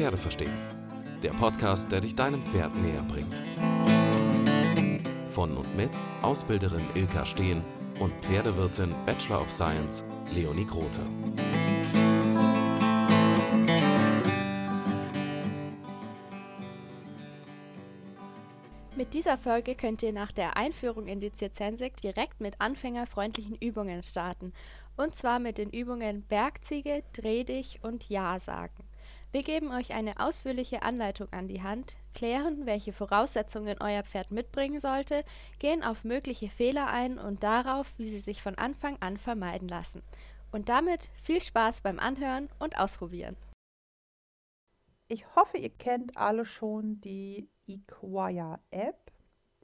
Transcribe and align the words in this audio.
Pferde 0.00 0.16
verstehen. 0.16 0.56
Der 1.22 1.32
Podcast, 1.32 1.92
der 1.92 2.00
dich 2.00 2.14
deinem 2.14 2.42
Pferd 2.46 2.74
näher 2.74 3.02
bringt. 3.02 3.42
Von 5.26 5.54
und 5.58 5.76
mit 5.76 5.90
Ausbilderin 6.22 6.86
Ilka 6.94 7.26
Steen 7.26 7.62
und 7.98 8.14
Pferdewirtin 8.24 8.94
Bachelor 9.04 9.42
of 9.42 9.50
Science 9.50 10.02
Leonie 10.32 10.64
Grote. 10.64 11.02
Mit 18.96 19.12
dieser 19.12 19.36
Folge 19.36 19.74
könnt 19.74 20.02
ihr 20.02 20.14
nach 20.14 20.32
der 20.32 20.56
Einführung 20.56 21.08
in 21.08 21.20
die 21.20 21.34
Zirzensik 21.34 21.98
direkt 21.98 22.40
mit 22.40 22.58
anfängerfreundlichen 22.58 23.56
Übungen 23.56 24.02
starten. 24.02 24.54
Und 24.96 25.14
zwar 25.14 25.40
mit 25.40 25.58
den 25.58 25.68
Übungen 25.68 26.22
Bergziege, 26.22 27.02
Dreh 27.12 27.44
dich 27.44 27.80
und 27.82 28.08
Ja 28.08 28.40
sagen. 28.40 28.89
Wir 29.32 29.44
geben 29.44 29.70
euch 29.70 29.94
eine 29.94 30.18
ausführliche 30.18 30.82
Anleitung 30.82 31.28
an 31.32 31.46
die 31.46 31.62
Hand, 31.62 31.94
klären, 32.14 32.66
welche 32.66 32.92
Voraussetzungen 32.92 33.76
euer 33.80 34.02
Pferd 34.02 34.32
mitbringen 34.32 34.80
sollte, 34.80 35.24
gehen 35.60 35.84
auf 35.84 36.02
mögliche 36.02 36.48
Fehler 36.48 36.88
ein 36.88 37.16
und 37.18 37.44
darauf, 37.44 37.96
wie 37.96 38.06
sie 38.06 38.18
sich 38.18 38.42
von 38.42 38.56
Anfang 38.56 38.96
an 38.98 39.16
vermeiden 39.18 39.68
lassen. 39.68 40.02
Und 40.50 40.68
damit 40.68 41.08
viel 41.14 41.40
Spaß 41.40 41.82
beim 41.82 42.00
Anhören 42.00 42.48
und 42.58 42.76
Ausprobieren. 42.76 43.36
Ich 45.06 45.24
hoffe, 45.36 45.58
ihr 45.58 45.70
kennt 45.70 46.16
alle 46.16 46.44
schon 46.44 47.00
die 47.00 47.48
Equire-App. 47.68 49.12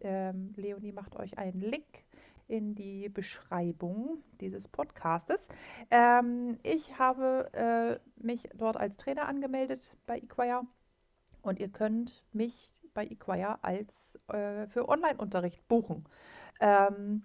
Ähm, 0.01 0.53
Leonie 0.55 0.93
macht 0.93 1.17
euch 1.17 1.39
einen 1.39 1.61
Link 1.61 2.06
in 2.49 2.75
die 2.75 3.09
Beschreibung 3.09 4.23
dieses 4.41 4.69
Podcastes. 4.69 5.49
Ähm, 5.91 6.59
ich 6.63 6.99
habe 6.99 7.51
äh, 7.53 7.99
mich 8.23 8.49
dort 8.55 8.77
als 8.77 8.97
Trainer 8.97 9.27
angemeldet 9.27 9.93
bei 10.07 10.19
Equire 10.19 10.63
und 11.43 11.59
ihr 11.59 11.69
könnt 11.69 12.25
mich 12.33 12.71
bei 12.95 13.07
Equire 13.07 13.63
als 13.63 14.19
äh, 14.29 14.67
für 14.69 14.89
Online-Unterricht 14.89 15.67
buchen. 15.69 16.05
Ähm, 16.61 17.23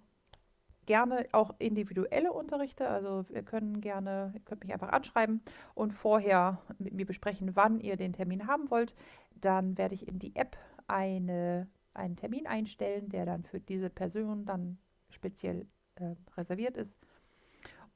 gerne 0.86 1.25
auch 1.31 1.56
individuelle 1.59 2.33
Unterrichte, 2.33 2.89
also 2.89 3.25
wir 3.30 3.44
können 3.44 3.81
gerne, 3.81 4.31
ihr 4.33 4.41
könnt 4.41 4.63
mich 4.63 4.73
einfach 4.73 4.89
anschreiben 4.89 5.41
und 5.73 5.91
vorher 5.94 6.61
mit 6.80 6.94
mir 6.94 7.06
besprechen, 7.06 7.56
wann 7.56 7.80
ihr 7.80 7.95
den 7.95 8.13
Termin 8.13 8.47
haben 8.47 8.69
wollt. 8.69 8.95
Dann 9.35 9.78
werde 9.78 9.95
ich 9.95 10.08
in 10.08 10.19
die 10.19 10.35
App 10.35 10.58
eine, 10.88 11.69
einen 11.94 12.16
Termin 12.16 12.47
einstellen, 12.47 13.09
der 13.09 13.25
dann 13.25 13.44
für 13.44 13.59
diese 13.59 13.89
Person 13.89 14.45
dann 14.45 14.78
speziell 15.12 15.67
äh, 15.95 16.16
reserviert 16.38 16.78
ist. 16.78 17.00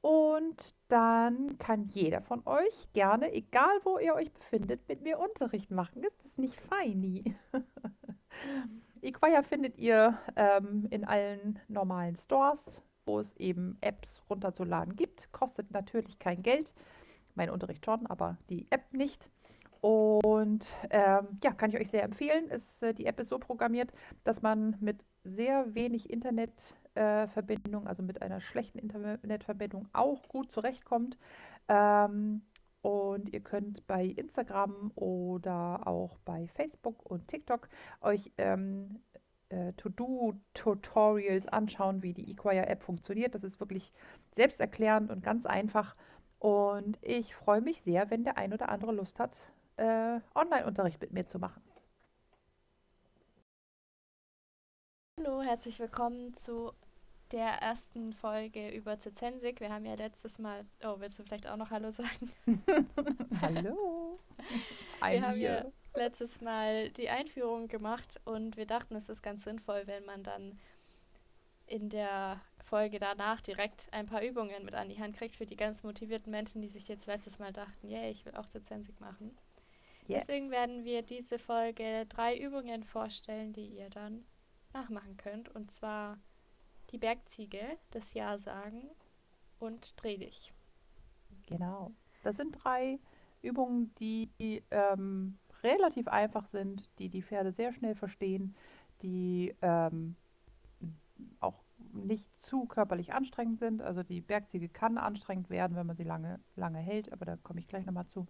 Und 0.00 0.74
dann 0.88 1.58
kann 1.58 1.88
jeder 1.88 2.20
von 2.20 2.42
euch 2.46 2.92
gerne, 2.92 3.32
egal 3.32 3.80
wo 3.82 3.98
ihr 3.98 4.14
euch 4.14 4.32
befindet, 4.32 4.86
mit 4.88 5.02
mir 5.02 5.18
Unterricht 5.18 5.70
machen. 5.70 6.04
Ist 6.04 6.22
das 6.22 6.38
nicht 6.38 6.60
feini? 6.60 7.34
Equire 9.02 9.42
findet 9.42 9.78
ihr 9.78 10.18
ähm, 10.36 10.86
in 10.90 11.04
allen 11.04 11.58
normalen 11.68 12.16
Stores, 12.16 12.82
wo 13.04 13.18
es 13.18 13.36
eben 13.36 13.78
Apps 13.80 14.22
runterzuladen 14.30 14.96
gibt. 14.96 15.32
Kostet 15.32 15.70
natürlich 15.72 16.18
kein 16.18 16.42
Geld. 16.42 16.72
Mein 17.34 17.50
Unterricht 17.50 17.84
schon, 17.84 18.06
aber 18.06 18.38
die 18.48 18.70
App 18.70 18.92
nicht. 18.92 19.30
Und 19.80 20.74
ähm, 20.90 21.38
ja, 21.42 21.52
kann 21.52 21.70
ich 21.70 21.78
euch 21.78 21.90
sehr 21.90 22.04
empfehlen. 22.04 22.48
Ist, 22.48 22.82
äh, 22.82 22.94
die 22.94 23.06
App 23.06 23.20
ist 23.20 23.28
so 23.28 23.38
programmiert, 23.38 23.92
dass 24.24 24.42
man 24.42 24.76
mit 24.80 25.04
sehr 25.24 25.74
wenig 25.74 26.10
Internetverbindung, 26.96 27.86
äh, 27.86 27.88
also 27.88 28.02
mit 28.02 28.22
einer 28.22 28.40
schlechten 28.40 28.78
Internetverbindung, 28.78 29.88
auch 29.92 30.28
gut 30.28 30.50
zurechtkommt. 30.50 31.18
Ähm, 31.68 32.42
und 32.82 33.32
ihr 33.32 33.40
könnt 33.40 33.86
bei 33.86 34.04
Instagram 34.04 34.92
oder 34.94 35.86
auch 35.86 36.18
bei 36.24 36.46
Facebook 36.48 37.04
und 37.04 37.26
TikTok 37.26 37.68
euch 38.00 38.32
ähm, 38.38 39.00
äh, 39.48 39.72
To-Do-Tutorials 39.72 41.48
anschauen, 41.48 42.02
wie 42.02 42.14
die 42.14 42.30
Equire-App 42.30 42.82
funktioniert. 42.82 43.34
Das 43.34 43.42
ist 43.42 43.60
wirklich 43.60 43.92
selbsterklärend 44.36 45.10
und 45.10 45.22
ganz 45.22 45.46
einfach. 45.46 45.96
Und 46.38 46.98
ich 47.02 47.34
freue 47.34 47.60
mich 47.60 47.82
sehr, 47.82 48.10
wenn 48.10 48.24
der 48.24 48.38
ein 48.38 48.52
oder 48.52 48.68
andere 48.68 48.92
Lust 48.92 49.18
hat, 49.18 49.36
äh, 49.78 50.20
Online-Unterricht 50.34 51.00
mit 51.00 51.12
mir 51.12 51.26
zu 51.26 51.38
machen. 51.38 51.62
Hallo, 55.18 55.42
herzlich 55.42 55.80
willkommen 55.80 56.36
zu 56.36 56.72
der 57.32 57.46
ersten 57.46 58.12
Folge 58.12 58.70
über 58.70 58.98
Zizensik. 58.98 59.60
Wir 59.60 59.72
haben 59.72 59.84
ja 59.84 59.94
letztes 59.94 60.38
Mal, 60.38 60.64
oh, 60.84 60.96
willst 60.98 61.18
du 61.18 61.24
vielleicht 61.24 61.48
auch 61.48 61.56
noch 61.56 61.70
Hallo 61.70 61.90
sagen? 61.90 62.32
Hallo. 63.40 64.18
wir 65.00 65.22
haben 65.22 65.40
ja 65.40 65.64
letztes 65.94 66.40
Mal 66.40 66.90
die 66.90 67.08
Einführung 67.08 67.68
gemacht 67.68 68.20
und 68.24 68.56
wir 68.56 68.66
dachten, 68.66 68.94
es 68.96 69.08
ist 69.08 69.22
ganz 69.22 69.44
sinnvoll, 69.44 69.82
wenn 69.86 70.04
man 70.04 70.22
dann 70.22 70.58
in 71.66 71.88
der 71.88 72.40
Folge 72.62 72.98
danach 72.98 73.40
direkt 73.40 73.88
ein 73.92 74.06
paar 74.06 74.22
Übungen 74.22 74.64
mit 74.64 74.74
an 74.74 74.88
die 74.88 75.00
Hand 75.00 75.16
kriegt 75.16 75.34
für 75.34 75.46
die 75.46 75.56
ganz 75.56 75.82
motivierten 75.82 76.30
Menschen, 76.30 76.62
die 76.62 76.68
sich 76.68 76.86
jetzt 76.88 77.06
letztes 77.06 77.38
Mal 77.38 77.52
dachten, 77.52 77.88
yeah, 77.88 78.08
ich 78.08 78.24
will 78.24 78.36
auch 78.36 78.48
Zizensik 78.48 79.00
machen. 79.00 79.36
Yeah. 80.08 80.20
Deswegen 80.20 80.50
werden 80.50 80.84
wir 80.84 81.02
diese 81.02 81.38
Folge 81.38 82.06
drei 82.06 82.38
Übungen 82.38 82.84
vorstellen, 82.84 83.52
die 83.52 83.66
ihr 83.66 83.90
dann 83.90 84.24
nachmachen 84.72 85.16
könnt. 85.16 85.48
Und 85.48 85.70
zwar 85.72 86.18
die 86.96 87.00
Bergziege, 87.00 87.60
das 87.90 88.14
Ja 88.14 88.38
sagen 88.38 88.88
und 89.58 90.02
Dreh 90.02 90.16
dich. 90.16 90.54
Genau. 91.46 91.92
Das 92.22 92.36
sind 92.36 92.52
drei 92.52 92.98
Übungen, 93.42 93.94
die 94.00 94.30
ähm, 94.70 95.38
relativ 95.62 96.08
einfach 96.08 96.46
sind, 96.46 96.88
die 96.98 97.10
die 97.10 97.22
Pferde 97.22 97.52
sehr 97.52 97.74
schnell 97.74 97.94
verstehen, 97.94 98.56
die 99.02 99.54
ähm, 99.60 100.16
auch 101.40 101.62
nicht 101.92 102.30
zu 102.40 102.64
körperlich 102.64 103.12
anstrengend 103.12 103.58
sind. 103.58 103.82
Also 103.82 104.02
die 104.02 104.22
Bergziege 104.22 104.70
kann 104.70 104.96
anstrengend 104.96 105.50
werden, 105.50 105.76
wenn 105.76 105.86
man 105.86 105.96
sie 105.96 106.04
lange, 106.04 106.40
lange 106.56 106.78
hält, 106.78 107.12
aber 107.12 107.26
da 107.26 107.36
komme 107.36 107.60
ich 107.60 107.68
gleich 107.68 107.84
nochmal 107.84 108.06
zu. 108.06 108.26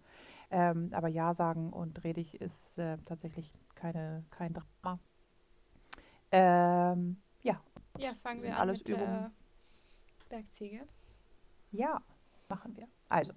Ähm, 0.51 0.89
aber 0.91 1.07
Ja 1.07 1.33
sagen 1.33 1.71
und 1.71 1.93
dreh 1.93 2.11
dich 2.11 2.41
ist 2.41 2.77
äh, 2.77 2.97
tatsächlich 3.05 3.49
keine, 3.75 4.25
kein 4.29 4.53
Drama. 4.53 4.99
Ähm, 6.31 7.21
ja. 7.47 7.61
Ja, 7.97 8.13
fangen 8.21 8.43
wir 8.43 8.57
an 8.57 8.71
mit 8.71 8.87
Übungen. 8.87 9.07
der 9.07 9.31
Bergziege. 10.29 10.87
Ja, 11.71 12.01
machen 12.47 12.75
wir. 12.77 12.87
Also, 13.09 13.33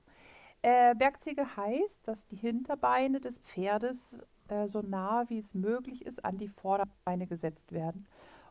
äh, 0.62 0.94
Bergziege 0.94 1.56
heißt, 1.56 2.06
dass 2.06 2.26
die 2.26 2.36
Hinterbeine 2.36 3.20
des 3.20 3.38
Pferdes 3.38 4.20
äh, 4.48 4.68
so 4.68 4.82
nah 4.82 5.24
wie 5.28 5.38
es 5.38 5.54
möglich 5.54 6.04
ist 6.04 6.24
an 6.24 6.36
die 6.36 6.48
Vorderbeine 6.48 7.26
gesetzt 7.26 7.72
werden 7.72 8.06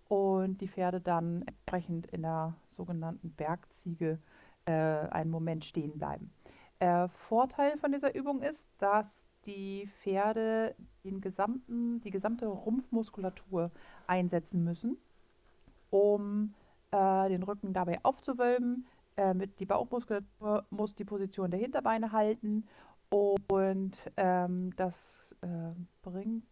und 0.07 0.61
die 0.61 0.67
Pferde 0.67 1.01
dann 1.01 1.43
entsprechend 1.43 2.07
in 2.07 2.23
der 2.23 2.55
sogenannten 2.75 3.31
Bergziege 3.31 4.19
äh, 4.65 4.71
einen 4.71 5.29
Moment 5.29 5.65
stehen 5.65 5.97
bleiben. 5.97 6.33
Äh, 6.79 7.09
Vorteil 7.09 7.77
von 7.77 7.91
dieser 7.91 8.15
Übung 8.15 8.41
ist, 8.41 8.67
dass 8.79 9.21
die 9.45 9.87
Pferde 10.01 10.75
den 11.03 11.21
gesamten, 11.21 12.01
die 12.01 12.11
gesamte 12.11 12.47
Rumpfmuskulatur 12.47 13.71
einsetzen 14.07 14.63
müssen, 14.63 14.97
um 15.89 16.53
äh, 16.91 17.29
den 17.29 17.43
Rücken 17.43 17.73
dabei 17.73 17.99
aufzuwölben. 18.03 18.85
Äh, 19.17 19.33
mit 19.33 19.59
die 19.59 19.65
Bauchmuskulatur 19.65 20.65
muss 20.69 20.95
die 20.95 21.05
Position 21.05 21.51
der 21.51 21.59
Hinterbeine 21.59 22.11
halten 22.11 22.65
und 23.09 23.97
ähm, 24.17 24.75
das 24.75 25.35
äh, 25.41 25.73
bringt 26.01 26.47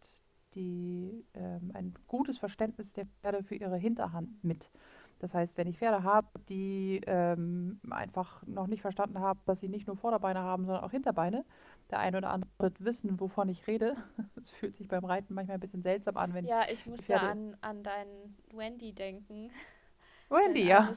die, 0.55 1.25
ähm, 1.33 1.71
ein 1.73 1.93
gutes 2.07 2.39
Verständnis 2.39 2.93
der 2.93 3.05
Pferde 3.05 3.43
für 3.43 3.55
ihre 3.55 3.77
Hinterhand 3.77 4.43
mit. 4.43 4.71
Das 5.19 5.33
heißt, 5.33 5.57
wenn 5.57 5.67
ich 5.67 5.79
Pferde 5.79 6.03
habe, 6.03 6.28
die 6.47 7.01
ähm, 7.07 7.79
einfach 7.89 8.45
noch 8.45 8.68
nicht 8.68 8.81
verstanden 8.81 9.19
haben, 9.19 9.39
dass 9.45 9.59
sie 9.59 9.69
nicht 9.69 9.88
nur 9.88 9.97
Vorderbeine 9.97 10.39
haben, 10.39 10.65
sondern 10.65 10.83
auch 10.83 10.91
Hinterbeine, 10.91 11.44
der 11.89 12.00
eine 12.00 12.18
oder 12.18 12.30
andere 12.30 12.51
wird 12.59 12.83
wissen, 12.83 13.19
wovon 13.19 13.50
ich 13.50 13.65
rede. 13.68 13.95
Es 14.41 14.51
fühlt 14.51 14.75
sich 14.75 14.88
beim 14.88 15.06
Reiten 15.06 15.33
manchmal 15.33 15.57
ein 15.57 15.62
bisschen 15.62 15.81
seltsam 15.81 16.18
an, 16.18 16.33
wenn 16.33 16.45
Ja, 16.45 16.63
ich 16.71 16.86
musste 16.86 17.19
an, 17.19 17.57
an 17.62 17.83
deinen 17.83 18.38
Wendy 18.53 18.94
denken. 18.94 19.50
Wendy, 20.30 20.68
ja. 20.68 20.91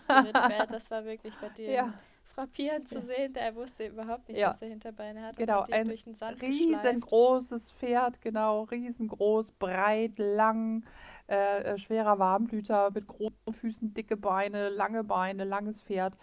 Das 0.68 0.90
war 0.90 1.04
wirklich 1.04 1.34
bei 1.36 1.48
dir 1.56 1.70
ja. 1.70 1.94
frappierend 2.24 2.88
zu 2.88 3.00
sehen. 3.00 3.32
Der 3.32 3.54
wusste 3.54 3.86
überhaupt 3.86 4.28
nicht, 4.28 4.38
ja. 4.38 4.48
dass 4.48 4.60
er 4.62 4.68
Hinterbeine 4.68 5.22
hat. 5.22 5.36
Genau, 5.36 5.64
ein 5.70 5.86
durch 5.86 6.04
den 6.04 6.14
Sand 6.14 6.42
riesengroßes 6.42 7.72
Pferd, 7.72 8.20
genau, 8.20 8.64
riesengroß, 8.64 9.52
breit, 9.52 10.18
lang 10.18 10.84
äh, 11.30 11.62
äh, 11.62 11.78
schwerer 11.78 12.18
Warmblüter 12.18 12.90
mit 12.92 13.06
großen 13.06 13.52
Füßen, 13.52 13.94
dicke 13.94 14.16
Beine, 14.16 14.68
lange 14.68 15.04
Beine, 15.04 15.44
langes 15.44 15.80
Pferd. 15.82 16.18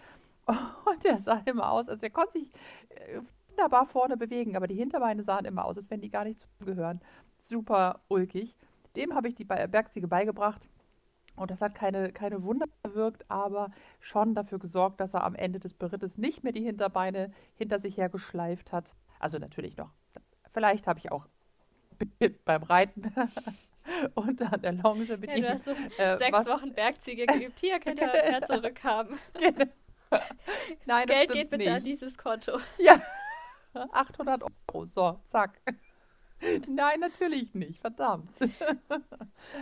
Und 0.46 1.04
der 1.04 1.20
sah 1.22 1.42
immer 1.46 1.70
aus, 1.70 1.88
also 1.88 2.00
der 2.00 2.10
konnte 2.10 2.38
sich 2.38 2.52
äh, 2.90 3.20
wunderbar 3.48 3.86
vorne 3.86 4.16
bewegen, 4.16 4.56
aber 4.56 4.66
die 4.66 4.76
Hinterbeine 4.76 5.22
sahen 5.22 5.44
immer 5.44 5.64
aus, 5.64 5.76
als 5.76 5.90
wenn 5.90 6.00
die 6.00 6.10
gar 6.10 6.24
nicht 6.24 6.40
zugehören. 6.58 7.00
Super 7.38 8.00
ulkig. 8.08 8.56
Dem 8.96 9.14
habe 9.14 9.28
ich 9.28 9.34
die 9.34 9.44
Bergziege 9.44 10.08
beigebracht. 10.08 10.68
Und 11.36 11.52
das 11.52 11.60
hat 11.60 11.74
keine, 11.74 12.12
keine 12.12 12.42
Wunder 12.42 12.66
bewirkt, 12.82 13.24
aber 13.30 13.70
schon 14.00 14.34
dafür 14.34 14.58
gesorgt, 14.58 15.00
dass 15.00 15.14
er 15.14 15.22
am 15.22 15.36
Ende 15.36 15.60
des 15.60 15.72
Berittes 15.72 16.18
nicht 16.18 16.42
mehr 16.42 16.52
die 16.52 16.64
Hinterbeine 16.64 17.30
hinter 17.54 17.78
sich 17.78 17.96
her 17.96 18.08
geschleift 18.08 18.72
hat. 18.72 18.92
Also 19.20 19.38
natürlich 19.38 19.76
noch 19.76 19.92
vielleicht 20.52 20.86
habe 20.86 20.98
ich 20.98 21.12
auch 21.12 21.26
beim 22.44 22.62
Reiten 22.62 23.02
und 24.14 24.40
an 24.42 24.60
der 24.62 24.72
Longe 24.72 25.16
mit 25.16 25.30
Ja, 25.30 25.36
ihm. 25.36 25.42
du 25.42 25.48
hast 25.50 25.64
so 25.64 25.70
äh, 25.98 26.16
sechs 26.18 26.46
Wochen 26.46 26.72
Bergziege 26.72 27.26
geübt. 27.26 27.58
Hier 27.60 27.78
könnt 27.80 27.98
ihr 28.00 28.06
euer 28.12 28.22
Pferd 28.22 28.46
zurückhaben. 28.46 29.18
Das 30.10 30.22
Nein, 30.86 31.06
das 31.06 31.16
Geld 31.18 31.32
geht 31.32 31.50
bitte 31.50 31.68
an 31.68 31.74
nicht. 31.82 31.86
dieses 31.86 32.16
Konto. 32.16 32.58
Ja, 32.78 33.02
800 33.74 34.42
Euro. 34.42 34.86
So, 34.86 35.20
zack. 35.30 35.60
Nein, 36.68 37.00
natürlich 37.00 37.54
nicht. 37.54 37.80
Verdammt. 37.80 38.30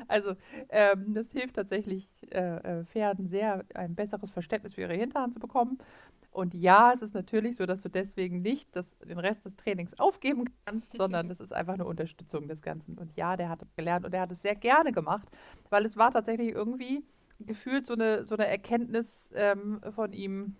Also, 0.09 0.37
ähm, 0.71 1.15
das 1.15 1.31
hilft 1.33 1.57
tatsächlich 1.57 2.09
äh, 2.31 2.57
äh, 2.81 2.85
Pferden 2.85 3.29
sehr, 3.29 3.65
ein 3.75 3.95
besseres 3.95 4.31
Verständnis 4.31 4.75
für 4.75 4.83
ihre 4.83 4.95
Hinterhand 4.95 5.35
zu 5.35 5.41
bekommen. 5.41 5.79
Und 6.31 6.55
ja, 6.55 6.93
es 6.95 7.03
ist 7.03 7.15
natürlich 7.15 7.57
so, 7.57 7.67
dass 7.67 7.83
du 7.83 7.89
deswegen 7.89 8.43
nicht 8.43 8.75
das, 8.75 8.87
den 8.99 9.19
Rest 9.19 9.45
des 9.45 9.57
Trainings 9.57 9.99
aufgeben 9.99 10.45
kannst, 10.65 10.97
sondern 10.97 11.31
es 11.31 11.41
ist 11.41 11.53
einfach 11.53 11.75
eine 11.75 11.85
Unterstützung 11.85 12.49
des 12.49 12.63
Ganzen. 12.63 12.99
Und 12.99 13.17
ja, 13.17 13.37
der 13.37 13.49
hat 13.49 13.63
es 13.63 13.75
gelernt 13.75 14.05
und 14.05 14.15
er 14.15 14.23
hat 14.23 14.33
es 14.33 14.43
sehr 14.43 14.55
gerne 14.55 14.93
gemacht, 14.93 15.29
weil 15.71 15.87
es 15.87 15.97
war 15.97 16.11
tatsächlich 16.11 16.49
irgendwie 16.51 17.05
gefühlt 17.41 17.87
so 17.87 17.95
eine, 17.95 18.25
so 18.25 18.35
eine 18.35 18.47
Erkenntnis 18.47 19.07
ähm, 19.35 19.81
von 19.95 20.13
ihm 20.13 20.57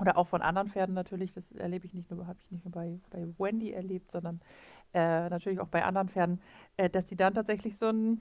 oder 0.00 0.16
auch 0.16 0.28
von 0.28 0.42
anderen 0.42 0.68
Pferden 0.68 0.94
natürlich. 0.94 1.32
Das 1.32 1.52
erlebe 1.52 1.86
ich 1.86 1.94
nicht 1.94 2.10
nur, 2.10 2.26
habe 2.26 2.38
ich 2.42 2.50
nicht 2.50 2.64
nur 2.64 2.72
bei, 2.72 2.98
bei 3.10 3.26
Wendy 3.38 3.72
erlebt, 3.72 4.10
sondern 4.10 4.40
äh, 4.94 5.28
natürlich 5.28 5.60
auch 5.60 5.68
bei 5.68 5.84
anderen 5.84 6.08
Pferden, 6.08 6.40
äh, 6.76 6.88
dass 6.90 7.06
die 7.06 7.16
dann 7.16 7.34
tatsächlich 7.34 7.76
so 7.76 7.86
ein, 7.88 8.20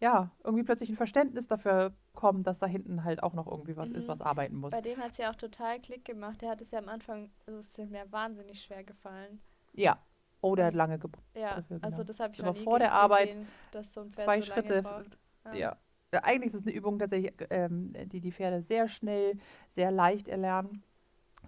ja, 0.00 0.30
irgendwie 0.44 0.64
plötzlich 0.64 0.88
ein 0.88 0.96
Verständnis 0.96 1.46
dafür 1.46 1.92
kommen, 2.14 2.42
dass 2.42 2.58
da 2.58 2.66
hinten 2.66 3.04
halt 3.04 3.22
auch 3.22 3.34
noch 3.34 3.46
irgendwie 3.46 3.76
was 3.76 3.90
ist, 3.90 4.04
Mhm. 4.04 4.08
was 4.08 4.20
arbeiten 4.20 4.56
muss. 4.56 4.70
Bei 4.70 4.80
dem 4.80 4.98
hat 4.98 5.12
es 5.12 5.18
ja 5.18 5.30
auch 5.30 5.34
total 5.36 5.78
Klick 5.80 6.04
gemacht. 6.04 6.40
Der 6.42 6.50
hat 6.50 6.60
es 6.60 6.70
ja 6.70 6.78
am 6.78 6.88
Anfang, 6.88 7.30
also 7.46 7.58
es 7.58 7.78
ist 7.78 7.90
mir 7.90 8.10
wahnsinnig 8.10 8.60
schwer 8.62 8.82
gefallen. 8.84 9.40
Ja. 9.74 9.98
Oh, 10.42 10.54
der 10.56 10.66
hat 10.66 10.74
lange 10.74 10.98
gebraucht. 10.98 11.22
Ja, 11.34 11.56
Dafür, 11.56 11.78
also 11.82 11.96
genau. 11.98 12.04
das 12.04 12.20
habe 12.20 12.32
ich 12.32 12.40
Aber 12.40 12.48
noch 12.48 12.56
nie 12.56 12.64
vor 12.64 12.78
der 12.78 12.92
Arbeit 12.92 13.28
gesehen, 13.28 13.48
dass 13.72 13.92
so 13.92 14.00
ein 14.00 14.10
Pferd 14.10 14.24
Zwei 14.24 14.40
so 14.40 14.46
Schritte. 14.52 14.82
braucht. 14.82 15.18
Ja. 15.44 15.54
ja. 15.54 15.76
Eigentlich 16.22 16.54
ist 16.54 16.60
es 16.60 16.66
eine 16.66 16.74
Übung 16.74 16.98
tatsächlich, 16.98 17.34
ähm, 17.50 17.92
die 18.06 18.20
die 18.20 18.32
Pferde 18.32 18.62
sehr 18.62 18.88
schnell, 18.88 19.38
sehr 19.76 19.90
leicht 19.90 20.28
erlernen. 20.28 20.82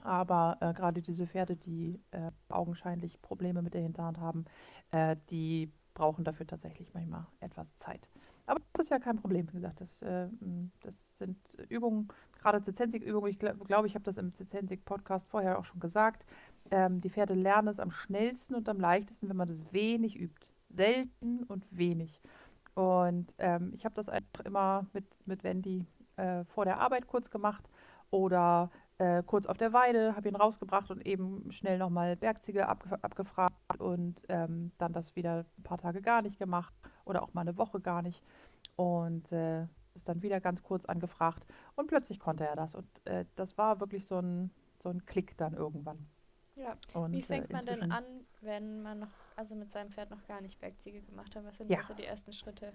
Aber 0.02 0.56
äh, 0.60 0.72
gerade 0.72 1.02
diese 1.02 1.26
Pferde, 1.26 1.56
die 1.56 2.00
äh, 2.10 2.30
augenscheinlich 2.48 3.20
Probleme 3.22 3.62
mit 3.62 3.74
der 3.74 3.82
Hinterhand 3.82 4.18
haben, 4.18 4.44
äh, 4.90 5.16
die 5.30 5.70
brauchen 5.94 6.24
dafür 6.24 6.46
tatsächlich 6.46 6.92
manchmal 6.94 7.26
etwas 7.40 7.66
Zeit. 7.78 8.08
Aber 8.46 8.60
das 8.72 8.86
ist 8.86 8.90
ja 8.90 8.98
kein 8.98 9.16
Problem, 9.16 9.46
wie 9.48 9.56
gesagt. 9.56 9.80
Das, 9.80 10.02
äh, 10.02 10.28
das 10.80 10.94
sind 11.18 11.36
Übungen, 11.68 12.08
gerade 12.40 12.62
Zizensik-Übungen. 12.62 13.30
Ich 13.30 13.38
glaube, 13.38 13.64
glaub, 13.64 13.84
ich 13.84 13.94
habe 13.94 14.04
das 14.04 14.16
im 14.16 14.34
Zizensik-Podcast 14.34 15.28
vorher 15.28 15.58
auch 15.58 15.64
schon 15.64 15.80
gesagt. 15.80 16.26
Ähm, 16.70 17.00
die 17.00 17.10
Pferde 17.10 17.34
lernen 17.34 17.68
es 17.68 17.78
am 17.78 17.90
schnellsten 17.90 18.54
und 18.54 18.68
am 18.68 18.80
leichtesten, 18.80 19.28
wenn 19.28 19.36
man 19.36 19.48
das 19.48 19.60
wenig 19.72 20.18
übt. 20.18 20.48
Selten 20.70 21.44
und 21.44 21.66
wenig. 21.70 22.20
Und 22.74 23.34
ähm, 23.38 23.72
ich 23.74 23.84
habe 23.84 23.94
das 23.94 24.08
einfach 24.08 24.44
immer 24.44 24.86
mit, 24.94 25.04
mit 25.26 25.44
Wendy 25.44 25.86
äh, 26.16 26.44
vor 26.44 26.64
der 26.64 26.80
Arbeit 26.80 27.06
kurz 27.06 27.30
gemacht 27.30 27.68
oder 28.10 28.70
äh, 28.98 29.22
kurz 29.24 29.46
auf 29.46 29.56
der 29.56 29.72
Weide, 29.72 30.14
habe 30.16 30.28
ihn 30.28 30.36
rausgebracht 30.36 30.90
und 30.90 31.06
eben 31.06 31.50
schnell 31.52 31.78
nochmal 31.78 32.16
Bergziege 32.16 32.68
abge 32.68 33.02
abgefragt 33.02 33.54
und 33.78 34.22
ähm, 34.28 34.72
dann 34.78 34.92
das 34.92 35.16
wieder 35.16 35.44
ein 35.58 35.62
paar 35.62 35.78
Tage 35.78 36.02
gar 36.02 36.22
nicht 36.22 36.38
gemacht 36.38 36.74
oder 37.04 37.22
auch 37.22 37.34
mal 37.34 37.42
eine 37.42 37.56
Woche 37.56 37.80
gar 37.80 38.02
nicht. 38.02 38.22
Und 38.76 39.30
äh, 39.32 39.66
ist 39.94 40.08
dann 40.08 40.22
wieder 40.22 40.40
ganz 40.40 40.62
kurz 40.62 40.84
angefragt 40.86 41.44
und 41.76 41.86
plötzlich 41.86 42.18
konnte 42.18 42.46
er 42.46 42.56
das. 42.56 42.74
Und 42.74 42.86
äh, 43.04 43.24
das 43.36 43.58
war 43.58 43.80
wirklich 43.80 44.06
so 44.06 44.18
ein, 44.18 44.50
so 44.78 44.88
ein 44.88 45.04
Klick 45.04 45.36
dann 45.36 45.54
irgendwann. 45.54 46.06
Ja. 46.56 46.76
Und, 46.94 47.12
Wie 47.12 47.20
äh, 47.20 47.24
fängt 47.24 47.50
man 47.50 47.64
denn 47.64 47.90
an, 47.90 48.04
wenn 48.40 48.82
man 48.82 49.00
noch, 49.00 49.12
also 49.36 49.54
mit 49.54 49.70
seinem 49.70 49.90
Pferd 49.90 50.10
noch 50.10 50.26
gar 50.26 50.40
nicht 50.40 50.58
Bergziege 50.60 51.02
gemacht 51.02 51.34
hat? 51.34 51.44
Was 51.44 51.56
sind 51.56 51.70
Ja. 51.70 51.82
so 51.82 51.94
die 51.94 52.04
ersten 52.04 52.32
Schritte? 52.32 52.72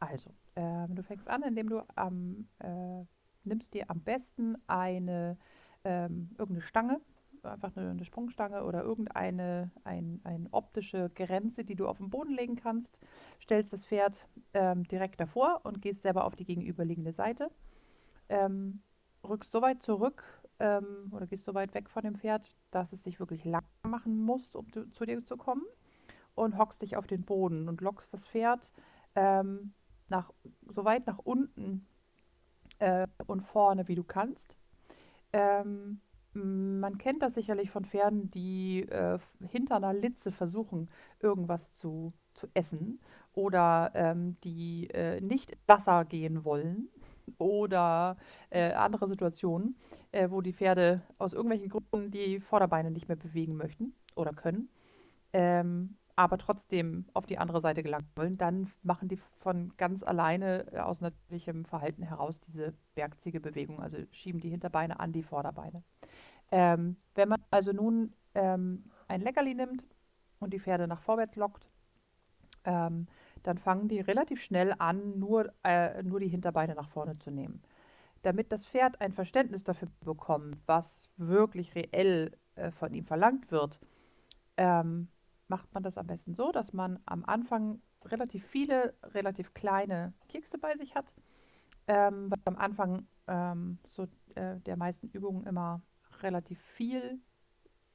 Also, 0.00 0.30
ähm, 0.54 0.94
du 0.94 1.02
fängst 1.02 1.28
an, 1.28 1.42
indem 1.42 1.68
du 1.68 1.82
am, 1.96 2.48
äh, 2.60 3.04
nimmst 3.44 3.74
dir 3.74 3.90
am 3.90 4.00
besten 4.00 4.56
eine 4.66 5.36
ähm, 5.84 6.30
irgendeine 6.38 6.62
Stange, 6.62 7.00
einfach 7.42 7.76
eine, 7.76 7.90
eine 7.90 8.04
Sprungstange 8.04 8.64
oder 8.64 8.82
irgendeine 8.82 9.70
ein, 9.84 10.20
eine 10.24 10.48
optische 10.52 11.10
Grenze, 11.14 11.64
die 11.64 11.76
du 11.76 11.86
auf 11.86 11.98
den 11.98 12.10
Boden 12.10 12.34
legen 12.34 12.56
kannst, 12.56 12.98
stellst 13.40 13.72
das 13.72 13.86
Pferd 13.86 14.26
ähm, 14.54 14.84
direkt 14.84 15.20
davor 15.20 15.60
und 15.64 15.80
gehst 15.80 16.02
selber 16.02 16.24
auf 16.24 16.36
die 16.36 16.44
gegenüberliegende 16.44 17.12
Seite. 17.12 17.50
Ähm, 18.28 18.82
rückst 19.26 19.52
so 19.52 19.62
weit 19.62 19.82
zurück 19.82 20.24
ähm, 20.58 21.12
oder 21.12 21.26
gehst 21.26 21.44
so 21.44 21.54
weit 21.54 21.74
weg 21.74 21.88
von 21.90 22.02
dem 22.02 22.16
Pferd, 22.16 22.56
dass 22.70 22.92
es 22.92 23.02
sich 23.02 23.20
wirklich 23.20 23.44
lang 23.44 23.64
machen 23.82 24.20
muss, 24.20 24.54
um 24.54 24.70
zu, 24.72 24.90
zu 24.90 25.06
dir 25.06 25.24
zu 25.24 25.36
kommen 25.36 25.64
und 26.34 26.56
hockst 26.56 26.82
dich 26.82 26.96
auf 26.96 27.06
den 27.06 27.22
Boden 27.22 27.68
und 27.68 27.80
lockst 27.80 28.12
das 28.12 28.28
Pferd 28.28 28.72
ähm, 29.14 29.72
nach, 30.08 30.32
so 30.68 30.84
weit 30.84 31.06
nach 31.06 31.18
unten 31.18 31.86
äh, 32.78 33.06
und 33.26 33.42
vorne, 33.42 33.88
wie 33.88 33.94
du 33.94 34.04
kannst. 34.04 34.56
Ähm, 35.32 36.00
man 36.34 36.98
kennt 36.98 37.22
das 37.22 37.34
sicherlich 37.34 37.70
von 37.70 37.84
Pferden, 37.84 38.30
die 38.30 38.82
äh, 38.82 39.18
hinter 39.50 39.76
einer 39.76 39.92
Litze 39.92 40.30
versuchen, 40.30 40.88
irgendwas 41.20 41.72
zu, 41.72 42.12
zu 42.34 42.46
essen 42.54 43.00
oder 43.34 43.90
ähm, 43.94 44.36
die 44.44 44.88
äh, 44.90 45.20
nicht 45.20 45.56
Wasser 45.66 46.04
gehen 46.04 46.44
wollen 46.44 46.88
oder 47.38 48.16
äh, 48.50 48.72
andere 48.72 49.08
Situationen, 49.08 49.76
äh, 50.12 50.30
wo 50.30 50.40
die 50.40 50.52
Pferde 50.52 51.02
aus 51.18 51.32
irgendwelchen 51.32 51.68
Gründen 51.70 52.10
die 52.10 52.40
Vorderbeine 52.40 52.90
nicht 52.90 53.08
mehr 53.08 53.16
bewegen 53.16 53.56
möchten 53.56 53.94
oder 54.14 54.32
können 54.32 54.68
ähm, 55.32 55.96
aber 56.18 56.36
trotzdem 56.36 57.04
auf 57.14 57.26
die 57.26 57.38
andere 57.38 57.60
Seite 57.60 57.84
gelangen 57.84 58.10
wollen, 58.16 58.36
dann 58.36 58.72
machen 58.82 59.08
die 59.08 59.18
von 59.36 59.72
ganz 59.76 60.02
alleine 60.02 60.66
äh, 60.72 60.78
aus 60.78 61.00
natürlichem 61.00 61.64
Verhalten 61.64 62.02
heraus 62.02 62.40
diese 62.40 62.74
Bergziegebewegung, 62.96 63.80
also 63.80 63.98
schieben 64.10 64.40
die 64.40 64.50
Hinterbeine 64.50 64.98
an 64.98 65.12
die 65.12 65.22
Vorderbeine. 65.22 65.84
Ähm, 66.50 66.96
wenn 67.14 67.28
man 67.28 67.40
also 67.52 67.70
nun 67.70 68.14
ähm, 68.34 68.90
ein 69.06 69.20
Leckerli 69.20 69.54
nimmt 69.54 69.86
und 70.40 70.52
die 70.52 70.58
Pferde 70.58 70.88
nach 70.88 71.02
vorwärts 71.02 71.36
lockt, 71.36 71.68
ähm, 72.64 73.06
dann 73.44 73.56
fangen 73.56 73.86
die 73.86 74.00
relativ 74.00 74.42
schnell 74.42 74.74
an, 74.76 75.20
nur, 75.20 75.52
äh, 75.62 76.02
nur 76.02 76.18
die 76.18 76.28
Hinterbeine 76.28 76.74
nach 76.74 76.88
vorne 76.88 77.12
zu 77.12 77.30
nehmen. 77.30 77.62
Damit 78.22 78.50
das 78.50 78.66
Pferd 78.66 79.00
ein 79.00 79.12
Verständnis 79.12 79.62
dafür 79.62 79.86
bekommt, 80.00 80.58
was 80.66 81.08
wirklich 81.16 81.76
reell 81.76 82.32
äh, 82.56 82.72
von 82.72 82.92
ihm 82.92 83.04
verlangt 83.04 83.52
wird, 83.52 83.78
ähm, 84.56 85.06
macht 85.48 85.72
man 85.74 85.82
das 85.82 85.98
am 85.98 86.06
besten 86.06 86.34
so, 86.34 86.52
dass 86.52 86.72
man 86.72 86.98
am 87.06 87.24
Anfang 87.24 87.80
relativ 88.04 88.44
viele, 88.46 88.94
relativ 89.02 89.54
kleine 89.54 90.12
Kekse 90.28 90.58
bei 90.58 90.76
sich 90.76 90.94
hat. 90.94 91.14
Ähm, 91.86 92.30
weil 92.30 92.38
am 92.44 92.56
Anfang 92.56 93.06
ähm, 93.26 93.78
so 93.86 94.06
äh, 94.34 94.60
der 94.60 94.76
meisten 94.76 95.08
Übungen 95.08 95.46
immer 95.46 95.82
relativ 96.20 96.60
viel, 96.60 97.20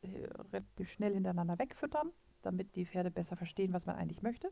äh, 0.02 0.26
relativ 0.52 0.92
schnell 0.92 1.14
hintereinander 1.14 1.60
wegfüttern, 1.60 2.12
damit 2.42 2.76
die 2.76 2.86
Pferde 2.86 3.12
besser 3.12 3.38
verstehen, 3.38 3.74
was 3.74 3.86
man 3.86 3.96
eigentlich 3.96 4.24
möchte. 4.24 4.52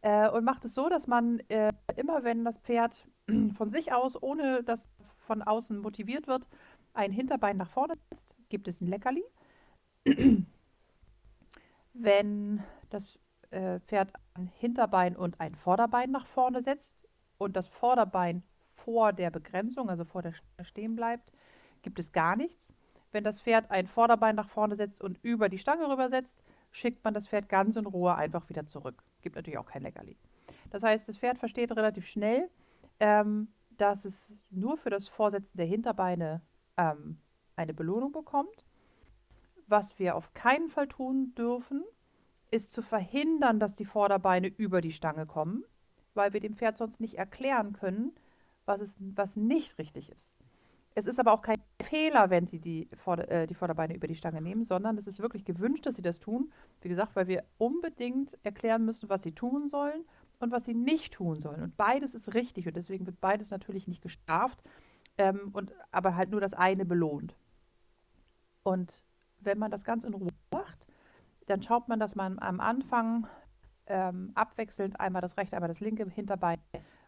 Äh, 0.00 0.30
und 0.30 0.44
macht 0.44 0.64
es 0.64 0.74
so, 0.74 0.88
dass 0.88 1.06
man 1.06 1.40
äh, 1.48 1.72
immer, 1.96 2.24
wenn 2.24 2.44
das 2.44 2.58
Pferd 2.58 3.06
von 3.54 3.70
sich 3.70 3.92
aus, 3.92 4.20
ohne 4.20 4.62
dass 4.62 4.88
von 5.18 5.42
außen 5.42 5.78
motiviert 5.78 6.26
wird, 6.26 6.48
ein 6.94 7.12
Hinterbein 7.12 7.56
nach 7.56 7.70
vorne 7.70 7.94
setzt, 8.10 8.34
gibt 8.48 8.66
es 8.66 8.80
ein 8.80 8.88
Leckerli. 8.88 9.24
Wenn 11.92 12.62
das 12.90 13.18
äh, 13.50 13.80
Pferd 13.80 14.12
ein 14.34 14.46
Hinterbein 14.58 15.16
und 15.16 15.40
ein 15.40 15.54
Vorderbein 15.54 16.10
nach 16.10 16.26
vorne 16.26 16.62
setzt 16.62 16.94
und 17.38 17.56
das 17.56 17.68
Vorderbein 17.68 18.42
vor 18.84 19.12
der 19.12 19.30
Begrenzung, 19.30 19.90
also 19.90 20.04
vor 20.04 20.22
der 20.22 20.34
stehen 20.62 20.96
bleibt, 20.96 21.32
gibt 21.82 21.98
es 21.98 22.12
gar 22.12 22.36
nichts. 22.36 22.72
Wenn 23.12 23.24
das 23.24 23.40
Pferd 23.40 23.70
ein 23.70 23.86
Vorderbein 23.86 24.36
nach 24.36 24.48
vorne 24.48 24.76
setzt 24.76 25.02
und 25.02 25.18
über 25.22 25.48
die 25.48 25.58
Stange 25.58 25.88
rübersetzt, 25.88 26.42
schickt 26.70 27.02
man 27.04 27.14
das 27.14 27.26
Pferd 27.26 27.48
ganz 27.48 27.76
in 27.76 27.86
Ruhe 27.86 28.14
einfach 28.14 28.48
wieder 28.48 28.66
zurück. 28.66 29.02
Gibt 29.22 29.36
natürlich 29.36 29.58
auch 29.58 29.66
kein 29.66 29.82
Leckerli. 29.82 30.16
Das 30.70 30.82
heißt, 30.82 31.08
das 31.08 31.18
Pferd 31.18 31.38
versteht 31.38 31.72
relativ 31.72 32.06
schnell, 32.06 32.48
ähm, 33.00 33.48
dass 33.76 34.04
es 34.04 34.32
nur 34.50 34.76
für 34.76 34.90
das 34.90 35.08
Vorsetzen 35.08 35.56
der 35.56 35.66
Hinterbeine 35.66 36.40
ähm, 36.76 37.18
eine 37.56 37.74
Belohnung 37.74 38.12
bekommt. 38.12 38.64
Was 39.70 40.00
wir 40.00 40.16
auf 40.16 40.34
keinen 40.34 40.68
Fall 40.68 40.88
tun 40.88 41.32
dürfen, 41.36 41.84
ist 42.50 42.72
zu 42.72 42.82
verhindern, 42.82 43.60
dass 43.60 43.76
die 43.76 43.84
Vorderbeine 43.84 44.48
über 44.48 44.80
die 44.80 44.90
Stange 44.90 45.26
kommen, 45.26 45.62
weil 46.14 46.32
wir 46.32 46.40
dem 46.40 46.56
Pferd 46.56 46.76
sonst 46.76 47.00
nicht 47.00 47.14
erklären 47.14 47.72
können, 47.72 48.10
was, 48.66 48.80
es, 48.80 48.92
was 48.98 49.36
nicht 49.36 49.78
richtig 49.78 50.10
ist. 50.10 50.32
Es 50.96 51.06
ist 51.06 51.20
aber 51.20 51.32
auch 51.32 51.42
kein 51.42 51.62
Fehler, 51.84 52.30
wenn 52.30 52.48
sie 52.48 52.58
die, 52.58 52.88
Vorder-, 52.96 53.30
äh, 53.30 53.46
die 53.46 53.54
Vorderbeine 53.54 53.94
über 53.94 54.08
die 54.08 54.16
Stange 54.16 54.42
nehmen, 54.42 54.64
sondern 54.64 54.98
es 54.98 55.06
ist 55.06 55.20
wirklich 55.20 55.44
gewünscht, 55.44 55.86
dass 55.86 55.94
sie 55.94 56.02
das 56.02 56.18
tun. 56.18 56.52
Wie 56.80 56.88
gesagt, 56.88 57.14
weil 57.14 57.28
wir 57.28 57.44
unbedingt 57.56 58.36
erklären 58.42 58.84
müssen, 58.84 59.08
was 59.08 59.22
sie 59.22 59.32
tun 59.32 59.68
sollen 59.68 60.04
und 60.40 60.50
was 60.50 60.64
sie 60.64 60.74
nicht 60.74 61.12
tun 61.12 61.40
sollen. 61.40 61.62
Und 61.62 61.76
beides 61.76 62.16
ist 62.16 62.34
richtig 62.34 62.66
und 62.66 62.74
deswegen 62.74 63.06
wird 63.06 63.20
beides 63.20 63.52
natürlich 63.52 63.86
nicht 63.86 64.02
gestraft, 64.02 64.60
ähm, 65.16 65.50
und, 65.52 65.72
aber 65.92 66.16
halt 66.16 66.30
nur 66.30 66.40
das 66.40 66.54
eine 66.54 66.84
belohnt. 66.84 67.36
Und 68.64 69.00
wenn 69.42 69.58
man 69.58 69.70
das 69.70 69.84
ganz 69.84 70.04
in 70.04 70.14
Ruhe 70.14 70.30
macht, 70.52 70.86
dann 71.46 71.62
schaut 71.62 71.88
man, 71.88 71.98
dass 71.98 72.14
man 72.14 72.38
am 72.38 72.60
Anfang 72.60 73.26
ähm, 73.86 74.30
abwechselnd 74.34 75.00
einmal 75.00 75.22
das 75.22 75.36
rechte, 75.36 75.56
einmal 75.56 75.68
das 75.68 75.80
linke 75.80 76.08
Hinterbein 76.08 76.60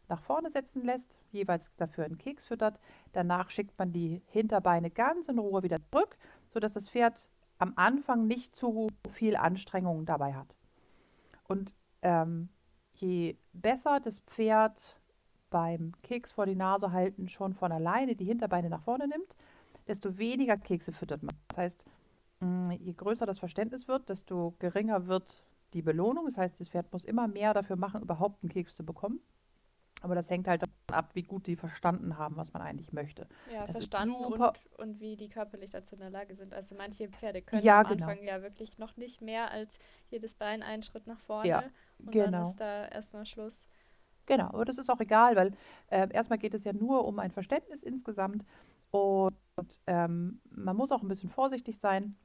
nach 0.08 0.20
vorne 0.20 0.50
setzen 0.50 0.84
lässt, 0.84 1.16
jeweils 1.30 1.70
dafür 1.76 2.04
einen 2.04 2.18
Keks 2.18 2.46
füttert. 2.46 2.80
Danach 3.12 3.50
schickt 3.50 3.78
man 3.78 3.92
die 3.92 4.20
Hinterbeine 4.26 4.90
ganz 4.90 5.28
in 5.28 5.38
Ruhe 5.38 5.62
wieder 5.62 5.78
zurück, 5.90 6.16
sodass 6.48 6.72
das 6.74 6.90
Pferd 6.90 7.30
am 7.58 7.72
Anfang 7.76 8.26
nicht 8.26 8.56
zu 8.56 8.88
viel 9.12 9.36
Anstrengung 9.36 10.04
dabei 10.04 10.34
hat. 10.34 10.54
Und 11.46 11.72
ähm, 12.02 12.48
je 12.94 13.36
besser 13.52 14.00
das 14.00 14.20
Pferd 14.20 15.00
beim 15.50 15.92
Keks 16.02 16.32
vor 16.32 16.46
die 16.46 16.56
Nase 16.56 16.92
halten 16.92 17.28
schon 17.28 17.54
von 17.54 17.70
alleine 17.70 18.16
die 18.16 18.24
Hinterbeine 18.24 18.68
nach 18.68 18.82
vorne 18.82 19.06
nimmt, 19.06 19.36
desto 19.86 20.18
weniger 20.18 20.56
Kekse 20.56 20.92
füttert 20.92 21.22
man. 21.22 21.36
Das 21.48 21.58
heißt, 21.58 21.84
je 22.42 22.92
größer 22.92 23.26
das 23.26 23.38
Verständnis 23.38 23.88
wird, 23.88 24.08
desto 24.08 24.54
geringer 24.58 25.06
wird 25.06 25.44
die 25.72 25.82
Belohnung. 25.82 26.26
Das 26.26 26.36
heißt, 26.36 26.60
das 26.60 26.68
Pferd 26.68 26.92
muss 26.92 27.04
immer 27.04 27.28
mehr 27.28 27.54
dafür 27.54 27.76
machen, 27.76 28.02
überhaupt 28.02 28.42
einen 28.42 28.50
Keks 28.50 28.74
zu 28.74 28.84
bekommen. 28.84 29.20
Aber 30.02 30.16
das 30.16 30.28
hängt 30.28 30.48
halt 30.48 30.62
davon 30.62 30.74
ab, 30.90 31.10
wie 31.14 31.22
gut 31.22 31.46
die 31.46 31.54
verstanden 31.54 32.18
haben, 32.18 32.36
was 32.36 32.52
man 32.52 32.60
eigentlich 32.60 32.92
möchte. 32.92 33.28
Ja, 33.52 33.64
es 33.66 33.72
verstanden 33.72 34.16
und, 34.16 34.42
und 34.78 35.00
wie 35.00 35.16
die 35.16 35.28
körperlich 35.28 35.70
dazu 35.70 35.94
in 35.94 36.00
der 36.00 36.10
Lage 36.10 36.34
sind. 36.34 36.52
Also 36.52 36.74
manche 36.74 37.08
Pferde 37.08 37.40
können 37.40 37.62
ja, 37.62 37.80
am 37.80 37.86
genau. 37.86 38.08
Anfang 38.08 38.24
ja 38.24 38.42
wirklich 38.42 38.78
noch 38.78 38.96
nicht 38.96 39.22
mehr 39.22 39.52
als 39.52 39.78
jedes 40.10 40.34
Bein 40.34 40.64
einen 40.64 40.82
Schritt 40.82 41.06
nach 41.06 41.20
vorne. 41.20 41.48
Ja, 41.48 41.62
und 41.98 42.10
genau. 42.10 42.30
dann 42.32 42.42
ist 42.42 42.56
da 42.56 42.86
erstmal 42.86 43.26
Schluss. 43.26 43.68
Genau, 44.26 44.46
aber 44.46 44.64
das 44.64 44.78
ist 44.78 44.90
auch 44.90 45.00
egal, 45.00 45.36
weil 45.36 45.52
äh, 45.88 46.08
erstmal 46.12 46.38
geht 46.38 46.54
es 46.54 46.64
ja 46.64 46.72
nur 46.72 47.04
um 47.04 47.18
ein 47.18 47.30
Verständnis 47.30 47.82
insgesamt 47.82 48.44
und 48.90 49.34
ähm, 49.86 50.40
man 50.50 50.76
muss 50.76 50.92
auch 50.92 51.02
ein 51.02 51.08
bisschen 51.08 51.30
vorsichtig 51.30 51.78
sein. 51.78 52.16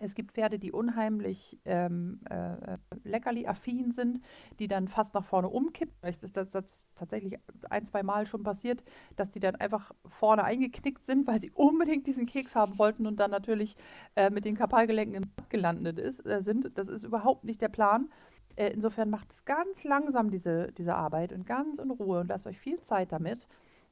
Es 0.00 0.14
gibt 0.14 0.32
Pferde, 0.32 0.58
die 0.58 0.72
unheimlich 0.72 1.58
ähm, 1.64 2.20
äh, 2.30 2.78
leckerli-affin 3.04 3.92
sind, 3.92 4.20
die 4.58 4.66
dann 4.66 4.88
fast 4.88 5.14
nach 5.14 5.24
vorne 5.24 5.48
umkippen. 5.48 5.94
Das 6.00 6.16
ist 6.22 6.36
das, 6.36 6.50
das 6.50 6.64
tatsächlich 6.94 7.38
ein, 7.68 7.84
zwei 7.84 8.02
Mal 8.02 8.26
schon 8.26 8.42
passiert, 8.42 8.82
dass 9.16 9.30
die 9.30 9.40
dann 9.40 9.56
einfach 9.56 9.92
vorne 10.06 10.42
eingeknickt 10.44 11.04
sind, 11.06 11.26
weil 11.26 11.40
sie 11.40 11.50
unbedingt 11.54 12.06
diesen 12.06 12.26
Keks 12.26 12.56
haben 12.56 12.78
wollten 12.78 13.06
und 13.06 13.20
dann 13.20 13.30
natürlich 13.30 13.76
äh, 14.16 14.30
mit 14.30 14.44
den 14.44 14.56
Kapalgelenken 14.56 15.22
im 15.22 15.30
Bad 15.36 15.50
gelandet 15.50 15.98
ist, 15.98 16.26
äh, 16.26 16.40
sind. 16.42 16.76
Das 16.78 16.88
ist 16.88 17.04
überhaupt 17.04 17.44
nicht 17.44 17.60
der 17.60 17.68
Plan. 17.68 18.08
Äh, 18.56 18.70
insofern 18.70 19.10
macht 19.10 19.30
es 19.32 19.44
ganz 19.44 19.84
langsam 19.84 20.30
diese, 20.30 20.72
diese 20.72 20.94
Arbeit 20.94 21.32
und 21.32 21.46
ganz 21.46 21.78
in 21.78 21.90
Ruhe 21.90 22.20
und 22.20 22.28
lasst 22.28 22.46
euch 22.46 22.58
viel 22.58 22.80
Zeit 22.80 23.12
damit. 23.12 23.46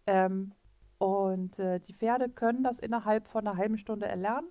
Ähm, 0.06 0.52
und 0.98 1.58
äh, 1.58 1.80
die 1.80 1.94
Pferde 1.94 2.28
können 2.28 2.62
das 2.64 2.78
innerhalb 2.78 3.28
von 3.28 3.46
einer 3.46 3.56
halben 3.56 3.78
Stunde 3.78 4.06
erlernen. 4.06 4.48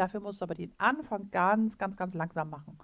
Dafür 0.00 0.20
musst 0.20 0.40
du 0.40 0.44
aber 0.44 0.54
den 0.54 0.72
Anfang 0.78 1.30
ganz, 1.30 1.76
ganz, 1.76 1.94
ganz 1.94 2.14
langsam 2.14 2.48
machen. 2.48 2.78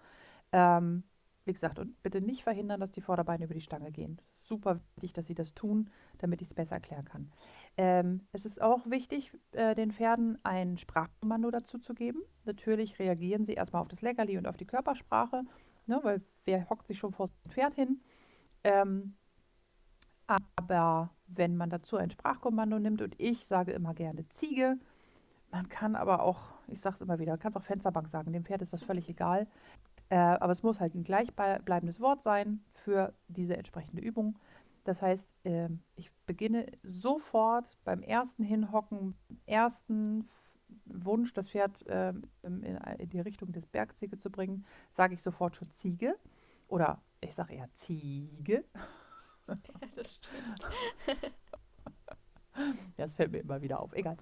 Ähm, 0.52 1.02
wie 1.46 1.54
gesagt, 1.54 1.78
und 1.78 2.02
bitte 2.02 2.20
nicht 2.20 2.42
verhindern, 2.42 2.78
dass 2.78 2.92
die 2.92 3.00
Vorderbeine 3.00 3.46
über 3.46 3.54
die 3.54 3.62
Stange 3.62 3.90
gehen. 3.90 4.20
Super 4.34 4.80
wichtig, 4.96 5.14
dass 5.14 5.26
sie 5.26 5.34
das 5.34 5.54
tun, 5.54 5.88
damit 6.18 6.42
ich 6.42 6.48
es 6.48 6.54
besser 6.54 6.74
erklären 6.74 7.06
kann. 7.06 7.32
Ähm, 7.78 8.26
es 8.32 8.44
ist 8.44 8.60
auch 8.60 8.84
wichtig, 8.84 9.32
äh, 9.52 9.74
den 9.74 9.92
Pferden 9.92 10.38
ein 10.42 10.76
Sprachkommando 10.76 11.50
dazu 11.50 11.78
zu 11.78 11.94
geben. 11.94 12.20
Natürlich 12.44 12.98
reagieren 12.98 13.46
sie 13.46 13.54
erstmal 13.54 13.80
auf 13.80 13.88
das 13.88 14.02
Leckerli 14.02 14.36
und 14.36 14.46
auf 14.46 14.58
die 14.58 14.66
Körpersprache, 14.66 15.44
ne, 15.86 16.00
weil 16.02 16.20
wer 16.44 16.68
hockt 16.68 16.86
sich 16.86 16.98
schon 16.98 17.14
vor 17.14 17.28
das 17.28 17.54
Pferd 17.54 17.72
hin. 17.72 18.02
Ähm, 18.62 19.16
aber 20.26 21.14
wenn 21.28 21.56
man 21.56 21.70
dazu 21.70 21.96
ein 21.96 22.10
Sprachkommando 22.10 22.78
nimmt 22.78 23.00
und 23.00 23.14
ich 23.16 23.46
sage 23.46 23.72
immer 23.72 23.94
gerne 23.94 24.28
Ziege, 24.34 24.76
man 25.50 25.68
kann 25.68 25.96
aber 25.96 26.22
auch, 26.22 26.42
ich 26.68 26.80
sage 26.80 26.96
es 26.96 27.00
immer 27.00 27.18
wieder, 27.18 27.38
kann 27.38 27.50
es 27.50 27.56
auch 27.56 27.62
Fensterbank 27.62 28.08
sagen, 28.08 28.32
dem 28.32 28.44
Pferd 28.44 28.62
ist 28.62 28.72
das 28.72 28.82
völlig 28.82 29.08
egal. 29.08 29.46
Äh, 30.08 30.16
aber 30.16 30.52
es 30.52 30.62
muss 30.62 30.80
halt 30.80 30.94
ein 30.94 31.04
gleichbleibendes 31.04 32.00
Wort 32.00 32.22
sein 32.22 32.60
für 32.74 33.12
diese 33.28 33.56
entsprechende 33.56 34.02
Übung. 34.02 34.38
Das 34.84 35.02
heißt, 35.02 35.28
äh, 35.44 35.68
ich 35.96 36.12
beginne 36.26 36.66
sofort 36.84 37.76
beim 37.84 38.02
ersten 38.02 38.44
Hinhocken, 38.44 39.16
ersten 39.46 40.28
Wunsch, 40.84 41.32
das 41.32 41.50
Pferd 41.50 41.84
äh, 41.88 42.12
in, 42.42 42.62
in, 42.62 43.08
die 43.08 43.20
Richtung 43.20 43.50
des 43.52 43.66
Bergziege 43.66 44.16
zu 44.16 44.30
bringen, 44.30 44.64
sage 44.92 45.14
ich 45.14 45.22
sofort 45.22 45.56
schon 45.56 45.70
Ziege. 45.70 46.16
Oder 46.68 47.02
ich 47.20 47.34
sage 47.34 47.54
eher 47.54 47.68
Ziege. 47.78 48.64
Ja, 49.48 49.54
das 49.94 50.16
stimmt. 50.16 50.68
Das 52.96 53.14
fällt 53.14 53.32
mir 53.32 53.38
immer 53.38 53.62
wieder 53.62 53.80
auf. 53.80 53.92
Egal. 53.92 54.16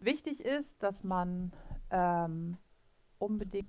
Wichtig 0.00 0.44
ist, 0.44 0.82
dass 0.82 1.04
man 1.04 1.52
ähm, 1.90 2.56
unbedingt 3.18 3.68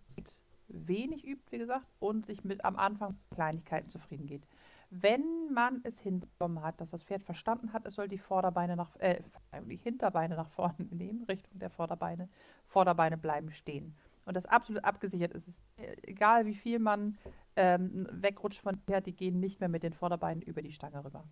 wenig 0.67 1.27
übt, 1.27 1.51
wie 1.51 1.57
gesagt, 1.57 1.85
und 1.99 2.25
sich 2.25 2.43
mit 2.43 2.63
am 2.63 2.77
Anfang 2.77 3.17
Kleinigkeiten 3.31 3.89
zufrieden 3.89 4.25
geht. 4.25 4.47
Wenn 4.89 5.53
man 5.53 5.79
es 5.83 5.99
hinbekommen 5.99 6.61
hat, 6.61 6.81
dass 6.81 6.89
das 6.89 7.03
Pferd 7.03 7.23
verstanden 7.23 7.71
hat, 7.71 7.85
es 7.85 7.95
soll 7.95 8.09
die 8.09 8.17
Vorderbeine 8.17 8.75
nach, 8.75 8.95
äh, 8.97 9.21
die 9.65 9.77
Hinterbeine 9.77 10.35
nach 10.35 10.49
vorne 10.49 10.75
nehmen, 10.91 11.23
Richtung 11.23 11.59
der 11.59 11.69
Vorderbeine, 11.69 12.29
Vorderbeine 12.67 13.17
bleiben 13.17 13.51
stehen. 13.51 13.95
Und 14.25 14.35
das 14.35 14.45
absolut 14.45 14.83
abgesichert 14.83 15.33
ist. 15.33 15.47
Ist 15.47 15.61
egal, 16.03 16.45
wie 16.45 16.53
viel 16.53 16.79
man 16.79 17.17
ähm, 17.55 18.07
wegrutscht 18.11 18.61
von 18.61 18.77
Pferd, 18.77 19.07
die 19.07 19.15
gehen 19.15 19.39
nicht 19.39 19.59
mehr 19.59 19.69
mit 19.69 19.83
den 19.83 19.93
Vorderbeinen 19.93 20.41
über 20.41 20.61
die 20.61 20.73
Stange 20.73 21.03
rüber. 21.03 21.23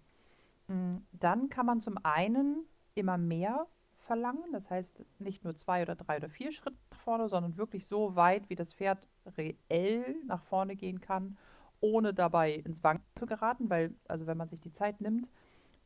Mm, 0.67 0.98
dann 1.12 1.50
kann 1.50 1.65
man 1.65 1.81
zum 1.81 1.98
einen 2.03 2.65
immer 3.00 3.18
mehr 3.18 3.68
verlangen. 3.98 4.51
Das 4.51 4.70
heißt, 4.70 5.03
nicht 5.20 5.44
nur 5.44 5.56
zwei 5.56 5.82
oder 5.84 5.96
drei 5.96 6.18
oder 6.18 6.29
vier 6.29 6.51
Schritte 6.51 6.77
nach 6.91 7.00
vorne, 7.00 7.29
sondern 7.29 7.58
wirklich 7.58 7.86
so 7.86 8.15
weit, 8.15 8.50
wie 8.50 8.56
das 8.56 8.74
Pferd 8.74 9.08
reell 9.38 10.15
nach 10.25 10.44
vorne 10.44 10.75
gehen 10.75 11.00
kann, 11.00 11.38
ohne 11.79 12.13
dabei 12.13 12.53
ins 12.53 12.84
Wanken 12.84 13.06
zu 13.18 13.25
geraten. 13.25 13.70
Weil, 13.70 13.94
also 14.08 14.27
wenn 14.27 14.38
man 14.38 14.50
sich 14.50 14.62
die 14.62 14.72
Zeit 14.72 15.00
nimmt 15.01 15.29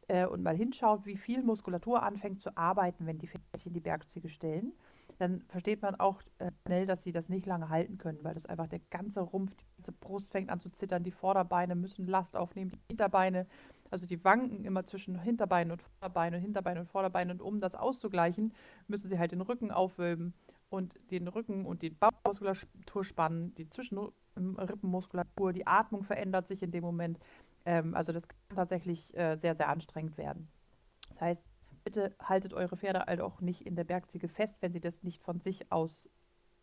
äh, 0.07 0.25
und 0.25 0.43
mal 0.43 0.55
hinschaut, 0.55 1.05
wie 1.05 1.17
viel 1.17 1.43
Muskulatur 1.43 2.03
anfängt 2.03 2.39
zu 2.39 2.55
arbeiten, 2.57 3.05
wenn 3.05 3.19
die 3.19 3.27
Pferdchen 3.27 3.73
die 3.73 3.81
Bergziege 3.81 4.29
stellen, 4.29 4.73
dann 5.19 5.41
versteht 5.49 5.81
man 5.81 5.95
auch 5.95 6.21
äh, 6.39 6.51
schnell, 6.65 6.85
dass 6.85 7.03
sie 7.03 7.11
das 7.11 7.29
nicht 7.29 7.45
lange 7.45 7.69
halten 7.69 7.97
können, 7.97 8.23
weil 8.23 8.33
das 8.33 8.45
einfach 8.45 8.67
der 8.67 8.81
ganze 8.89 9.21
Rumpf, 9.21 9.53
die 9.55 9.65
ganze 9.77 9.91
Brust 9.91 10.31
fängt 10.31 10.49
an 10.49 10.59
zu 10.59 10.69
zittern, 10.69 11.03
die 11.03 11.11
Vorderbeine 11.11 11.75
müssen 11.75 12.07
Last 12.07 12.35
aufnehmen, 12.35 12.71
die 12.71 12.79
Hinterbeine 12.87 13.47
also 13.93 14.07
die 14.07 14.23
wanken 14.23 14.65
immer 14.65 14.83
zwischen 14.85 15.19
Hinterbein 15.21 15.69
und 15.69 15.83
Vorderbein 15.83 16.33
und 16.33 16.41
Hinterbein 16.41 16.79
und 16.79 16.89
Vorderbein. 16.89 17.29
Und 17.29 17.43
um 17.43 17.61
das 17.61 17.75
auszugleichen, 17.75 18.51
müssen 18.87 19.07
sie 19.07 19.19
halt 19.19 19.31
den 19.31 19.41
Rücken 19.41 19.69
aufwölben 19.69 20.33
und 20.69 20.99
den 21.11 21.27
Rücken 21.27 21.67
und 21.67 21.83
die 21.83 21.91
Bauchmuskulatur 21.91 23.03
spannen, 23.03 23.53
die 23.53 23.69
Zwischenrippenmuskulatur, 23.69 25.53
die 25.53 25.67
Atmung 25.67 26.03
verändert 26.03 26.47
sich 26.47 26.63
in 26.63 26.71
dem 26.71 26.83
Moment. 26.83 27.19
Ähm, 27.65 27.93
also 27.93 28.11
das 28.11 28.27
kann 28.27 28.55
tatsächlich 28.55 29.15
äh, 29.15 29.35
sehr, 29.35 29.53
sehr 29.53 29.69
anstrengend 29.69 30.17
werden. 30.17 30.47
Das 31.09 31.21
heißt, 31.21 31.47
bitte 31.83 32.15
haltet 32.19 32.55
eure 32.55 32.77
Pferde 32.77 33.05
halt 33.05 33.21
auch 33.21 33.41
nicht 33.41 33.61
in 33.61 33.75
der 33.75 33.83
Bergziege 33.83 34.27
fest, 34.27 34.57
wenn 34.61 34.73
sie 34.73 34.81
das 34.81 35.03
nicht 35.03 35.21
von 35.21 35.39
sich 35.39 35.71
aus 35.71 36.09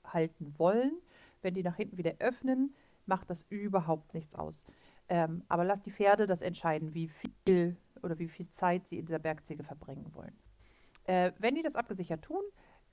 halten 0.04 0.52
wollen. 0.58 0.98
Wenn 1.42 1.54
die 1.54 1.62
nach 1.62 1.76
hinten 1.76 1.96
wieder 1.96 2.14
öffnen, 2.18 2.74
macht 3.06 3.30
das 3.30 3.44
überhaupt 3.50 4.14
nichts 4.14 4.34
aus. 4.34 4.66
Ähm, 5.10 5.42
aber 5.48 5.64
lasst 5.64 5.84
die 5.86 5.90
Pferde 5.90 6.28
das 6.28 6.40
entscheiden, 6.40 6.94
wie 6.94 7.08
viel 7.08 7.76
oder 8.00 8.18
wie 8.20 8.28
viel 8.28 8.48
Zeit 8.52 8.86
sie 8.86 8.96
in 8.96 9.06
dieser 9.06 9.18
Bergziege 9.18 9.64
verbringen 9.64 10.06
wollen. 10.14 10.38
Äh, 11.04 11.32
wenn 11.38 11.56
die 11.56 11.62
das 11.62 11.74
abgesichert 11.74 12.22
tun, 12.22 12.42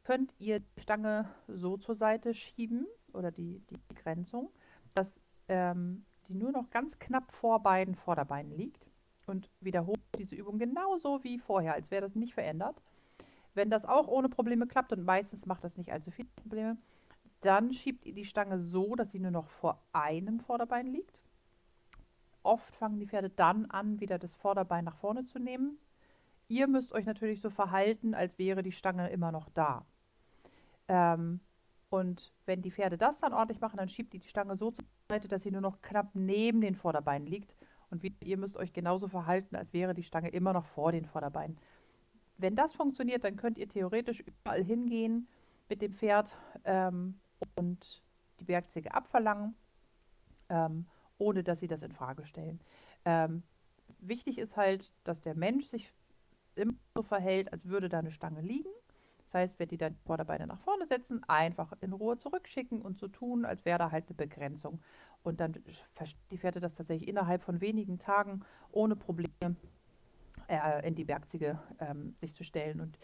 könnt 0.03 0.33
ihr 0.39 0.59
die 0.59 0.81
Stange 0.81 1.29
so 1.47 1.77
zur 1.77 1.93
Seite 1.93 2.33
schieben 2.33 2.87
oder 3.13 3.31
die, 3.31 3.61
die 3.69 3.77
Begrenzung, 3.87 4.49
dass 4.95 5.21
ähm, 5.47 6.05
die 6.27 6.33
nur 6.33 6.51
noch 6.51 6.71
ganz 6.71 6.97
knapp 6.97 7.31
vor 7.31 7.61
beiden 7.61 7.93
Vorderbeinen 7.93 8.51
liegt 8.51 8.89
und 9.27 9.51
wiederholt 9.61 10.01
diese 10.17 10.35
Übung 10.35 10.57
genauso 10.57 11.23
wie 11.23 11.37
vorher, 11.37 11.75
als 11.75 11.91
wäre 11.91 12.01
das 12.01 12.15
nicht 12.15 12.33
verändert. 12.33 12.81
Wenn 13.53 13.69
das 13.69 13.85
auch 13.85 14.07
ohne 14.07 14.27
Probleme 14.27 14.65
klappt 14.65 14.91
und 14.91 15.03
meistens 15.03 15.45
macht 15.45 15.63
das 15.63 15.77
nicht 15.77 15.91
allzu 15.91 16.09
viele 16.09 16.29
Probleme, 16.35 16.77
dann 17.41 17.73
schiebt 17.73 18.07
ihr 18.07 18.15
die 18.15 18.25
Stange 18.25 18.59
so, 18.59 18.95
dass 18.95 19.11
sie 19.11 19.19
nur 19.19 19.31
noch 19.31 19.47
vor 19.47 19.83
einem 19.93 20.39
Vorderbein 20.39 20.87
liegt 20.87 21.21
oft 22.47 22.75
fangen 22.75 22.99
die 22.99 23.07
Pferde 23.07 23.29
dann 23.29 23.65
an, 23.65 23.99
wieder 23.99 24.17
das 24.17 24.33
Vorderbein 24.33 24.85
nach 24.85 24.95
vorne 24.95 25.23
zu 25.23 25.39
nehmen. 25.39 25.77
Ihr 26.47 26.67
müsst 26.67 26.93
euch 26.93 27.05
natürlich 27.05 27.41
so 27.41 27.49
verhalten, 27.49 28.13
als 28.13 28.39
wäre 28.39 28.63
die 28.63 28.71
Stange 28.71 29.09
immer 29.09 29.31
noch 29.31 29.49
da. 29.49 29.85
Ähm, 30.87 31.41
und 31.89 32.33
wenn 32.45 32.61
die 32.61 32.71
Pferde 32.71 32.97
das 32.97 33.19
dann 33.19 33.33
ordentlich 33.33 33.61
machen, 33.61 33.77
dann 33.77 33.89
schiebt 33.89 34.13
ihr 34.13 34.19
die 34.19 34.29
Stange 34.29 34.55
so 34.55 34.71
zur 34.71 34.85
Seite, 35.09 35.27
dass 35.27 35.43
sie 35.43 35.51
nur 35.51 35.61
noch 35.61 35.81
knapp 35.81 36.09
neben 36.13 36.61
den 36.61 36.75
Vorderbeinen 36.75 37.27
liegt. 37.27 37.55
Und 37.89 38.03
ihr 38.21 38.37
müsst 38.37 38.57
euch 38.57 38.73
genauso 38.73 39.07
verhalten, 39.07 39.55
als 39.55 39.73
wäre 39.73 39.93
die 39.93 40.03
Stange 40.03 40.29
immer 40.29 40.53
noch 40.53 40.65
vor 40.65 40.91
den 40.91 41.05
Vorderbeinen. 41.05 41.57
Wenn 42.37 42.55
das 42.55 42.73
funktioniert, 42.73 43.23
dann 43.23 43.37
könnt 43.37 43.57
ihr 43.57 43.67
theoretisch 43.67 44.19
überall 44.19 44.63
hingehen 44.63 45.27
mit 45.69 45.81
dem 45.81 45.93
Pferd 45.93 46.37
ähm, 46.65 47.19
und 47.55 48.01
die 48.39 48.45
Bergziege 48.45 48.93
abverlangen. 48.93 49.55
Ähm, 50.49 50.85
ohne 51.17 51.43
dass 51.43 51.59
sie 51.59 51.67
das 51.67 51.83
in 51.83 51.91
Frage 51.91 52.25
stellen. 52.25 52.59
Ähm, 53.05 53.43
wichtig 53.99 54.37
ist 54.37 54.57
halt, 54.57 54.91
dass 55.03 55.21
der 55.21 55.35
Mensch 55.35 55.65
sich 55.65 55.91
immer 56.55 56.73
so 56.95 57.03
verhält, 57.03 57.51
als 57.51 57.67
würde 57.67 57.89
da 57.89 57.99
eine 57.99 58.11
Stange 58.11 58.41
liegen. 58.41 58.69
Das 59.23 59.33
heißt, 59.33 59.59
wenn 59.59 59.67
die 59.67 59.77
dann 59.77 59.95
Vorderbeine 60.05 60.47
nach 60.47 60.59
vorne 60.59 60.87
setzen, 60.87 61.21
einfach 61.27 61.73
in 61.81 61.91
Ruhe 61.91 62.17
zurückschicken 62.17 62.81
und 62.81 62.97
so 62.97 63.09
tun, 63.09 63.43
als 63.45 63.65
wäre 63.65 63.77
da 63.77 63.91
halt 63.91 64.05
eine 64.07 64.15
Begrenzung. 64.15 64.79
Und 65.21 65.41
dann 65.41 65.55
verstehen 65.93 66.21
die 66.31 66.37
Pferde 66.37 66.61
das 66.61 66.75
tatsächlich 66.75 67.09
innerhalb 67.09 67.43
von 67.43 67.59
wenigen 67.59 67.99
Tagen 67.99 68.45
ohne 68.71 68.95
Probleme 68.95 69.57
äh, 70.47 70.87
in 70.87 70.95
die 70.95 71.03
Bergziege 71.03 71.59
ähm, 71.79 72.15
sich 72.17 72.33
zu 72.35 72.45
stellen. 72.45 72.79
Und 72.79 72.97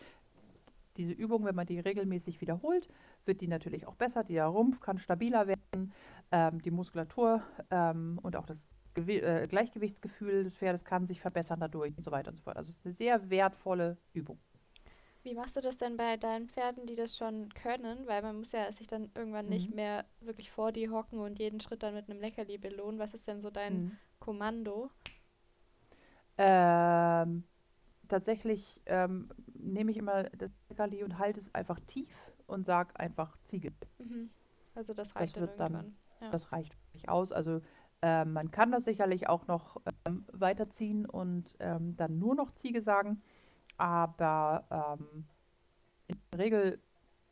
diese 0.97 1.13
Übung, 1.13 1.45
wenn 1.45 1.55
man 1.55 1.65
die 1.65 1.79
regelmäßig 1.79 2.41
wiederholt, 2.41 2.87
wird 3.25 3.41
die 3.41 3.47
natürlich 3.47 3.87
auch 3.87 3.95
besser. 3.95 4.23
Der 4.23 4.45
Rumpf 4.45 4.79
kann 4.79 4.97
stabiler 4.97 5.47
werden, 5.47 5.93
ähm, 6.31 6.61
die 6.61 6.71
Muskulatur 6.71 7.41
ähm, 7.71 8.19
und 8.21 8.35
auch 8.35 8.45
das 8.45 8.67
Gewi 8.93 9.17
äh, 9.17 9.47
Gleichgewichtsgefühl 9.47 10.43
des 10.43 10.57
Pferdes 10.57 10.85
kann 10.85 11.05
sich 11.05 11.19
verbessern 11.19 11.59
dadurch 11.59 11.97
und 11.97 12.03
so 12.03 12.11
weiter 12.11 12.29
und 12.29 12.37
so 12.37 12.43
fort. 12.43 12.57
Also 12.57 12.69
es 12.69 12.77
ist 12.77 12.85
eine 12.85 12.93
sehr 12.93 13.29
wertvolle 13.29 13.97
Übung. 14.13 14.39
Wie 15.23 15.35
machst 15.35 15.55
du 15.55 15.61
das 15.61 15.77
denn 15.77 15.95
bei 15.95 16.17
deinen 16.17 16.49
Pferden, 16.49 16.85
die 16.85 16.95
das 16.95 17.15
schon 17.15 17.49
können? 17.53 18.05
Weil 18.07 18.21
man 18.21 18.37
muss 18.37 18.51
ja 18.51 18.69
sich 18.71 18.87
dann 18.87 19.09
irgendwann 19.15 19.45
mhm. 19.45 19.51
nicht 19.51 19.73
mehr 19.73 20.05
wirklich 20.19 20.51
vor 20.51 20.71
die 20.71 20.89
hocken 20.89 21.19
und 21.19 21.39
jeden 21.39 21.61
Schritt 21.61 21.81
dann 21.81 21.93
mit 21.93 22.09
einem 22.09 22.19
Leckerli 22.19 22.57
belohnen. 22.57 22.99
Was 22.99 23.13
ist 23.13 23.27
denn 23.27 23.41
so 23.41 23.49
dein 23.49 23.83
mhm. 23.83 23.97
Kommando? 24.19 24.91
Ähm, 26.37 27.45
tatsächlich 28.07 28.81
ähm, 28.85 29.29
nehme 29.53 29.91
ich 29.91 29.97
immer 29.97 30.23
das 30.23 30.51
Leckerli 30.69 31.03
und 31.03 31.19
halte 31.19 31.39
es 31.39 31.53
einfach 31.53 31.79
tief 31.81 32.15
und 32.47 32.65
sage 32.65 32.97
einfach 32.99 33.37
Ziege. 33.43 33.71
Mhm. 33.99 34.29
Also 34.75 34.93
das 34.93 35.15
reicht 35.15 35.37
das 35.37 35.55
dann 35.55 35.73
irgendwann. 35.73 35.95
Dann, 36.19 36.27
ja. 36.27 36.29
Das 36.31 36.51
reicht 36.51 36.75
nicht 36.93 37.09
aus. 37.09 37.31
Also 37.31 37.61
ähm, 38.01 38.33
man 38.33 38.51
kann 38.51 38.71
das 38.71 38.85
sicherlich 38.85 39.29
auch 39.29 39.47
noch 39.47 39.81
ähm, 40.05 40.25
weiterziehen 40.31 41.05
und 41.05 41.55
ähm, 41.59 41.95
dann 41.95 42.19
nur 42.19 42.35
noch 42.35 42.51
Ziege 42.51 42.81
sagen. 42.81 43.21
Aber 43.77 44.97
ähm, 44.99 45.25
in 46.07 46.17
der 46.31 46.39
Regel 46.39 46.79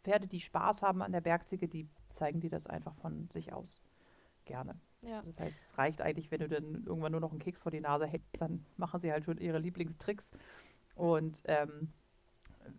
Pferde, 0.03 0.27
die 0.27 0.39
Spaß 0.39 0.81
haben 0.81 1.01
an 1.01 1.11
der 1.11 1.21
Bergziege, 1.21 1.67
die 1.67 1.87
zeigen 2.09 2.39
dir 2.39 2.49
das 2.49 2.67
einfach 2.67 2.95
von 2.95 3.29
sich 3.31 3.53
aus 3.53 3.81
gerne. 4.45 4.79
Ja. 5.03 5.21
Das 5.23 5.39
heißt, 5.39 5.59
es 5.59 5.77
reicht 5.77 6.01
eigentlich, 6.01 6.29
wenn 6.31 6.41
du 6.41 6.47
dann 6.47 6.83
irgendwann 6.85 7.11
nur 7.11 7.21
noch 7.21 7.31
einen 7.31 7.39
Keks 7.39 7.59
vor 7.59 7.71
die 7.71 7.81
Nase 7.81 8.05
hältst, 8.05 8.29
dann 8.39 8.65
machen 8.77 8.99
sie 8.99 9.11
halt 9.11 9.25
schon 9.25 9.37
ihre 9.37 9.59
Lieblingstricks. 9.59 10.31
Und 10.95 11.41
ähm, 11.45 11.91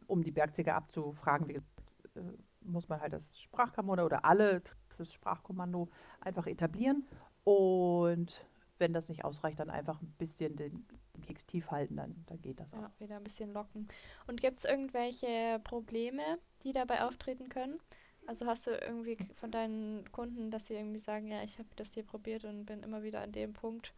um 0.07 0.23
die 0.23 0.31
Bergziege 0.31 0.75
abzufragen, 0.75 1.49
wie 1.49 1.55
gesagt, 1.55 1.83
äh, 2.15 2.21
muss 2.61 2.89
man 2.89 3.01
halt 3.01 3.13
das 3.13 3.41
Sprachkommando 3.41 4.05
oder 4.05 4.25
alle 4.25 4.63
Tricks 4.63 4.97
des 4.99 5.13
Sprachkommando 5.13 5.89
einfach 6.21 6.47
etablieren. 6.47 7.05
Und 7.45 8.47
wenn 8.79 8.93
das 8.93 9.09
nicht 9.09 9.25
ausreicht, 9.25 9.59
dann 9.59 9.71
einfach 9.71 10.01
ein 10.01 10.15
bisschen 10.19 10.57
den 10.57 10.87
Keks 11.23 11.47
tief 11.47 11.71
halten, 11.71 11.97
dann, 11.97 12.25
dann 12.27 12.41
geht 12.41 12.61
das 12.61 12.73
auch. 12.73 12.83
Ja, 12.83 12.93
wieder 12.99 13.17
ein 13.17 13.25
bisschen 13.25 13.53
locken. 13.53 13.89
Und 14.27 14.41
gibt 14.41 14.59
es 14.59 14.65
irgendwelche 14.65 15.61
Probleme, 15.65 16.23
die 16.63 16.73
dabei 16.73 17.05
auftreten 17.05 17.49
können? 17.49 17.81
Also 18.27 18.47
hast 18.47 18.67
du 18.67 18.71
irgendwie 18.71 19.19
von 19.35 19.51
deinen 19.51 20.11
Kunden, 20.13 20.51
dass 20.51 20.67
sie 20.67 20.75
irgendwie 20.75 20.99
sagen, 20.99 21.27
ja, 21.27 21.43
ich 21.43 21.59
habe 21.59 21.69
das 21.77 21.95
hier 21.95 22.05
probiert 22.05 22.45
und 22.45 22.65
bin 22.67 22.83
immer 22.83 23.03
wieder 23.03 23.21
an 23.21 23.33
dem 23.33 23.53
Punkt? 23.53 23.93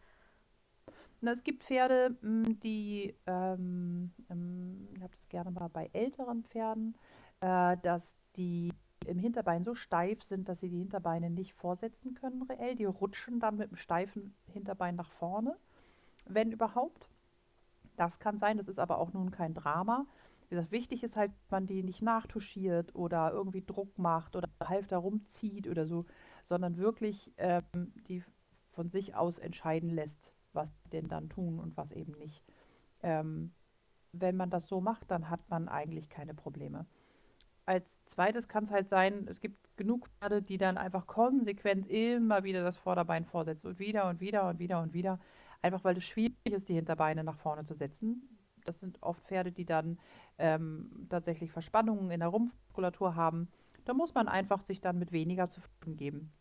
Na, 1.21 1.31
es 1.31 1.43
gibt 1.43 1.63
Pferde, 1.63 2.15
hm, 2.21 2.59
die, 2.59 3.15
ähm, 3.27 4.11
ich 4.95 5.01
habe 5.01 5.11
das 5.11 5.27
gerne 5.29 5.51
mal 5.51 5.69
bei 5.69 5.89
älteren 5.93 6.43
Pferden, 6.43 6.95
äh, 7.41 7.77
dass 7.81 8.17
die 8.35 8.73
im 9.05 9.19
Hinterbein 9.19 9.63
so 9.63 9.75
steif 9.75 10.23
sind, 10.23 10.49
dass 10.49 10.59
sie 10.59 10.69
die 10.69 10.79
Hinterbeine 10.79 11.29
nicht 11.29 11.53
vorsetzen 11.53 12.15
können 12.15 12.41
reell. 12.43 12.75
Die 12.75 12.85
rutschen 12.85 13.39
dann 13.39 13.57
mit 13.57 13.69
dem 13.71 13.77
steifen 13.77 14.35
Hinterbein 14.51 14.95
nach 14.95 15.11
vorne, 15.11 15.55
wenn 16.25 16.51
überhaupt. 16.51 17.07
Das 17.97 18.19
kann 18.19 18.37
sein, 18.37 18.57
das 18.57 18.67
ist 18.67 18.79
aber 18.79 18.97
auch 18.97 19.13
nun 19.13 19.31
kein 19.31 19.53
Drama. 19.53 20.05
Gesagt, 20.55 20.71
wichtig 20.71 21.03
ist 21.03 21.15
halt, 21.15 21.31
man 21.49 21.65
die 21.65 21.83
nicht 21.83 22.01
nachtuschiert 22.01 22.95
oder 22.95 23.31
irgendwie 23.31 23.63
Druck 23.63 23.97
macht 23.97 24.35
oder 24.35 24.49
halb 24.63 24.87
da 24.87 24.97
rumzieht 24.97 25.67
oder 25.67 25.85
so, 25.85 26.05
sondern 26.45 26.77
wirklich 26.77 27.33
ähm, 27.37 27.93
die 28.07 28.23
von 28.69 28.89
sich 28.89 29.15
aus 29.15 29.39
entscheiden 29.39 29.89
lässt, 29.89 30.33
was 30.53 30.69
denn 30.91 31.07
dann 31.07 31.29
tun 31.29 31.59
und 31.59 31.77
was 31.77 31.91
eben 31.91 32.13
nicht. 32.13 32.43
Ähm, 33.03 33.53
wenn 34.11 34.35
man 34.35 34.49
das 34.49 34.67
so 34.67 34.81
macht, 34.81 35.11
dann 35.11 35.29
hat 35.29 35.49
man 35.49 35.67
eigentlich 35.67 36.09
keine 36.09 36.33
Probleme. 36.33 36.85
Als 37.65 38.03
zweites 38.05 38.47
kann 38.47 38.63
es 38.63 38.71
halt 38.71 38.89
sein, 38.89 39.27
es 39.27 39.41
gibt 39.41 39.75
genug 39.75 40.07
Pferde, 40.19 40.41
die 40.41 40.57
dann 40.57 40.77
einfach 40.77 41.07
konsequent 41.07 41.87
immer 41.87 42.43
wieder 42.43 42.63
das 42.63 42.77
Vorderbein 42.77 43.25
vorsetzen 43.25 43.67
und 43.67 43.79
wieder 43.79 44.07
und 44.07 44.19
wieder 44.19 44.47
und 44.47 44.59
wieder 44.59 44.81
und 44.81 44.93
wieder. 44.93 45.19
Einfach 45.61 45.83
weil 45.83 45.97
es 45.97 46.05
schwierig 46.05 46.35
ist, 46.45 46.69
die 46.69 46.75
Hinterbeine 46.75 47.23
nach 47.23 47.37
vorne 47.37 47.65
zu 47.65 47.73
setzen. 47.73 48.34
Das 48.65 48.79
sind 48.79 49.01
oft 49.01 49.23
Pferde, 49.23 49.51
die 49.51 49.65
dann 49.65 49.99
ähm, 50.37 51.07
tatsächlich 51.09 51.51
Verspannungen 51.51 52.11
in 52.11 52.19
der 52.19 52.29
Rumpfmuskulatur 52.29 53.15
haben. 53.15 53.47
Da 53.85 53.93
muss 53.93 54.13
man 54.13 54.27
einfach 54.27 54.61
sich 54.61 54.81
dann 54.81 54.97
mit 54.97 55.11
weniger 55.11 55.47
zufrieden 55.47 55.95
geben 55.95 56.33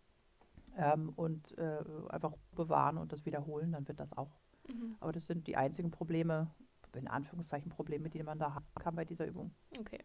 ähm, 0.77 1.13
und 1.17 1.57
äh, 1.59 1.79
einfach 2.09 2.35
bewahren 2.53 2.99
und 2.99 3.13
das 3.13 3.27
wiederholen, 3.27 3.73
dann 3.73 3.87
wird 3.87 4.01
das 4.01 4.17
auch. 4.17 4.31
Mhm. 4.69 4.97
Aber 5.01 5.13
das 5.13 5.27
sind 5.27 5.47
die 5.47 5.57
einzigen 5.57 5.91
Probleme, 5.91 6.51
in 6.95 7.09
Anführungszeichen 7.09 7.71
Probleme, 7.71 8.09
die 8.09 8.23
man 8.23 8.39
da 8.39 8.55
haben 8.55 8.67
kann 8.81 8.95
bei 8.95 9.05
dieser 9.05 9.27
Übung. 9.27 9.51
Okay. 9.79 10.03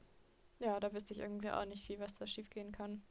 Ja, 0.59 0.79
da 0.79 0.93
wüsste 0.93 1.13
ich 1.13 1.19
irgendwie 1.19 1.51
auch 1.51 1.65
nicht, 1.65 1.87
wie 1.87 1.99
was 1.99 2.13
da 2.13 2.27
schiefgehen 2.27 2.71
kann. 2.71 3.01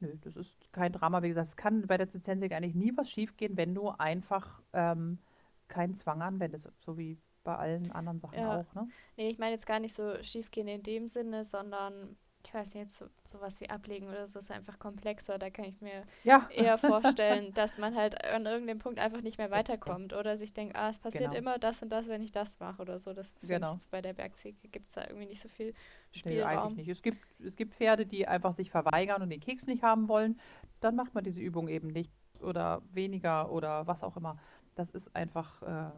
Nö, 0.00 0.16
das 0.20 0.36
ist 0.36 0.72
kein 0.72 0.92
Drama. 0.92 1.22
Wie 1.22 1.28
gesagt, 1.28 1.48
es 1.48 1.56
kann 1.56 1.86
bei 1.86 1.96
der 1.96 2.08
Zizensik 2.08 2.52
eigentlich 2.52 2.74
nie 2.74 2.96
was 2.96 3.10
schiefgehen, 3.10 3.56
wenn 3.56 3.74
du 3.74 3.88
einfach 3.88 4.62
ähm, 4.72 5.18
keinen 5.66 5.96
Zwang 5.96 6.22
anwendest, 6.22 6.70
so 6.78 6.96
wie 6.96 7.18
bei 7.48 7.56
allen 7.56 7.90
anderen 7.92 8.18
Sachen 8.18 8.38
ja. 8.38 8.60
auch. 8.60 8.74
Ne? 8.74 8.90
Nee, 9.16 9.30
ich 9.30 9.38
meine 9.38 9.52
jetzt 9.52 9.66
gar 9.66 9.80
nicht 9.80 9.94
so 9.94 10.22
schiefgehen 10.22 10.68
in 10.68 10.82
dem 10.82 11.08
Sinne, 11.08 11.46
sondern 11.46 12.14
ich 12.44 12.52
weiß 12.52 12.74
nicht, 12.74 12.92
so, 12.92 13.06
sowas 13.24 13.58
wie 13.62 13.70
ablegen 13.70 14.06
oder 14.06 14.26
so 14.26 14.38
ist 14.38 14.50
einfach 14.50 14.78
komplexer. 14.78 15.38
Da 15.38 15.48
kann 15.48 15.64
ich 15.64 15.80
mir 15.80 16.04
ja. 16.24 16.46
eher 16.50 16.76
vorstellen, 16.78 17.54
dass 17.54 17.78
man 17.78 17.96
halt 17.96 18.22
an 18.22 18.44
irgendeinem 18.44 18.78
Punkt 18.78 18.98
einfach 18.98 19.22
nicht 19.22 19.38
mehr 19.38 19.50
weiterkommt 19.50 20.12
oder 20.12 20.36
sich 20.36 20.52
denkt, 20.52 20.76
ah, 20.76 20.90
es 20.90 20.98
passiert 20.98 21.30
genau. 21.30 21.38
immer 21.38 21.58
das 21.58 21.82
und 21.82 21.88
das, 21.88 22.08
wenn 22.08 22.20
ich 22.20 22.32
das 22.32 22.60
mache 22.60 22.82
oder 22.82 22.98
so. 22.98 23.14
Das 23.14 23.34
genau. 23.40 23.72
jetzt 23.72 23.90
bei 23.90 24.02
der 24.02 24.12
Bergziege 24.12 24.68
gibt 24.68 24.90
es 24.90 24.96
da 24.96 25.06
irgendwie 25.06 25.26
nicht 25.26 25.40
so 25.40 25.48
viel 25.48 25.72
Spielraum. 26.12 26.36
Nee, 26.36 26.58
eigentlich 26.58 26.76
nicht. 26.76 26.88
Es 26.96 27.02
gibt, 27.02 27.18
es 27.42 27.56
gibt 27.56 27.74
Pferde, 27.76 28.04
die 28.04 28.28
einfach 28.28 28.52
sich 28.52 28.70
verweigern 28.70 29.22
und 29.22 29.30
den 29.30 29.40
Keks 29.40 29.66
nicht 29.66 29.82
haben 29.82 30.06
wollen. 30.08 30.38
Dann 30.80 30.96
macht 30.96 31.14
man 31.14 31.24
diese 31.24 31.40
Übung 31.40 31.68
eben 31.68 31.88
nicht 31.88 32.12
oder 32.40 32.82
weniger 32.92 33.50
oder 33.50 33.86
was 33.86 34.02
auch 34.02 34.18
immer. 34.18 34.38
Das 34.74 34.90
ist 34.90 35.16
einfach, 35.16 35.62
äh, 35.62 35.90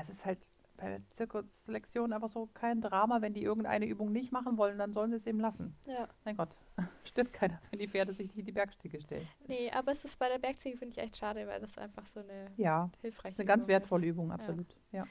es 0.00 0.08
ist 0.08 0.24
halt 0.24 0.50
bei 0.76 0.88
der 0.88 1.10
Zirkusselektion 1.10 2.12
einfach 2.12 2.28
so 2.28 2.48
kein 2.54 2.80
Drama. 2.80 3.22
Wenn 3.22 3.34
die 3.34 3.42
irgendeine 3.42 3.86
Übung 3.86 4.12
nicht 4.12 4.32
machen 4.32 4.56
wollen, 4.56 4.78
dann 4.78 4.92
sollen 4.92 5.10
sie 5.10 5.16
es 5.16 5.26
eben 5.26 5.40
lassen. 5.40 5.76
Ja. 5.86 6.08
Mein 6.24 6.36
Gott, 6.36 6.50
stirbt 7.04 7.32
keiner, 7.32 7.60
wenn 7.70 7.78
die 7.78 7.88
Pferde 7.88 8.12
sich 8.12 8.28
nicht 8.28 8.38
in 8.38 8.46
die 8.46 8.52
Bergziege 8.52 9.00
stellen. 9.00 9.26
Nee, 9.46 9.70
aber 9.70 9.92
es 9.92 10.04
ist 10.04 10.18
bei 10.18 10.28
der 10.28 10.38
Bergziege, 10.38 10.76
finde 10.76 10.92
ich 10.92 10.98
echt 11.02 11.16
schade, 11.16 11.46
weil 11.46 11.60
das 11.60 11.78
einfach 11.78 12.06
so 12.06 12.20
eine 12.20 12.50
ja, 12.56 12.90
hilfreiche 13.00 13.34
ist. 13.34 13.40
eine 13.40 13.46
ganz 13.46 13.68
wertvolle 13.68 14.06
ist. 14.06 14.10
Übung, 14.10 14.32
absolut. 14.32 14.74
Ja. 14.90 15.04
ja. 15.04 15.06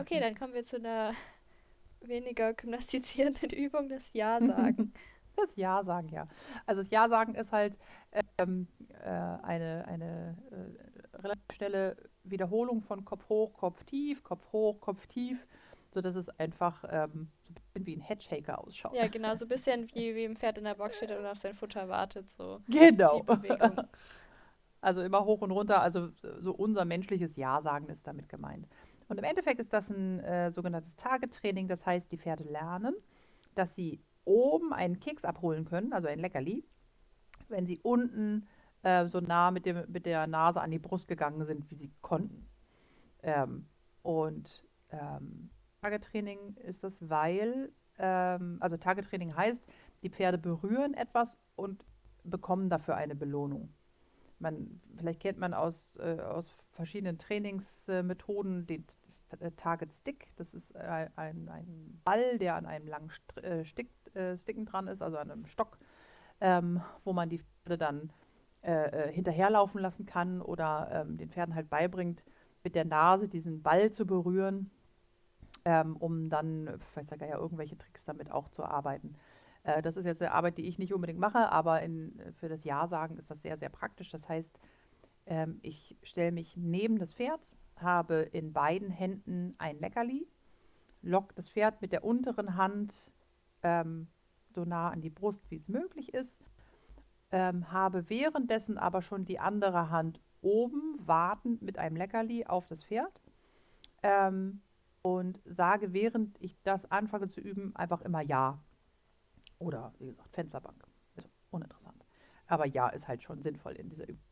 Okay, 0.00 0.18
dann 0.18 0.34
kommen 0.34 0.54
wir 0.54 0.64
zu 0.64 0.76
einer 0.76 1.12
weniger 2.00 2.52
gymnastizierenden 2.54 3.50
Übung, 3.56 3.88
das 3.88 4.12
Ja-Sagen. 4.12 4.92
das 5.36 5.48
Ja-Sagen, 5.54 6.08
ja. 6.08 6.26
Also 6.66 6.82
das 6.82 6.90
Ja-Sagen 6.90 7.34
ist 7.34 7.52
halt 7.52 7.78
ähm, 8.38 8.66
äh, 9.02 9.08
eine, 9.08 9.84
eine 9.86 10.36
äh, 10.50 11.16
relativ 11.18 11.52
schnelle 11.52 11.96
Wiederholung 12.24 12.82
von 12.82 13.04
Kopf 13.04 13.28
hoch, 13.28 13.52
Kopf 13.54 13.84
tief, 13.84 14.22
Kopf 14.22 14.52
hoch, 14.52 14.80
Kopf 14.80 15.06
tief, 15.06 15.46
sodass 15.90 16.16
es 16.16 16.28
einfach 16.38 16.84
ähm, 16.90 17.28
so 17.46 17.52
ein 17.52 17.54
bisschen 17.72 17.86
wie 17.86 17.96
ein 17.96 18.00
Headshaker 18.00 18.58
ausschaut. 18.58 18.94
Ja, 18.94 19.06
genau, 19.06 19.34
so 19.36 19.44
ein 19.44 19.48
bisschen 19.48 19.88
wie, 19.94 20.14
wie 20.14 20.24
ein 20.24 20.36
Pferd 20.36 20.58
in 20.58 20.64
der 20.64 20.74
Box 20.74 20.96
steht 20.96 21.10
und 21.10 21.26
auf 21.26 21.38
sein 21.38 21.54
Futter 21.54 21.88
wartet, 21.88 22.30
so. 22.30 22.60
Genau. 22.68 23.24
also 24.80 25.02
immer 25.02 25.24
hoch 25.24 25.42
und 25.42 25.50
runter, 25.50 25.80
also 25.80 26.08
so 26.40 26.52
unser 26.52 26.84
menschliches 26.84 27.36
Ja-Sagen 27.36 27.88
ist 27.88 28.06
damit 28.06 28.28
gemeint. 28.28 28.66
Und 29.08 29.18
im 29.18 29.24
Endeffekt 29.24 29.60
ist 29.60 29.72
das 29.72 29.90
ein 29.90 30.20
äh, 30.20 30.50
sogenanntes 30.50 30.96
Tagetraining, 30.96 31.68
das 31.68 31.84
heißt, 31.84 32.10
die 32.10 32.18
Pferde 32.18 32.44
lernen, 32.44 32.94
dass 33.54 33.74
sie 33.74 34.00
oben 34.24 34.72
einen 34.72 34.98
Keks 34.98 35.24
abholen 35.24 35.64
können, 35.64 35.92
also 35.92 36.08
ein 36.08 36.18
Leckerli, 36.18 36.64
wenn 37.48 37.66
sie 37.66 37.78
unten 37.82 38.46
äh, 38.84 39.06
so 39.06 39.20
nah 39.20 39.50
mit, 39.50 39.66
dem, 39.66 39.84
mit 39.88 40.06
der 40.06 40.26
Nase 40.26 40.60
an 40.60 40.70
die 40.70 40.78
Brust 40.78 41.08
gegangen 41.08 41.44
sind, 41.44 41.68
wie 41.70 41.74
sie 41.74 41.90
konnten. 42.02 42.46
Ähm, 43.22 43.66
und 44.02 44.64
ähm, 44.90 45.50
Tagetraining 45.80 46.56
ist 46.56 46.84
das, 46.84 47.08
weil, 47.08 47.72
ähm, 47.98 48.58
also 48.60 48.76
Tagetraining 48.76 49.34
heißt, 49.34 49.66
die 50.02 50.10
Pferde 50.10 50.38
berühren 50.38 50.94
etwas 50.94 51.38
und 51.56 51.84
bekommen 52.24 52.68
dafür 52.68 52.96
eine 52.96 53.14
Belohnung. 53.14 53.72
Man, 54.38 54.80
vielleicht 54.96 55.20
kennt 55.20 55.38
man 55.38 55.54
aus, 55.54 55.96
äh, 55.96 56.20
aus 56.20 56.54
verschiedenen 56.72 57.18
Trainingsmethoden 57.18 58.66
den 58.66 58.84
äh, 59.40 59.50
Target 59.52 59.94
Stick. 59.94 60.28
Das 60.36 60.52
ist 60.52 60.76
ein, 60.76 61.10
ein, 61.16 61.48
ein, 61.48 62.00
Ball, 62.04 62.38
der 62.38 62.56
an 62.56 62.66
einem 62.66 62.86
langen 62.86 63.10
St 63.10 63.38
äh, 63.38 63.64
Stick, 63.64 63.90
äh, 64.14 64.36
Sticken 64.36 64.66
dran 64.66 64.88
ist, 64.88 65.00
also 65.00 65.16
an 65.16 65.30
einem 65.30 65.46
Stock, 65.46 65.78
ähm, 66.40 66.82
wo 67.04 67.12
man 67.12 67.30
die 67.30 67.38
Pferde 67.38 67.78
dann 67.78 68.12
äh, 68.64 69.08
äh, 69.08 69.12
hinterherlaufen 69.12 69.78
lassen 69.78 70.06
kann 70.06 70.40
oder 70.40 70.88
ähm, 70.90 71.18
den 71.18 71.28
Pferden 71.28 71.54
halt 71.54 71.68
beibringt, 71.68 72.24
mit 72.62 72.74
der 72.74 72.86
Nase 72.86 73.28
diesen 73.28 73.62
Ball 73.62 73.90
zu 73.90 74.06
berühren, 74.06 74.70
ähm, 75.66 75.96
um 75.96 76.30
dann, 76.30 76.80
weiß 76.94 77.06
ja 77.20 77.26
ja, 77.26 77.36
irgendwelche 77.36 77.76
Tricks 77.76 78.04
damit 78.04 78.30
auch 78.30 78.48
zu 78.48 78.64
arbeiten. 78.64 79.16
Äh, 79.64 79.82
das 79.82 79.98
ist 79.98 80.06
jetzt 80.06 80.22
eine 80.22 80.32
Arbeit, 80.32 80.56
die 80.56 80.66
ich 80.66 80.78
nicht 80.78 80.94
unbedingt 80.94 81.18
mache, 81.18 81.52
aber 81.52 81.82
in, 81.82 82.18
für 82.40 82.48
das 82.48 82.64
Ja 82.64 82.88
sagen 82.88 83.18
ist 83.18 83.30
das 83.30 83.42
sehr, 83.42 83.58
sehr 83.58 83.68
praktisch. 83.68 84.10
Das 84.10 84.30
heißt, 84.30 84.58
ähm, 85.26 85.58
ich 85.60 85.96
stelle 86.02 86.32
mich 86.32 86.56
neben 86.56 86.98
das 86.98 87.12
Pferd, 87.12 87.54
habe 87.76 88.22
in 88.32 88.54
beiden 88.54 88.88
Händen 88.88 89.52
ein 89.58 89.78
Leckerli, 89.78 90.26
lock 91.02 91.34
das 91.34 91.50
Pferd 91.50 91.82
mit 91.82 91.92
der 91.92 92.02
unteren 92.02 92.56
Hand 92.56 93.10
ähm, 93.62 94.06
so 94.54 94.64
nah 94.64 94.88
an 94.88 95.02
die 95.02 95.10
Brust, 95.10 95.50
wie 95.50 95.56
es 95.56 95.68
möglich 95.68 96.14
ist, 96.14 96.43
ähm, 97.34 97.72
habe 97.72 98.08
währenddessen 98.08 98.78
aber 98.78 99.02
schon 99.02 99.24
die 99.24 99.40
andere 99.40 99.90
Hand 99.90 100.20
oben, 100.40 100.96
wartend 101.04 101.62
mit 101.62 101.78
einem 101.78 101.96
Leckerli 101.96 102.46
auf 102.46 102.68
das 102.68 102.84
Pferd 102.84 103.20
ähm, 104.04 104.62
und 105.02 105.40
sage, 105.44 105.92
während 105.92 106.40
ich 106.40 106.56
das 106.62 106.88
anfange 106.92 107.26
zu 107.26 107.40
üben, 107.40 107.74
einfach 107.74 108.02
immer 108.02 108.20
Ja. 108.20 108.60
Oder, 109.58 109.92
wie 109.98 110.06
gesagt, 110.06 110.32
Fensterbank. 110.32 110.86
Also 111.16 111.28
uninteressant. 111.50 112.06
Aber 112.46 112.66
Ja 112.66 112.88
ist 112.90 113.08
halt 113.08 113.24
schon 113.24 113.42
sinnvoll 113.42 113.72
in 113.72 113.88
dieser 113.88 114.04
Übung. 114.08 114.22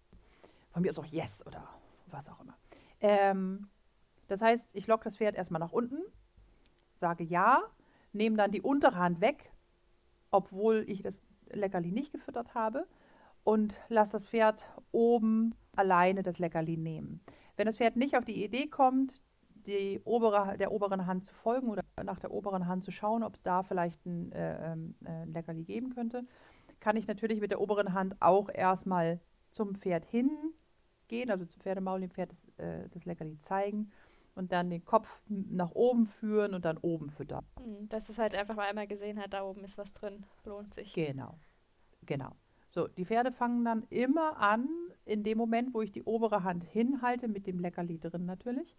Von 0.70 0.82
mir 0.82 0.90
ist 0.90 0.98
auch 1.00 1.06
Yes 1.06 1.44
oder 1.44 1.68
was 2.06 2.30
auch 2.30 2.40
immer. 2.40 2.56
Ähm, 3.00 3.68
das 4.28 4.40
heißt, 4.40 4.70
ich 4.74 4.86
locke 4.86 5.02
das 5.02 5.16
Pferd 5.16 5.34
erstmal 5.34 5.58
nach 5.58 5.72
unten, 5.72 5.98
sage 6.94 7.24
Ja, 7.24 7.64
nehme 8.12 8.36
dann 8.36 8.52
die 8.52 8.62
untere 8.62 8.94
Hand 8.94 9.20
weg, 9.20 9.52
obwohl 10.30 10.84
ich 10.86 11.02
das 11.02 11.14
Leckerli 11.52 11.92
nicht 11.92 12.12
gefüttert 12.12 12.54
habe 12.54 12.86
und 13.44 13.78
lasse 13.88 14.12
das 14.12 14.28
Pferd 14.28 14.66
oben 14.92 15.54
alleine 15.76 16.22
das 16.22 16.38
Leckerli 16.38 16.76
nehmen. 16.76 17.20
Wenn 17.56 17.66
das 17.66 17.76
Pferd 17.76 17.96
nicht 17.96 18.16
auf 18.16 18.24
die 18.24 18.44
Idee 18.44 18.68
kommt, 18.68 19.22
die 19.66 20.00
obere, 20.04 20.56
der 20.58 20.72
oberen 20.72 21.06
Hand 21.06 21.24
zu 21.24 21.34
folgen 21.34 21.68
oder 21.68 21.82
nach 22.02 22.18
der 22.18 22.32
oberen 22.32 22.66
Hand 22.66 22.84
zu 22.84 22.90
schauen, 22.90 23.22
ob 23.22 23.34
es 23.34 23.42
da 23.42 23.62
vielleicht 23.62 24.04
ein, 24.06 24.32
äh, 24.32 24.72
ähm, 24.72 24.94
äh, 25.04 25.22
ein 25.22 25.32
Leckerli 25.32 25.64
geben 25.64 25.94
könnte, 25.94 26.24
kann 26.80 26.96
ich 26.96 27.06
natürlich 27.06 27.40
mit 27.40 27.50
der 27.50 27.60
oberen 27.60 27.92
Hand 27.94 28.16
auch 28.20 28.48
erstmal 28.52 29.20
zum 29.50 29.76
Pferd 29.76 30.04
hingehen, 30.04 31.30
also 31.30 31.44
zum 31.44 31.60
Pferdemaul 31.60 32.00
dem 32.00 32.10
Pferd 32.10 32.32
das, 32.32 32.48
äh, 32.58 32.88
das 32.88 33.04
Leckerli 33.04 33.38
zeigen 33.42 33.92
und 34.34 34.52
dann 34.52 34.70
den 34.70 34.84
Kopf 34.84 35.20
nach 35.28 35.72
oben 35.72 36.06
führen 36.06 36.54
und 36.54 36.64
dann 36.64 36.78
oben 36.78 37.10
füttern. 37.10 37.44
Hm, 37.62 37.88
dass 37.88 38.08
es 38.08 38.18
halt 38.18 38.34
einfach 38.34 38.56
mal 38.56 38.68
einmal 38.68 38.86
gesehen 38.86 39.18
hat, 39.18 39.32
da 39.32 39.44
oben 39.44 39.64
ist 39.64 39.78
was 39.78 39.92
drin, 39.92 40.24
lohnt 40.44 40.74
sich. 40.74 40.92
Genau, 40.94 41.38
genau. 42.06 42.32
So, 42.70 42.88
die 42.88 43.04
Pferde 43.04 43.32
fangen 43.32 43.64
dann 43.64 43.84
immer 43.90 44.38
an, 44.38 44.66
in 45.04 45.22
dem 45.22 45.36
Moment, 45.36 45.74
wo 45.74 45.82
ich 45.82 45.92
die 45.92 46.04
obere 46.04 46.42
Hand 46.42 46.64
hinhalte, 46.64 47.28
mit 47.28 47.46
dem 47.46 47.58
Leckerli 47.58 47.98
drin 47.98 48.24
natürlich, 48.24 48.76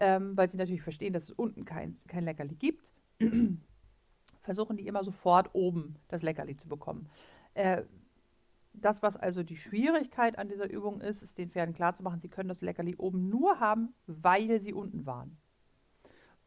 ähm, 0.00 0.36
weil 0.36 0.50
sie 0.50 0.56
natürlich 0.56 0.82
verstehen, 0.82 1.12
dass 1.12 1.24
es 1.24 1.30
unten 1.30 1.64
kein, 1.64 1.98
kein 2.08 2.24
Leckerli 2.24 2.56
gibt, 2.56 2.92
versuchen 4.42 4.76
die 4.76 4.86
immer 4.86 5.04
sofort 5.04 5.50
oben 5.52 5.96
das 6.08 6.22
Leckerli 6.22 6.56
zu 6.56 6.68
bekommen. 6.68 7.08
Äh, 7.54 7.82
das, 8.80 9.02
was 9.02 9.16
also 9.16 9.42
die 9.42 9.56
Schwierigkeit 9.56 10.38
an 10.38 10.48
dieser 10.48 10.70
Übung 10.70 11.00
ist, 11.00 11.22
ist 11.22 11.38
den 11.38 11.50
Pferden 11.50 11.74
klarzumachen, 11.74 12.20
sie 12.20 12.28
können 12.28 12.48
das 12.48 12.60
Leckerli 12.60 12.96
oben 12.96 13.28
nur 13.28 13.60
haben, 13.60 13.94
weil 14.06 14.60
sie 14.60 14.72
unten 14.72 15.06
waren. 15.06 15.36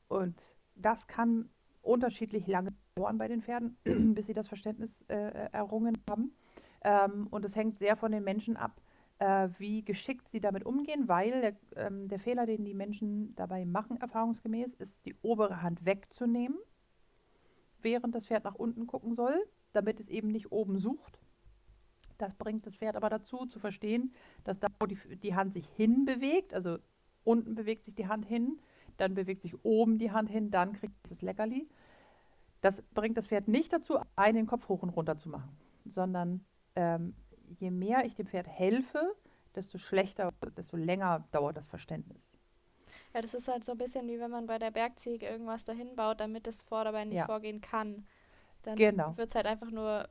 Und 0.08 0.56
das 0.76 1.08
kann 1.08 1.50
unterschiedlich 1.82 2.48
lange 2.48 2.74
dauern 2.96 3.18
bei 3.18 3.28
den 3.28 3.42
Pferden, 3.42 3.78
bis 4.16 4.28
sie 4.28 4.34
das 4.34 4.48
Verständnis 4.48 5.02
äh, 5.08 5.50
errungen 5.52 5.98
haben. 6.10 6.36
Ähm, 6.84 7.28
und 7.30 7.46
es 7.46 7.56
hängt 7.56 7.80
sehr 7.80 7.96
von 7.96 8.12
den 8.12 8.24
Menschen 8.24 8.58
ab, 8.58 8.82
äh, 9.20 9.50
wie 9.58 9.84
geschickt 9.84 10.28
sie 10.30 10.40
damit 10.40 10.66
umgehen, 10.66 11.08
weil 11.08 11.42
der, 11.42 11.56
ähm, 11.76 12.08
der 12.08 12.20
Fehler, 12.20 12.46
den 12.46 12.66
die 12.66 12.74
Menschen 12.74 13.36
dabei 13.36 13.66
machen, 13.66 14.02
erfahrungsgemäß, 14.02 14.74
ist, 14.74 15.06
die 15.06 15.16
obere 15.22 15.62
Hand 15.62 15.86
wegzunehmen, 15.86 16.58
während 17.82 18.16
das 18.16 18.26
Pferd 18.28 18.44
nach 18.44 18.56
unten 18.56 18.88
gucken 18.88 19.16
soll, 19.16 19.36
damit 19.74 20.00
es 20.00 20.10
eben 20.10 20.30
nicht 20.30 20.52
oben 20.52 20.80
sucht. 20.80 21.21
Das 22.22 22.36
bringt 22.36 22.66
das 22.68 22.76
Pferd 22.76 22.96
aber 22.96 23.10
dazu, 23.10 23.46
zu 23.48 23.60
verstehen, 23.60 24.14
dass 24.44 24.60
da, 24.60 24.68
wo 24.80 24.86
die, 24.86 24.98
die 25.18 25.36
Hand 25.36 25.54
sich 25.54 25.68
hinbewegt, 25.76 26.54
also 26.54 26.78
unten 27.24 27.56
bewegt 27.56 27.86
sich 27.86 27.96
die 27.96 28.08
Hand 28.08 28.26
hin, 28.26 28.60
dann 28.98 29.16
bewegt 29.16 29.42
sich 29.42 29.66
oben 29.66 29.98
die 29.98 30.12
Hand 30.12 30.30
hin, 30.30 30.52
dann 30.52 30.74
kriegt 30.74 30.94
es 31.04 31.10
das 31.10 31.22
Leckerli. 31.22 31.68
Das 32.62 32.84
bringt 32.94 33.18
das 33.18 33.28
Pferd 33.28 33.48
nicht 33.48 33.74
dazu, 33.74 33.98
einen 34.16 34.36
den 34.36 34.46
Kopf 34.46 34.70
hoch 34.70 34.84
und 34.84 34.90
runter 34.90 35.18
zu 35.18 35.30
machen, 35.30 35.58
sondern 35.86 36.46
ähm, 36.76 37.16
je 37.60 37.72
mehr 37.72 38.06
ich 38.06 38.14
dem 38.14 38.28
Pferd 38.28 38.48
helfe, 38.48 39.16
desto 39.56 39.80
schlechter, 39.80 40.32
desto 40.56 40.78
länger 40.78 41.28
dauert 41.32 41.58
das 41.58 41.66
Verständnis. 41.66 42.38
Ja, 43.14 43.22
das 43.22 43.34
ist 43.34 43.48
halt 43.48 43.66
so 43.66 43.72
ein 43.72 43.78
bisschen 43.78 44.08
wie 44.08 44.20
wenn 44.20 44.32
man 44.32 44.46
bei 44.46 44.60
der 44.60 44.72
Bergziege 44.72 45.26
irgendwas 45.26 45.64
dahin 45.64 45.96
baut, 45.96 46.20
damit 46.20 46.46
das 46.46 46.62
Vorderbein 46.62 47.10
nicht 47.10 47.18
ja. 47.18 47.26
vorgehen 47.26 47.62
kann. 47.62 48.06
Dann 48.62 48.76
genau. 48.76 49.18
wird 49.18 49.30
es 49.30 49.36
halt 49.36 49.48
einfach 49.48 49.72
nur 49.72 50.08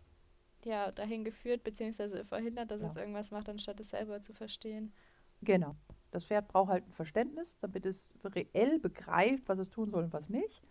ja, 0.64 0.92
dahin 0.92 1.24
geführt, 1.24 1.62
beziehungsweise 1.62 2.24
verhindert, 2.24 2.70
dass 2.70 2.80
ja. 2.80 2.86
es 2.86 2.96
irgendwas 2.96 3.30
macht, 3.30 3.48
anstatt 3.48 3.80
es 3.80 3.90
selber 3.90 4.20
zu 4.20 4.32
verstehen. 4.32 4.92
Genau. 5.42 5.74
Das 6.10 6.24
Pferd 6.24 6.48
braucht 6.48 6.70
halt 6.70 6.86
ein 6.86 6.92
Verständnis, 6.92 7.56
damit 7.60 7.86
es 7.86 8.12
reell 8.24 8.78
begreift, 8.78 9.48
was 9.48 9.58
es 9.58 9.70
tun 9.70 9.90
soll 9.90 10.04
und 10.04 10.12
was 10.12 10.28
nicht. 10.28 10.62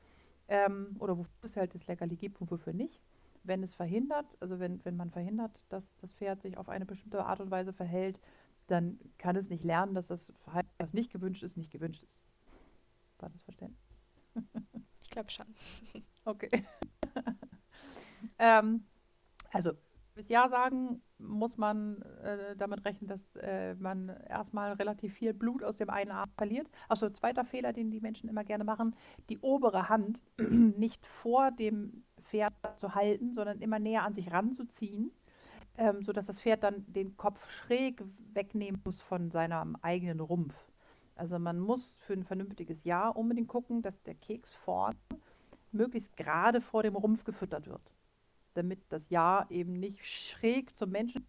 Ähm, 0.47 0.95
oder 0.99 1.17
wofür 1.17 1.31
es 1.43 1.55
halt 1.55 1.73
das 1.73 1.87
Leckerli 1.87 2.15
gibt 2.15 2.41
und 2.41 2.51
wofür 2.51 2.73
nicht 2.73 3.01
wenn 3.43 3.63
es 3.63 3.73
verhindert, 3.73 4.25
also 4.39 4.59
wenn, 4.59 4.83
wenn 4.85 4.95
man 4.95 5.11
verhindert, 5.11 5.65
dass 5.69 5.95
das 5.97 6.13
Pferd 6.13 6.41
sich 6.41 6.57
auf 6.57 6.69
eine 6.69 6.85
bestimmte 6.85 7.25
Art 7.25 7.39
und 7.39 7.51
Weise 7.51 7.73
verhält, 7.73 8.19
dann 8.67 8.99
kann 9.17 9.35
es 9.35 9.49
nicht 9.49 9.63
lernen, 9.63 9.95
dass 9.95 10.07
das 10.07 10.31
Verhalten, 10.43 10.69
was 10.77 10.93
nicht 10.93 11.11
gewünscht 11.11 11.43
ist, 11.43 11.57
nicht 11.57 11.71
gewünscht 11.71 12.03
ist. 12.03 12.19
War 13.19 13.29
das 13.29 13.41
verständlich? 13.43 13.83
Ich 15.01 15.13
glaube 15.13 15.31
schon. 15.31 15.47
Okay. 16.23 16.49
ähm, 18.37 18.85
Ja 20.29 20.47
sagen 20.47 21.01
muss 21.17 21.57
man 21.57 22.03
äh, 22.23 22.55
damit 22.55 22.85
rechnen, 22.85 23.07
dass 23.07 23.35
äh, 23.37 23.73
man 23.75 24.09
erstmal 24.29 24.73
relativ 24.73 25.15
viel 25.15 25.33
Blut 25.33 25.63
aus 25.63 25.77
dem 25.77 25.89
einen 25.89 26.11
Arm 26.11 26.29
verliert. 26.37 26.69
Achso, 26.87 27.09
zweiter 27.09 27.43
Fehler, 27.43 27.73
den 27.73 27.89
die 27.89 27.99
Menschen 27.99 28.29
immer 28.29 28.43
gerne 28.43 28.63
machen, 28.63 28.95
die 29.29 29.39
obere 29.39 29.89
Hand 29.89 30.21
nicht 30.37 31.05
vor 31.07 31.51
dem 31.51 32.03
Pferd 32.21 32.53
zu 32.77 32.93
halten, 32.93 33.33
sondern 33.33 33.59
immer 33.59 33.79
näher 33.79 34.03
an 34.03 34.13
sich 34.13 34.31
ranzuziehen, 34.31 35.11
ähm, 35.77 36.03
sodass 36.03 36.27
das 36.27 36.39
Pferd 36.39 36.63
dann 36.63 36.85
den 36.87 37.17
Kopf 37.17 37.49
schräg 37.49 38.03
wegnehmen 38.33 38.79
muss 38.85 39.01
von 39.01 39.31
seinem 39.31 39.77
eigenen 39.81 40.19
Rumpf. 40.19 40.55
Also 41.15 41.39
man 41.39 41.59
muss 41.59 41.97
für 42.01 42.13
ein 42.13 42.23
vernünftiges 42.23 42.83
Ja 42.83 43.09
unbedingt 43.09 43.47
gucken, 43.47 43.81
dass 43.81 44.03
der 44.03 44.13
Keks 44.13 44.53
vorne 44.53 44.95
möglichst 45.71 46.15
gerade 46.15 46.61
vor 46.61 46.83
dem 46.83 46.95
Rumpf 46.95 47.23
gefüttert 47.23 47.67
wird. 47.67 47.81
Damit 48.53 48.79
das 48.89 49.09
Ja 49.09 49.45
eben 49.49 49.73
nicht 49.73 50.05
schräg 50.05 50.75
zum 50.75 50.89
Menschen 50.89 51.25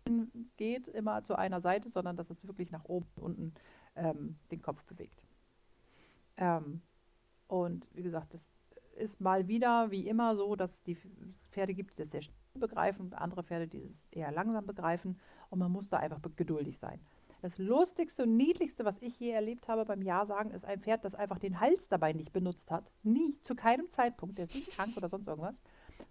geht, 0.57 0.89
immer 0.89 1.23
zu 1.23 1.37
einer 1.37 1.61
Seite, 1.61 1.91
sondern 1.91 2.17
dass 2.17 2.31
es 2.31 2.47
wirklich 2.47 2.71
nach 2.71 2.85
oben 2.85 3.09
und 3.17 3.25
unten 3.25 3.55
ähm, 3.97 4.37
den 4.51 4.63
Kopf 4.63 4.85
bewegt. 4.85 5.25
Ähm, 6.37 6.81
und 7.47 7.87
wie 7.95 8.03
gesagt, 8.03 8.35
das 8.35 8.41
ist 8.97 9.21
mal 9.21 9.49
wieder 9.49 9.91
wie 9.91 10.07
immer 10.07 10.37
so, 10.37 10.57
dass 10.57 10.75
es 10.75 10.83
die 10.83 10.97
Pferde 11.51 11.75
gibt, 11.75 11.99
die 11.99 12.03
das 12.03 12.11
sehr 12.11 12.23
schnell 12.23 12.37
begreifen 12.55 13.03
und 13.03 13.15
andere 13.15 13.43
Pferde, 13.43 13.69
die 13.69 13.85
es 13.85 14.07
eher 14.11 14.33
langsam 14.33 14.67
begreifen. 14.67 15.19
Und 15.49 15.59
man 15.59 15.73
muss 15.73 15.89
da 15.89 15.99
einfach 15.99 16.21
geduldig 16.37 16.79
sein. 16.79 17.01
Das 17.43 17.57
lustigste 17.57 18.25
und 18.25 18.37
niedlichste, 18.37 18.85
was 18.85 19.01
ich 19.01 19.19
je 19.19 19.31
erlebt 19.31 19.69
habe 19.69 19.87
beim 19.87 20.03
Ja-Sagen, 20.03 20.51
ist 20.51 20.65
ein 20.65 20.81
Pferd, 20.81 21.05
das 21.05 21.15
einfach 21.15 21.39
den 21.39 21.59
Hals 21.59 21.89
dabei 21.89 22.13
nicht 22.13 22.33
benutzt 22.33 22.71
hat. 22.71 22.91
Nie, 23.03 23.35
zu 23.41 23.55
keinem 23.55 23.89
Zeitpunkt. 23.89 24.39
Der 24.39 24.45
ist 24.45 24.55
nicht 24.55 24.73
krank 24.73 24.95
oder 24.97 25.09
sonst 25.09 25.27
irgendwas, 25.27 25.63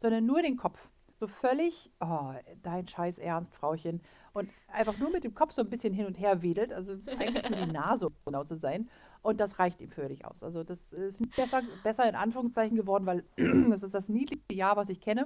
sondern 0.02 0.26
nur 0.26 0.42
den 0.42 0.58
Kopf. 0.58 0.90
So 1.20 1.28
völlig, 1.28 1.92
oh, 2.00 2.32
dein 2.64 2.88
Scheiß 2.88 3.18
Ernst, 3.18 3.54
Frauchen. 3.54 4.02
Und 4.32 4.50
einfach 4.70 4.98
nur 4.98 5.10
mit 5.10 5.26
dem 5.26 5.34
Kopf 5.34 5.52
so 5.52 5.62
ein 5.62 5.70
bisschen 5.70 5.94
hin 5.94 6.06
und 6.06 6.18
her 6.18 6.42
wedelt, 6.42 6.72
also 6.72 6.94
eigentlich 7.08 7.50
nur 7.50 7.60
die 7.60 7.72
Nase, 7.74 8.08
um 8.08 8.16
genau 8.24 8.46
zu 8.46 8.56
sein. 8.56 8.90
Und 9.22 9.42
das 9.42 9.60
reicht 9.60 9.82
ihm 9.82 9.92
völlig 9.92 10.24
aus. 10.24 10.42
Also 10.42 10.64
das 10.64 10.94
ist 10.94 11.22
besser, 11.36 11.62
besser 11.84 12.08
in 12.08 12.16
Anführungszeichen 12.16 12.78
geworden, 12.78 13.06
weil 13.06 13.26
das 13.70 13.84
ist 13.84 13.94
das 13.94 14.08
niedlichste 14.08 14.56
Jahr, 14.56 14.78
was 14.78 14.88
ich 14.88 15.02
kenne. 15.02 15.26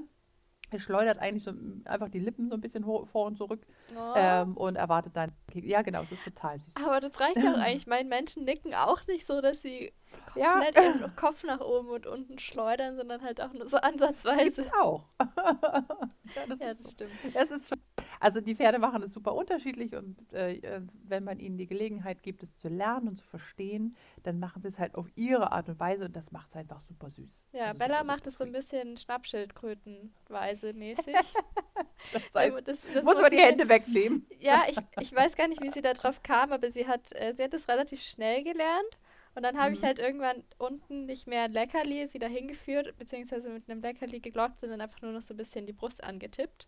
Er 0.72 0.80
schleudert 0.80 1.20
eigentlich 1.20 1.44
so 1.44 1.52
einfach 1.86 2.10
die 2.10 2.20
Lippen 2.20 2.50
so 2.50 2.56
ein 2.56 2.62
bisschen 2.62 2.84
vor 2.84 3.26
und 3.28 3.38
zurück 3.38 3.66
oh. 3.96 4.14
ähm, 4.16 4.58
und 4.58 4.76
erwartet 4.76 5.16
dann. 5.16 5.32
Ja, 5.54 5.84
genau, 5.84 6.02
das 6.02 6.14
ist 6.14 6.24
total 6.24 6.60
süß. 6.60 6.74
Aber 6.84 7.00
das 7.00 7.20
reicht 7.20 7.38
ja 7.38 7.54
auch 7.54 7.58
eigentlich. 7.60 7.86
Meine 7.86 8.10
Menschen 8.10 8.44
nicken 8.44 8.74
auch 8.74 9.06
nicht 9.06 9.28
so, 9.28 9.40
dass 9.40 9.62
sie 9.62 9.94
komplett 10.34 10.76
ja. 10.76 10.84
ihren 10.84 11.16
Kopf 11.16 11.44
nach 11.44 11.60
oben 11.60 11.90
und 11.90 12.08
unten 12.08 12.40
schleudern, 12.40 12.96
sondern 12.96 13.22
halt 13.22 13.40
auch 13.40 13.54
nur 13.54 13.68
so 13.68 13.78
ansatzweise. 13.78 14.64
Gibt's 14.64 14.78
auch. 14.80 15.06
ja, 15.20 16.46
das, 16.48 16.60
ja, 16.60 16.74
das 16.74 16.88
so. 16.88 16.92
stimmt. 16.92 17.12
Es 17.34 17.52
ist 17.52 17.70
schon 17.70 17.80
also 18.24 18.42
die 18.42 18.56
Pferde 18.56 18.80
machen 18.80 19.04
es 19.04 19.14
super 19.14 19.34
unterschiedlich 19.36 19.96
und 19.96 20.18
äh, 20.34 20.56
äh, 20.58 20.82
wenn 21.06 21.24
man 21.24 21.40
ihnen 21.40 21.58
die 21.58 21.68
Gelegenheit 21.68 22.24
gibt, 22.24 22.44
es 22.44 22.56
zu 22.58 22.70
lernen 22.70 23.10
und 23.10 23.18
zu 23.18 23.26
verstehen, 23.28 23.96
dann 24.24 24.40
machen 24.40 24.62
sie 24.62 24.70
es 24.70 24.80
halt 24.80 24.96
auf 24.96 25.08
ihre 25.16 25.52
Art 25.52 25.70
und 25.70 25.80
Weise 25.80 26.06
und 26.06 26.16
das 26.16 26.32
macht 26.32 26.50
es 26.52 26.56
einfach 26.58 26.82
super 26.82 27.10
süß. 27.10 27.44
Ja, 27.52 27.72
also 27.72 27.74
Bella 27.74 28.04
macht 28.04 28.26
es 28.28 28.38
so 28.38 28.44
ein 28.44 28.52
bisschen 28.52 28.98
Schnappschildkrötenweise 28.98 30.74
mäßig. 30.74 31.34
das, 32.12 32.24
heißt, 32.36 32.58
das, 32.66 32.88
das 32.92 33.06
muss 33.06 33.20
man 33.20 33.32
die 33.32 33.40
Hände 33.40 33.68
wegnehmen. 33.70 34.28
Ja, 34.40 34.66
ich, 34.70 34.86
ich 35.00 35.14
weiß 35.16 35.36
gar 35.38 35.48
nicht, 35.48 35.62
wie 35.62 35.70
sie 35.70 35.82
darauf 35.82 36.22
kam, 36.24 36.52
aber 36.52 36.70
sie 36.72 36.88
hat, 36.88 37.14
äh, 37.14 37.34
sie 37.38 37.44
hat 37.44 37.54
es 37.54 37.68
relativ 37.70 38.04
schnell 38.04 38.44
gelernt 38.44 39.00
Und 39.36 39.44
dann 39.44 39.58
habe 39.58 39.72
Mhm. 39.72 39.74
ich 39.74 39.84
halt 39.84 40.00
irgendwann 40.00 40.44
unten 40.58 41.06
nicht 41.06 41.28
mehr 41.28 41.44
ein 41.44 41.54
Leckerli 41.54 42.08
sie 42.08 42.20
dahin 42.20 42.48
geführt, 42.50 42.98
beziehungsweise 42.98 43.50
mit 43.50 43.70
einem 43.70 43.82
Leckerli 43.82 44.20
geglockt, 44.20 44.60
sondern 44.60 44.82
einfach 44.82 45.02
nur 45.02 45.14
noch 45.14 45.22
so 45.22 45.34
ein 45.34 45.38
bisschen 45.38 45.66
die 45.68 45.74
Brust 45.74 46.04
angetippt. 46.04 46.68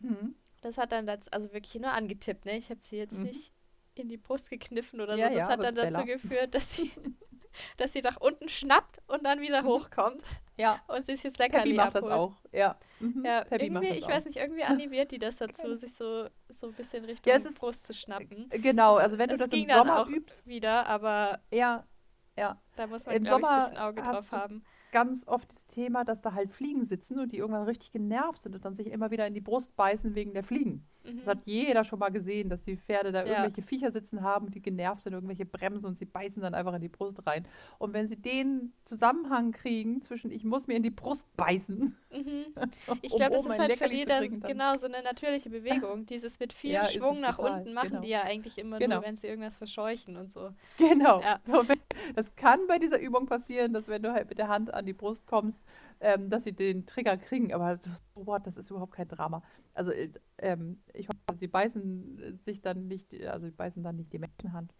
Mhm. 0.00 0.34
Das 0.66 0.78
hat 0.78 0.90
dann 0.90 1.06
dazu, 1.06 1.30
also 1.32 1.52
wirklich 1.52 1.80
nur 1.80 1.92
angetippt, 1.92 2.44
ne? 2.44 2.56
Ich 2.56 2.70
habe 2.70 2.80
sie 2.82 2.96
jetzt 2.96 3.18
Mhm. 3.18 3.24
nicht 3.26 3.52
in 3.94 4.08
die 4.08 4.16
Brust 4.16 4.50
gekniffen 4.50 5.00
oder 5.00 5.14
Ja, 5.14 5.28
so. 5.28 5.34
Das 5.34 5.42
ja, 5.44 5.48
hat 5.48 5.62
dann 5.62 5.74
dazu 5.76 6.04
geführt, 6.04 6.54
dass 6.56 6.74
sie, 6.76 6.90
dass 7.76 7.92
sie 7.92 8.02
nach 8.02 8.20
unten 8.20 8.48
schnappt 8.48 9.00
und 9.06 9.24
dann 9.24 9.40
wieder 9.40 9.62
Mhm. 9.62 9.66
hochkommt 9.68 10.22
Ja, 10.56 10.82
und 10.88 11.06
sich 11.06 11.22
das 11.22 11.34
Peppi 11.34 11.52
Leckerli 11.52 11.74
macht 11.74 11.94
das 11.94 12.02
abholt. 12.02 12.12
auch. 12.12 12.34
Ja, 12.52 12.78
mhm. 12.98 13.24
Ja, 13.24 13.44
Peppi 13.44 13.70
macht 13.70 13.84
irgendwie, 13.84 14.00
das 14.00 14.08
ich 14.08 14.14
weiß 14.14 14.24
nicht, 14.26 14.38
irgendwie 14.38 14.64
animiert 14.64 15.12
die 15.12 15.18
das 15.20 15.36
dazu, 15.38 15.62
Keine- 15.62 15.76
sich 15.76 15.94
so, 15.94 16.28
so 16.48 16.66
ein 16.66 16.74
bisschen 16.74 17.04
Richtung 17.04 17.30
Ja, 17.32 17.38
ist- 17.38 17.54
Brust 17.54 17.86
zu 17.86 17.94
schnappen. 17.94 18.48
Genau, 18.50 18.96
Es- 18.98 19.04
also 19.04 19.18
wenn 19.18 19.28
du 19.28 19.34
es 19.34 19.38
das 19.40 19.48
im 19.48 19.54
ging 19.60 19.68
dann 19.68 19.78
Sommer 19.86 20.02
auch 20.02 20.08
übst, 20.08 20.46
Wieder, 20.48 20.86
aber 20.86 21.40
ja, 21.52 21.86
ja, 22.36 22.60
da 22.74 22.86
muss 22.88 23.06
man, 23.06 23.14
Im 23.16 23.22
glaube 23.24 23.40
ich, 23.42 23.46
ein 23.46 23.52
Sommer 23.52 23.64
bisschen 23.64 23.78
Auge 23.78 24.02
drauf 24.02 24.32
haben. 24.32 24.64
Ganz 24.92 25.26
oft 25.26 25.50
das 25.52 25.66
Thema, 25.66 26.04
dass 26.04 26.22
da 26.22 26.32
halt 26.32 26.50
Fliegen 26.50 26.86
sitzen 26.86 27.18
und 27.18 27.32
die 27.32 27.38
irgendwann 27.38 27.64
richtig 27.64 27.92
genervt 27.92 28.42
sind 28.42 28.54
und 28.54 28.64
dann 28.64 28.76
sich 28.76 28.90
immer 28.90 29.10
wieder 29.10 29.26
in 29.26 29.34
die 29.34 29.40
Brust 29.40 29.76
beißen 29.76 30.14
wegen 30.14 30.34
der 30.34 30.44
Fliegen. 30.44 30.86
Mhm. 31.06 31.18
Das 31.18 31.26
hat 31.26 31.42
jeder 31.46 31.84
schon 31.84 31.98
mal 31.98 32.10
gesehen, 32.10 32.48
dass 32.48 32.62
die 32.62 32.76
Pferde 32.76 33.12
da 33.12 33.24
Ja. 33.24 33.44
irgendwelche 33.44 33.62
Viecher 33.62 33.92
sitzen 33.92 34.22
haben, 34.22 34.50
die 34.50 34.60
genervt 34.60 35.02
sind, 35.04 35.12
irgendwelche 35.12 35.46
Bremsen 35.46 35.86
und 35.86 35.98
sie 35.98 36.04
beißen 36.04 36.42
dann 36.42 36.54
einfach 36.54 36.74
in 36.74 36.80
die 36.82 36.88
Brust 36.88 37.26
rein. 37.26 37.46
Und 37.78 37.92
wenn 37.92 38.08
sie 38.08 38.16
den 38.16 38.72
Zusammenhang 38.84 39.52
kriegen 39.52 40.02
zwischen 40.02 40.30
ich 40.30 40.44
muss 40.44 40.66
mir 40.66 40.74
in 40.76 40.82
die 40.82 40.90
Brust 40.90 41.24
beißen, 41.36 41.96
Mhm. 42.10 42.46
Ich 43.02 43.10
um 43.12 43.18
glaube, 43.18 43.32
das 43.32 43.44
ist 43.46 43.58
halt 43.58 43.72
für 43.74 43.88
die 43.88 44.04
dann 44.04 44.40
genau 44.40 44.76
so 44.76 44.86
eine 44.86 45.02
natürliche 45.02 45.50
Bewegung. 45.50 46.06
Dieses 46.06 46.38
mit 46.40 46.52
viel 46.52 46.72
Ja, 46.72 46.84
Schwung 46.84 47.20
nach 47.20 47.36
total, 47.36 47.58
unten 47.60 47.74
machen 47.74 47.88
genau. 47.90 48.00
die 48.02 48.08
ja 48.08 48.22
eigentlich 48.22 48.58
immer 48.58 48.78
Genau. 48.78 48.96
nur, 48.96 49.04
wenn 49.04 49.16
sie 49.16 49.26
irgendwas 49.26 49.56
verscheuchen 49.56 50.16
und 50.16 50.32
so. 50.32 50.50
Genau. 50.78 51.20
Ja. 51.20 51.40
Das 52.14 52.26
kann 52.36 52.60
bei 52.68 52.78
dieser 52.78 53.00
Übung 53.00 53.26
passieren, 53.26 53.72
dass 53.72 53.88
wenn 53.88 54.02
du 54.02 54.12
halt 54.12 54.28
mit 54.28 54.38
der 54.38 54.48
Hand 54.48 54.72
an 54.72 54.86
die 54.86 54.92
Brust 54.92 55.26
kommst, 55.26 55.58
ähm, 56.00 56.30
dass 56.30 56.44
sie 56.44 56.52
den 56.52 56.86
Trigger 56.86 57.16
kriegen. 57.16 57.52
Aber 57.52 57.76
das, 57.76 58.02
so 58.14 58.26
what, 58.26 58.46
das 58.46 58.56
ist 58.56 58.70
überhaupt 58.70 58.92
kein 58.94 59.08
Drama. 59.08 59.42
Also 59.74 59.92
äh, 59.92 60.10
ähm, 60.38 60.82
ich 60.92 61.08
hoffe, 61.08 61.38
sie 61.38 61.48
beißen 61.48 62.40
sich 62.44 62.60
dann 62.60 62.86
nicht, 62.88 63.14
also 63.26 63.46
sie 63.46 63.52
beißen 63.52 63.82
dann 63.82 63.96
nicht 63.96 64.12
die 64.12 64.18
Menschenhand. 64.18 64.72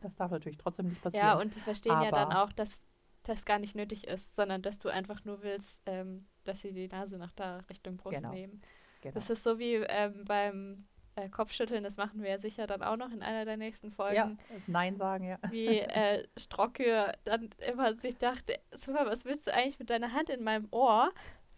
Das 0.00 0.14
darf 0.16 0.30
natürlich 0.30 0.58
trotzdem 0.58 0.88
nicht 0.88 1.02
passieren. 1.02 1.26
Ja, 1.26 1.38
und 1.38 1.54
die 1.54 1.60
verstehen 1.60 2.00
ja 2.00 2.10
dann 2.10 2.30
Aber- 2.30 2.44
auch, 2.44 2.52
dass 2.52 2.80
das 3.22 3.46
gar 3.46 3.58
nicht 3.58 3.74
nötig 3.74 4.06
ist, 4.06 4.36
sondern 4.36 4.60
dass 4.60 4.78
du 4.78 4.90
einfach 4.90 5.24
nur 5.24 5.42
willst, 5.42 5.80
ähm, 5.86 6.26
dass 6.44 6.60
sie 6.60 6.72
die 6.72 6.88
Nase 6.88 7.16
nach 7.16 7.32
da 7.32 7.58
Richtung 7.70 7.96
Brust 7.96 8.20
Genau. 8.20 8.34
nehmen. 8.34 8.60
genau. 9.00 9.14
Das 9.14 9.30
ist 9.30 9.42
so 9.42 9.58
wie 9.58 9.76
ähm, 9.76 10.24
beim 10.26 10.84
äh, 11.16 11.28
Kopfschütteln, 11.28 11.84
das 11.84 11.96
machen 11.96 12.22
wir 12.22 12.30
ja 12.30 12.38
sicher 12.38 12.66
dann 12.66 12.82
auch 12.82 12.96
noch 12.96 13.10
in 13.12 13.22
einer 13.22 13.44
der 13.44 13.56
nächsten 13.56 13.90
Folgen. 13.92 14.14
ja, 14.16 14.30
Nein 14.66 14.96
sagen, 14.96 15.24
ja. 15.28 15.38
wie 15.50 15.78
äh, 15.80 16.26
Strocke 16.36 17.12
dann 17.24 17.50
immer 17.70 17.94
sich 17.94 18.16
dachte, 18.16 18.58
mal, 18.88 19.06
was 19.06 19.24
willst 19.24 19.46
du 19.46 19.54
eigentlich 19.54 19.78
mit 19.78 19.90
deiner 19.90 20.12
Hand 20.12 20.30
in 20.30 20.42
meinem 20.44 20.68
Ohr? 20.70 21.10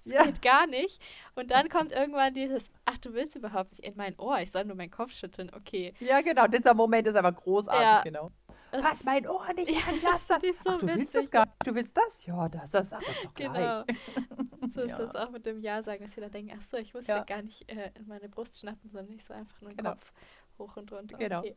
Das 0.05 0.13
Ja. 0.15 0.23
geht 0.25 0.41
gar 0.43 0.67
nicht. 0.69 1.03
Und 1.35 1.51
dann 1.51 1.69
kommt 1.69 1.91
irgendwann 1.93 2.33
dieses, 2.33 2.71
ach, 2.85 2.99
du 2.99 3.13
willst 3.15 3.35
überhaupt 3.35 3.73
nicht 3.73 3.85
in 3.85 3.97
mein 3.97 4.17
Ohr, 4.19 4.39
ich 4.41 4.51
soll 4.53 4.65
nur 4.65 4.77
meinen 4.77 4.91
Kopf 4.91 5.13
schütteln, 5.13 5.51
okay. 5.57 5.95
Ja, 6.01 6.21
genau. 6.21 6.47
Dieser 6.47 6.75
Moment 6.75 7.07
ist 7.09 7.17
einfach 7.17 7.35
großartig, 7.35 7.81
Ja. 7.83 8.03
genau. 8.03 8.31
Fass 8.83 9.05
mein 9.05 9.27
Ohr 9.27 9.53
nicht 9.55 9.71
Ja, 9.71 9.81
an, 9.89 9.99
lass 10.03 10.27
das. 10.29 10.43
das 10.43 10.63
so 10.63 10.71
Ach, 10.71 10.79
du 10.81 10.87
willst 10.87 10.99
witzig. 11.15 11.21
das 11.23 11.31
gar 11.31 11.47
nicht. 11.47 11.57
Du 11.67 11.75
willst 11.75 11.97
das? 11.97 12.27
Ja, 12.27 12.49
das, 12.49 12.71
das 12.71 12.89
sag 12.91 13.05
das 13.05 13.21
doch 13.23 13.35
Genau. 13.35 13.53
gleich. 13.85 13.85
So 14.69 14.81
ist 14.83 14.91
Ja. 14.91 14.99
das 14.99 15.15
auch 15.15 15.31
mit 15.31 15.47
dem 15.47 15.61
Ja 15.61 15.81
sagen, 15.83 16.03
dass 16.03 16.15
sie 16.15 16.21
dann 16.21 16.31
denken, 16.33 16.53
ach 16.59 16.63
so, 16.63 16.77
ich 16.77 16.93
muss 16.93 17.07
Ja. 17.07 17.23
gar 17.25 17.43
nicht 17.43 17.71
äh, 17.71 17.93
in 17.99 18.07
meine 18.09 18.29
Brust 18.29 18.59
schnappen, 18.59 18.91
sondern 18.91 19.15
ich 19.15 19.25
soll 19.25 19.37
einfach 19.37 19.61
nur 19.61 19.71
den 19.71 19.77
Genau. 19.77 19.91
Kopf 19.91 20.13
hoch 20.59 20.77
und 20.77 20.91
runter. 20.93 21.17
Genau. 21.19 21.41
Okay. 21.41 21.55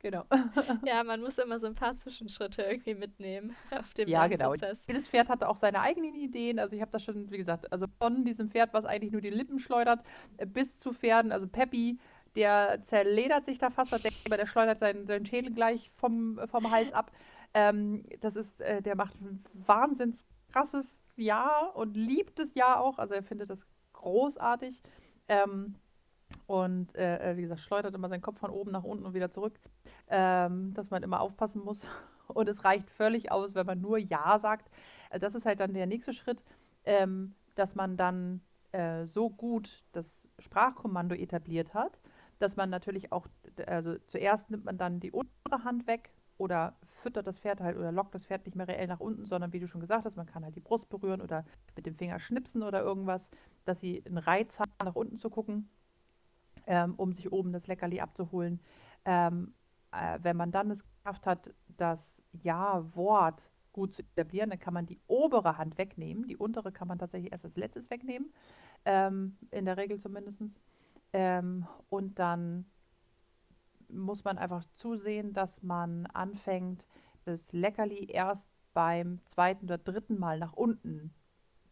Genau. 0.00 0.24
Ja, 0.84 1.02
man 1.02 1.20
muss 1.22 1.38
immer 1.38 1.58
so 1.58 1.66
ein 1.66 1.74
paar 1.74 1.94
Zwischenschritte 1.96 2.62
irgendwie 2.62 2.94
mitnehmen 2.94 3.56
auf 3.70 3.94
dem 3.94 4.06
Ja, 4.08 4.26
genau. 4.26 4.52
Lernprozess. 4.52 4.86
Jedes 4.86 5.08
Pferd 5.08 5.28
hatte 5.30 5.48
auch 5.48 5.56
seine 5.56 5.80
eigenen 5.80 6.14
Ideen. 6.14 6.58
Also 6.58 6.74
ich 6.74 6.82
habe 6.82 6.90
das 6.90 7.02
schon, 7.04 7.30
wie 7.30 7.38
gesagt, 7.38 7.72
also 7.72 7.86
von 7.98 8.22
diesem 8.24 8.50
Pferd, 8.50 8.74
was 8.74 8.84
eigentlich 8.84 9.12
nur 9.12 9.22
die 9.22 9.30
Lippen 9.30 9.58
schleudert, 9.58 10.04
äh, 10.36 10.44
bis 10.44 10.78
zu 10.78 10.92
Pferden, 10.92 11.32
also 11.32 11.46
Peppi, 11.46 11.98
der 12.36 12.82
zerledert 12.86 13.46
sich 13.46 13.58
da 13.58 13.70
fast, 13.70 13.92
der 13.92 14.36
der 14.36 14.46
schleudert 14.46 14.80
seinen, 14.80 15.06
seinen 15.06 15.26
Schädel 15.26 15.52
gleich 15.52 15.90
vom, 15.96 16.40
vom 16.46 16.70
Hals 16.70 16.92
ab. 16.92 17.12
Ähm, 17.54 18.04
das 18.20 18.36
ist, 18.36 18.60
äh, 18.60 18.82
der 18.82 18.96
macht 18.96 19.20
ein 19.20 19.44
wahnsinns 19.52 20.24
krasses 20.52 21.02
Jahr 21.16 21.76
und 21.76 21.96
liebt 21.96 22.38
es 22.40 22.54
ja 22.54 22.78
auch. 22.78 22.98
Also 22.98 23.14
er 23.14 23.22
findet 23.22 23.50
das 23.50 23.60
großartig. 23.92 24.82
Ähm, 25.28 25.76
und 26.46 26.94
äh, 26.96 27.32
äh, 27.32 27.36
wie 27.36 27.42
gesagt, 27.42 27.60
schleudert 27.60 27.94
immer 27.94 28.08
seinen 28.08 28.22
Kopf 28.22 28.38
von 28.38 28.50
oben 28.50 28.72
nach 28.72 28.84
unten 28.84 29.06
und 29.06 29.14
wieder 29.14 29.30
zurück, 29.30 29.54
ähm, 30.08 30.74
dass 30.74 30.90
man 30.90 31.02
immer 31.02 31.20
aufpassen 31.20 31.62
muss. 31.62 31.86
Und 32.26 32.48
es 32.48 32.64
reicht 32.64 32.88
völlig 32.88 33.30
aus, 33.30 33.54
wenn 33.54 33.66
man 33.66 33.82
nur 33.82 33.98
Ja 33.98 34.38
sagt. 34.38 34.70
Also 35.10 35.26
das 35.26 35.34
ist 35.34 35.44
halt 35.44 35.60
dann 35.60 35.74
der 35.74 35.86
nächste 35.86 36.14
Schritt, 36.14 36.42
ähm, 36.86 37.34
dass 37.54 37.74
man 37.74 37.98
dann 37.98 38.40
äh, 38.72 39.04
so 39.04 39.28
gut 39.28 39.84
das 39.92 40.26
Sprachkommando 40.38 41.14
etabliert 41.14 41.74
hat, 41.74 42.00
dass 42.44 42.56
man 42.56 42.68
natürlich 42.68 43.10
auch, 43.10 43.26
also 43.66 43.96
zuerst 44.06 44.50
nimmt 44.50 44.66
man 44.66 44.76
dann 44.76 45.00
die 45.00 45.10
untere 45.10 45.64
Hand 45.64 45.86
weg 45.86 46.12
oder 46.36 46.76
füttert 47.00 47.26
das 47.26 47.38
Pferd 47.38 47.60
halt 47.60 47.78
oder 47.78 47.90
lockt 47.90 48.14
das 48.14 48.26
Pferd 48.26 48.44
nicht 48.44 48.54
mehr 48.54 48.68
reell 48.68 48.86
nach 48.86 49.00
unten, 49.00 49.24
sondern 49.24 49.54
wie 49.54 49.60
du 49.60 49.66
schon 49.66 49.80
gesagt 49.80 50.04
hast, 50.04 50.16
man 50.16 50.26
kann 50.26 50.44
halt 50.44 50.54
die 50.54 50.60
Brust 50.60 50.90
berühren 50.90 51.22
oder 51.22 51.46
mit 51.74 51.86
dem 51.86 51.96
Finger 51.96 52.18
schnipsen 52.18 52.62
oder 52.62 52.82
irgendwas, 52.82 53.30
dass 53.64 53.80
sie 53.80 54.04
einen 54.04 54.18
Reiz 54.18 54.58
haben, 54.58 54.70
nach 54.84 54.94
unten 54.94 55.18
zu 55.18 55.30
gucken, 55.30 55.70
ähm, 56.66 56.94
um 56.96 57.14
sich 57.14 57.32
oben 57.32 57.52
das 57.52 57.66
Leckerli 57.66 58.00
abzuholen. 58.00 58.60
Ähm, 59.06 59.54
äh, 59.92 60.18
wenn 60.22 60.36
man 60.36 60.52
dann 60.52 60.70
es 60.70 60.84
geschafft 60.84 61.26
hat, 61.26 61.54
das 61.68 62.20
Ja-Wort 62.42 63.50
gut 63.72 63.94
zu 63.94 64.02
etablieren, 64.02 64.50
dann 64.50 64.58
kann 64.58 64.74
man 64.74 64.84
die 64.84 65.00
obere 65.06 65.56
Hand 65.56 65.78
wegnehmen. 65.78 66.26
Die 66.26 66.36
untere 66.36 66.72
kann 66.72 66.88
man 66.88 66.98
tatsächlich 66.98 67.32
erst 67.32 67.46
als 67.46 67.56
letztes 67.56 67.88
wegnehmen, 67.90 68.32
ähm, 68.84 69.38
in 69.50 69.64
der 69.64 69.78
Regel 69.78 69.98
zumindest. 69.98 70.42
Ähm, 71.14 71.64
und 71.90 72.18
dann 72.18 72.66
muss 73.88 74.24
man 74.24 74.36
einfach 74.36 74.64
zusehen, 74.74 75.32
dass 75.32 75.62
man 75.62 76.06
anfängt, 76.06 76.88
das 77.24 77.52
Leckerli 77.52 78.06
erst 78.06 78.46
beim 78.74 79.20
zweiten 79.24 79.66
oder 79.66 79.78
dritten 79.78 80.18
Mal 80.18 80.40
nach 80.40 80.52
unten 80.54 81.14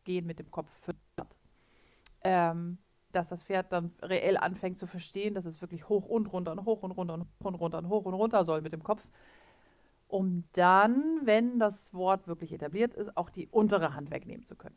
gehen 0.05 0.27
mit 0.27 0.39
dem 0.39 0.51
Kopf 0.53 0.71
füttert. 0.83 1.37
Ähm, 2.23 2.79
dass 3.11 3.29
das 3.29 3.43
Pferd 3.43 3.73
dann 3.73 3.93
reell 4.01 4.37
anfängt 4.37 4.79
zu 4.79 4.87
verstehen, 4.87 5.35
dass 5.35 5.45
es 5.45 5.61
wirklich 5.61 5.89
hoch 5.89 6.07
und 6.07 6.33
runter 6.33 6.53
und 6.53 6.65
hoch 6.65 6.83
und 6.85 6.93
runter 6.93 7.15
und 7.15 7.23
hoch 7.23 7.47
und 7.47 7.55
runter 7.57 7.79
und 7.79 7.89
hoch 7.89 8.05
und 8.05 8.15
runter 8.15 8.45
soll 8.45 8.63
mit 8.63 8.73
dem 8.73 8.85
Kopf. 8.85 9.05
Um 10.07 10.45
dann, 10.53 11.21
wenn 11.25 11.59
das 11.59 11.93
Wort 11.93 12.29
wirklich 12.29 12.53
etabliert 12.53 12.95
ist, 12.95 13.17
auch 13.17 13.29
die 13.29 13.49
untere 13.49 13.95
Hand 13.95 14.13
wegnehmen 14.13 14.47
zu 14.47 14.55
können. 14.55 14.77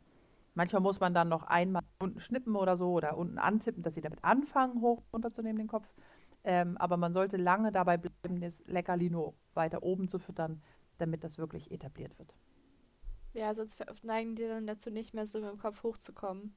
Manchmal 0.56 0.80
muss 0.80 1.00
man 1.00 1.12
dann 1.12 1.28
noch 1.28 1.42
einmal 1.42 1.82
unten 1.98 2.18
schnippen 2.18 2.56
oder 2.56 2.78
so 2.78 2.90
oder 2.92 3.18
unten 3.18 3.38
antippen, 3.38 3.82
dass 3.82 3.92
sie 3.92 4.00
damit 4.00 4.24
anfangen, 4.24 4.80
hoch 4.80 5.02
und 5.10 5.12
runter 5.12 5.30
zu 5.30 5.42
nehmen 5.42 5.58
den 5.58 5.66
Kopf. 5.68 5.86
Ähm, 6.44 6.78
aber 6.78 6.96
man 6.96 7.12
sollte 7.12 7.36
lange 7.36 7.72
dabei 7.72 7.98
bleiben, 7.98 8.40
das 8.40 8.54
Leckerli 8.64 9.10
nur 9.10 9.34
weiter 9.52 9.82
oben 9.82 10.08
zu 10.08 10.18
füttern, 10.18 10.62
damit 10.96 11.24
das 11.24 11.36
wirklich 11.36 11.70
etabliert 11.70 12.18
wird. 12.18 12.34
Ja, 13.34 13.54
sonst 13.54 13.84
neigen 14.02 14.34
die 14.34 14.48
dann 14.48 14.66
dazu 14.66 14.90
nicht 14.90 15.12
mehr 15.12 15.26
so 15.26 15.40
mit 15.40 15.50
dem 15.50 15.58
Kopf 15.58 15.82
hochzukommen. 15.82 16.56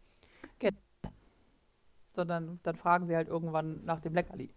Sondern 2.15 2.61
dann 2.63 2.77
fragen 2.77 3.05
sie 3.05 3.17
halt 3.17 3.27
irgendwann 3.27 3.83
nach 3.83 3.99
dem 3.99 4.13
Leckerli. 4.13 4.49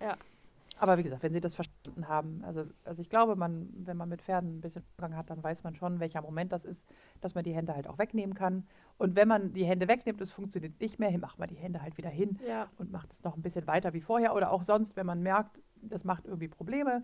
Ja. 0.00 0.16
Aber 0.80 0.96
wie 0.96 1.02
gesagt, 1.02 1.22
wenn 1.22 1.32
sie 1.32 1.40
das 1.40 1.54
verstanden 1.54 2.06
haben, 2.08 2.42
also, 2.44 2.64
also 2.84 3.02
ich 3.02 3.10
glaube, 3.10 3.34
man, 3.34 3.68
wenn 3.84 3.96
man 3.96 4.08
mit 4.08 4.22
Pferden 4.22 4.58
ein 4.58 4.60
bisschen 4.60 4.84
Umgang 4.96 5.16
hat, 5.16 5.28
dann 5.28 5.42
weiß 5.42 5.64
man 5.64 5.74
schon, 5.74 5.98
welcher 5.98 6.22
Moment 6.22 6.52
das 6.52 6.64
ist, 6.64 6.86
dass 7.20 7.34
man 7.34 7.42
die 7.42 7.52
Hände 7.54 7.74
halt 7.74 7.88
auch 7.88 7.98
wegnehmen 7.98 8.34
kann. 8.34 8.66
Und 8.96 9.16
wenn 9.16 9.26
man 9.26 9.52
die 9.52 9.64
Hände 9.64 9.88
wegnimmt, 9.88 10.20
es 10.20 10.30
funktioniert 10.30 10.80
nicht 10.80 10.98
mehr, 11.00 11.16
macht 11.18 11.38
man 11.38 11.48
die 11.48 11.56
Hände 11.56 11.82
halt 11.82 11.96
wieder 11.98 12.10
hin 12.10 12.38
Ja. 12.46 12.68
und 12.78 12.92
macht 12.92 13.12
es 13.12 13.22
noch 13.24 13.36
ein 13.36 13.42
bisschen 13.42 13.66
weiter 13.66 13.92
wie 13.92 14.00
vorher. 14.00 14.34
Oder 14.34 14.52
auch 14.52 14.62
sonst, 14.62 14.94
wenn 14.96 15.06
man 15.06 15.20
merkt, 15.22 15.60
das 15.82 16.04
macht 16.04 16.26
irgendwie 16.26 16.48
Probleme, 16.48 17.02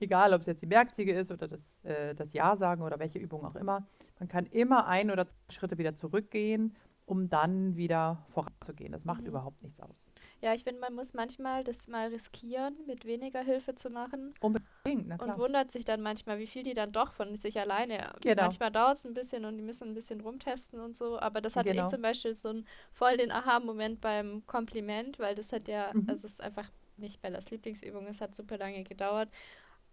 egal 0.00 0.32
ob 0.32 0.40
es 0.40 0.46
jetzt 0.46 0.62
die 0.62 0.66
Merkziege 0.66 1.12
ist 1.12 1.30
oder 1.30 1.48
das, 1.48 1.84
äh, 1.84 2.14
das 2.14 2.32
Ja 2.32 2.56
sagen 2.56 2.82
oder 2.82 2.98
welche 2.98 3.18
Übung 3.18 3.44
auch 3.44 3.56
immer, 3.56 3.86
man 4.18 4.28
kann 4.28 4.46
immer 4.46 4.86
ein 4.86 5.10
oder 5.10 5.26
zwei 5.26 5.52
Schritte 5.52 5.78
wieder 5.78 5.94
zurückgehen, 5.94 6.74
um 7.04 7.28
dann 7.28 7.76
wieder 7.76 8.24
voranzugehen. 8.30 8.92
Das 8.92 9.04
macht 9.04 9.22
Mhm. 9.22 9.28
überhaupt 9.28 9.62
nichts 9.62 9.80
aus. 9.80 10.10
Ja, 10.42 10.54
ich 10.54 10.64
finde, 10.64 10.80
man 10.80 10.94
muss 10.94 11.14
manchmal 11.14 11.64
das 11.64 11.88
mal 11.88 12.08
riskieren, 12.08 12.76
mit 12.86 13.04
weniger 13.04 13.40
Hilfe 13.42 13.74
zu 13.74 13.90
machen 13.90 14.34
Unbedingt, 14.40 15.06
na 15.08 15.16
und 15.18 15.24
klar. 15.24 15.38
wundert 15.38 15.72
sich 15.72 15.84
dann 15.84 16.02
manchmal, 16.02 16.38
wie 16.38 16.46
viel 16.46 16.62
die 16.62 16.74
dann 16.74 16.92
doch 16.92 17.12
von 17.12 17.36
sich 17.36 17.58
alleine. 17.58 18.14
Genau. 18.20 18.42
Manchmal 18.42 18.70
dauert 18.70 18.96
es 18.98 19.06
ein 19.06 19.14
bisschen 19.14 19.44
und 19.46 19.56
die 19.56 19.62
müssen 19.64 19.88
ein 19.88 19.94
bisschen 19.94 20.20
rumtesten 20.20 20.80
und 20.80 20.96
so, 20.96 21.18
aber 21.20 21.40
das 21.40 21.56
hatte 21.56 21.72
Genau. 21.72 21.84
ich 21.86 21.90
zum 21.90 22.02
Beispiel 22.02 22.34
so 22.34 22.50
einen 22.50 22.66
voll 22.92 23.16
den 23.16 23.30
Aha-Moment 23.32 24.00
beim 24.02 24.46
Kompliment, 24.46 25.18
weil 25.18 25.34
das 25.34 25.52
hat 25.52 25.68
ja, 25.68 25.94
Mhm. 25.94 26.06
also 26.06 26.26
es 26.26 26.34
ist 26.34 26.42
einfach 26.42 26.70
nicht 26.98 27.22
Bellas 27.22 27.50
Lieblingsübung, 27.50 28.06
es 28.06 28.20
hat 28.20 28.34
super 28.34 28.58
lange 28.58 28.84
gedauert. 28.84 29.30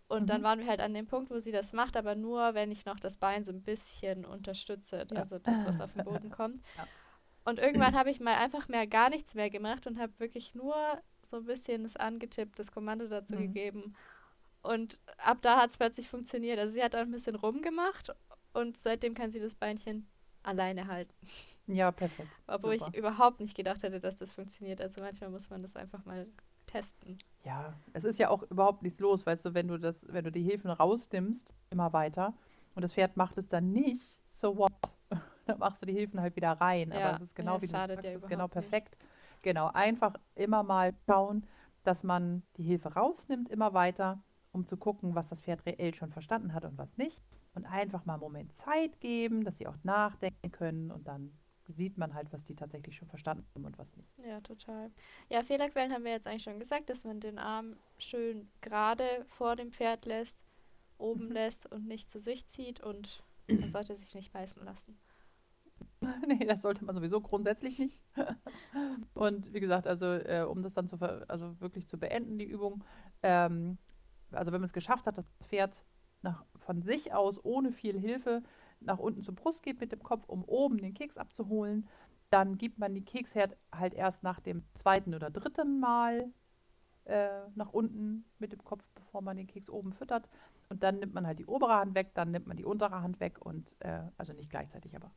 Und 0.10 0.30
dann 0.30 0.42
Mhm. 0.42 0.44
waren 0.44 0.60
wir 0.60 0.68
halt 0.68 0.82
an 0.82 0.94
dem 0.94 1.08
Punkt, 1.08 1.32
wo 1.32 1.40
sie 1.40 1.52
das 1.52 1.74
macht, 1.74 1.98
aber 1.98 2.16
nur, 2.16 2.54
wenn 2.54 2.72
ich 2.72 2.86
noch 2.86 3.00
das 3.00 3.18
Bein 3.18 3.44
so 3.46 3.52
ein 3.52 3.64
bisschen 3.64 4.26
unterstütze, 4.26 5.08
Ja. 5.10 5.22
also 5.22 5.40
das, 5.40 5.66
was 5.66 5.82
auf 5.82 5.94
den 5.94 6.04
Boden 6.04 6.30
kommt. 6.30 6.62
Ja. 6.78 6.88
Und 7.46 7.60
irgendwann 7.60 7.96
habe 7.96 8.10
ich 8.10 8.20
mal 8.20 8.36
einfach 8.36 8.68
mehr 8.68 8.88
gar 8.88 9.10
nichts 9.10 9.36
mehr 9.36 9.50
gemacht 9.50 9.86
und 9.88 10.00
habe 10.00 10.14
wirklich 10.20 10.56
nur 10.56 10.76
so 11.22 11.38
ein 11.38 11.46
bisschen 11.46 11.84
das 11.84 11.96
angetippt, 11.98 12.58
das 12.60 12.72
Kommando 12.72 13.08
dazu 13.08 13.36
Mhm. 13.36 13.40
gegeben. 13.40 13.96
Und 14.62 15.02
ab 15.18 15.40
da 15.42 15.58
hat 15.58 15.72
es 15.72 15.78
plötzlich 15.78 16.08
funktioniert. 16.08 16.58
Also 16.58 16.74
sie 16.74 16.84
hat 16.84 16.94
dann 16.94 17.10
ein 17.10 17.12
bisschen 17.12 17.36
rumgemacht 17.36 18.14
und 18.54 18.78
seitdem 18.78 19.14
kann 19.14 19.32
sie 19.32 19.42
das 19.42 19.56
Beinchen 19.56 20.08
alleine 20.44 20.88
halten. 20.88 21.14
Ja, 21.68 21.92
perfekt. 21.92 22.30
Obwohl 22.48 22.78
Super. 22.78 22.92
ich 22.92 22.98
überhaupt 22.98 23.40
nicht 23.40 23.56
gedacht 23.56 23.84
hätte, 23.84 24.00
dass 24.00 24.18
das 24.18 24.34
funktioniert. 24.34 24.82
Also 24.82 25.02
manchmal 25.02 25.30
muss 25.30 25.50
man 25.50 25.62
das 25.62 25.76
einfach 25.76 26.04
mal 26.06 26.28
testen. 26.66 27.18
Ja, 27.44 27.74
es 27.94 28.04
ist 28.06 28.20
ja 28.20 28.30
auch 28.30 28.44
überhaupt 28.44 28.84
nichts 28.84 29.00
los, 29.00 29.26
weißt 29.26 29.46
du, 29.46 29.54
wenn 29.54 29.68
du 29.68 29.78
das, 29.78 30.02
wenn 30.08 30.24
du 30.24 30.32
die 30.32 30.44
Hilfen 30.44 30.72
rausnimmst, 30.72 31.54
immer 31.70 31.92
weiter 31.92 32.34
und 32.76 32.82
das 32.84 32.94
Pferd 32.94 33.18
macht 33.18 33.38
es 33.38 33.48
dann 33.50 33.72
nicht, 33.74 34.18
so 34.26 34.58
what? 34.58 34.72
dann 35.48 35.60
machst 35.60 35.82
du 35.82 35.86
die 35.86 35.94
Hilfen 35.94 36.22
halt 36.22 36.36
wieder 36.36 36.52
rein. 36.54 36.92
Ja, 36.92 37.10
Aber 37.10 37.16
es 37.16 37.22
ist 37.22 37.36
genau 37.36 37.58
wie 37.58 37.66
du 37.66 37.68
sagst, 37.68 37.98
es 37.98 38.16
ist 38.16 38.28
genau 38.28 38.48
perfekt. 38.48 38.98
Nicht. 39.00 39.44
Genau, 39.44 39.70
einfach 39.74 40.16
immer 40.36 40.64
mal 40.64 40.94
schauen, 41.06 41.46
dass 41.84 42.04
man 42.04 42.44
die 42.58 42.64
Hilfe 42.64 42.94
rausnimmt, 42.94 43.50
immer 43.50 43.74
weiter, 43.74 44.24
um 44.52 44.68
zu 44.68 44.78
gucken, 44.78 45.16
was 45.16 45.28
das 45.28 45.42
Pferd 45.42 45.66
reell 45.66 45.94
schon 45.94 46.12
verstanden 46.12 46.54
hat 46.54 46.64
und 46.64 46.78
was 46.78 46.98
nicht. 46.98 47.22
Und 47.56 47.66
einfach 47.66 48.06
mal 48.06 48.14
einen 48.14 48.22
Moment 48.22 48.56
Zeit 48.58 49.00
geben, 49.00 49.44
dass 49.44 49.58
sie 49.58 49.68
auch 49.68 49.76
nachdenken 49.84 50.52
können 50.52 50.92
und 50.92 51.08
dann 51.08 51.38
sieht 51.68 51.98
man 51.98 52.14
halt, 52.14 52.32
was 52.32 52.44
die 52.44 52.56
tatsächlich 52.56 52.96
schon 52.96 53.08
verstanden 53.08 53.46
haben 53.56 53.66
und 53.66 53.78
was 53.78 53.96
nicht. 53.96 54.10
Ja, 54.26 54.42
total. 54.42 54.92
Ja, 55.30 55.44
Fehlerquellen 55.44 55.94
haben 55.94 56.04
wir 56.04 56.12
jetzt 56.12 56.28
eigentlich 56.28 56.44
schon 56.44 56.60
gesagt, 56.60 56.90
dass 56.90 57.04
man 57.04 57.20
den 57.20 57.40
Arm 57.40 57.76
schön 57.98 58.50
gerade 58.62 59.06
vor 59.28 59.56
dem 59.56 59.72
Pferd 59.72 60.06
lässt, 60.06 60.44
oben 60.98 61.28
mhm. 61.28 61.32
lässt 61.32 61.72
und 61.72 61.88
nicht 61.88 62.10
zu 62.10 62.20
sich 62.20 62.48
zieht 62.48 62.82
und 62.82 63.24
man 63.48 63.70
sollte 63.72 63.96
sich 63.96 64.14
nicht 64.16 64.32
beißen 64.32 64.64
lassen. 64.64 64.98
nee, 66.28 66.46
das 66.46 66.62
sollte 66.62 66.86
man 66.86 66.96
sowieso 66.96 67.22
grundsätzlich 67.22 67.80
nicht. 67.80 68.02
und 69.14 69.54
wie 69.54 69.60
gesagt, 69.60 69.88
also 69.88 70.06
äh, 70.06 70.46
um 70.48 70.62
das 70.62 70.74
dann 70.74 70.88
zu 70.88 70.98
also 71.28 71.60
wirklich 71.60 71.88
zu 71.88 71.98
beenden, 71.98 72.38
die 72.38 72.46
Übung, 72.46 72.84
ähm, 73.22 73.78
also 74.32 74.52
wenn 74.52 74.62
man 74.62 74.68
es 74.68 74.74
geschafft 74.74 75.08
hat, 75.08 75.18
das 75.18 75.30
Pferd 75.44 75.84
nach, 76.22 76.46
von 76.58 76.82
sich 76.82 77.14
aus 77.14 77.44
ohne 77.44 77.72
viel 77.72 78.00
Hilfe 78.00 78.44
nach 78.80 79.00
unten 79.00 79.24
zur 79.24 79.36
Brust 79.36 79.64
geht 79.64 79.80
mit 79.80 79.92
dem 79.92 80.04
Kopf, 80.04 80.28
um 80.28 80.44
oben 80.44 80.78
den 80.78 80.94
Keks 80.94 81.18
abzuholen, 81.18 81.88
dann 82.30 82.58
gibt 82.58 82.80
man 82.80 82.96
die 82.96 83.06
Keksherd 83.06 83.56
halt 83.74 83.94
erst 83.94 84.24
nach 84.24 84.40
dem 84.40 84.64
zweiten 84.74 85.14
oder 85.14 85.30
dritten 85.30 85.80
Mal 85.80 86.32
äh, 87.06 87.48
nach 87.56 87.72
unten 87.72 88.26
mit 88.40 88.52
dem 88.52 88.64
Kopf, 88.64 88.84
bevor 88.96 89.22
man 89.22 89.38
den 89.38 89.48
Keks 89.48 89.70
oben 89.70 89.94
füttert. 89.94 90.28
Und 90.70 90.82
dann 90.84 91.00
nimmt 91.00 91.14
man 91.14 91.28
halt 91.28 91.40
die 91.40 91.46
obere 91.46 91.76
Hand 91.76 91.94
weg, 91.96 92.12
dann 92.16 92.32
nimmt 92.32 92.48
man 92.48 92.58
die 92.58 92.66
untere 92.66 93.02
Hand 93.02 93.20
weg 93.20 93.40
und, 93.46 93.72
äh, 93.80 94.02
also 94.18 94.34
nicht 94.34 94.50
gleichzeitig, 94.50 94.96
aber 94.96 95.12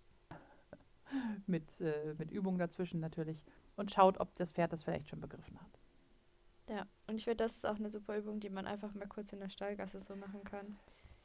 mit, 1.47 1.81
äh, 1.81 2.15
mit 2.19 2.31
Übungen 2.31 2.59
dazwischen 2.59 3.01
natürlich 3.01 3.45
und 3.77 3.91
schaut, 3.91 4.19
ob 4.21 4.35
das 4.37 4.53
Pferd 4.53 4.73
das 4.73 4.85
vielleicht 4.85 5.09
schon 5.09 5.21
begriffen 5.21 5.59
hat. 5.61 5.79
Ja, 6.69 6.87
und 7.09 7.17
ich 7.17 7.25
finde, 7.25 7.37
das 7.37 7.57
ist 7.57 7.67
auch 7.67 7.77
eine 7.77 7.91
super 7.91 8.17
Übung, 8.17 8.41
die 8.41 8.51
man 8.51 8.67
einfach 8.67 8.93
mal 8.95 9.07
kurz 9.07 9.33
in 9.33 9.41
der 9.41 9.51
Stallgasse 9.51 10.01
so 10.01 10.17
machen 10.17 10.43
kann. 10.45 10.77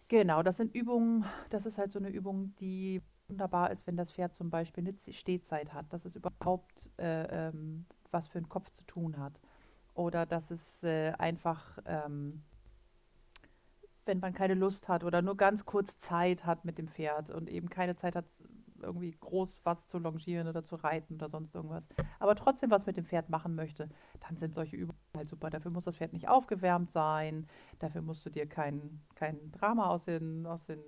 Genau, 0.07 0.43
das 0.43 0.57
sind 0.57 0.75
Übungen, 0.75 1.25
das 1.49 1.65
ist 1.65 1.77
halt 1.77 1.93
so 1.93 1.99
eine 1.99 2.09
Übung, 2.09 2.53
die 2.57 3.01
wunderbar 3.31 3.71
ist, 3.71 3.87
wenn 3.87 3.95
das 3.95 4.11
Pferd 4.11 4.35
zum 4.35 4.49
Beispiel 4.49 4.83
eine 4.85 5.13
Stehzeit 5.13 5.73
hat, 5.73 5.91
dass 5.93 6.05
es 6.05 6.15
überhaupt 6.15 6.91
äh, 6.97 7.47
ähm, 7.47 7.85
was 8.11 8.27
für 8.27 8.39
den 8.39 8.49
Kopf 8.49 8.69
zu 8.71 8.83
tun 8.83 9.17
hat. 9.17 9.39
Oder 9.93 10.25
dass 10.25 10.51
es 10.51 10.83
äh, 10.83 11.13
einfach, 11.13 11.79
ähm, 11.85 12.43
wenn 14.05 14.19
man 14.19 14.33
keine 14.33 14.53
Lust 14.53 14.89
hat 14.89 15.03
oder 15.03 15.21
nur 15.21 15.37
ganz 15.37 15.65
kurz 15.65 15.97
Zeit 15.99 16.45
hat 16.45 16.65
mit 16.65 16.77
dem 16.77 16.89
Pferd 16.89 17.29
und 17.29 17.49
eben 17.49 17.69
keine 17.69 17.95
Zeit 17.95 18.15
hat, 18.15 18.25
irgendwie 18.81 19.11
groß 19.11 19.61
was 19.63 19.87
zu 19.87 19.97
longieren 19.99 20.47
oder 20.47 20.63
zu 20.63 20.75
reiten 20.75 21.15
oder 21.15 21.29
sonst 21.29 21.55
irgendwas, 21.55 21.87
aber 22.19 22.35
trotzdem 22.35 22.71
was 22.71 22.85
mit 22.85 22.97
dem 22.97 23.05
Pferd 23.05 23.29
machen 23.29 23.55
möchte, 23.55 23.89
dann 24.19 24.37
sind 24.37 24.53
solche 24.53 24.75
Übungen 24.75 24.99
halt 25.15 25.29
super. 25.29 25.49
Dafür 25.49 25.71
muss 25.71 25.85
das 25.85 25.97
Pferd 25.97 26.13
nicht 26.13 26.27
aufgewärmt 26.27 26.91
sein, 26.91 27.47
dafür 27.79 28.01
musst 28.01 28.25
du 28.25 28.29
dir 28.29 28.47
kein, 28.47 29.01
kein 29.15 29.51
Drama 29.51 29.87
aus 29.87 30.05
den, 30.05 30.45
aus 30.45 30.65
den 30.65 30.79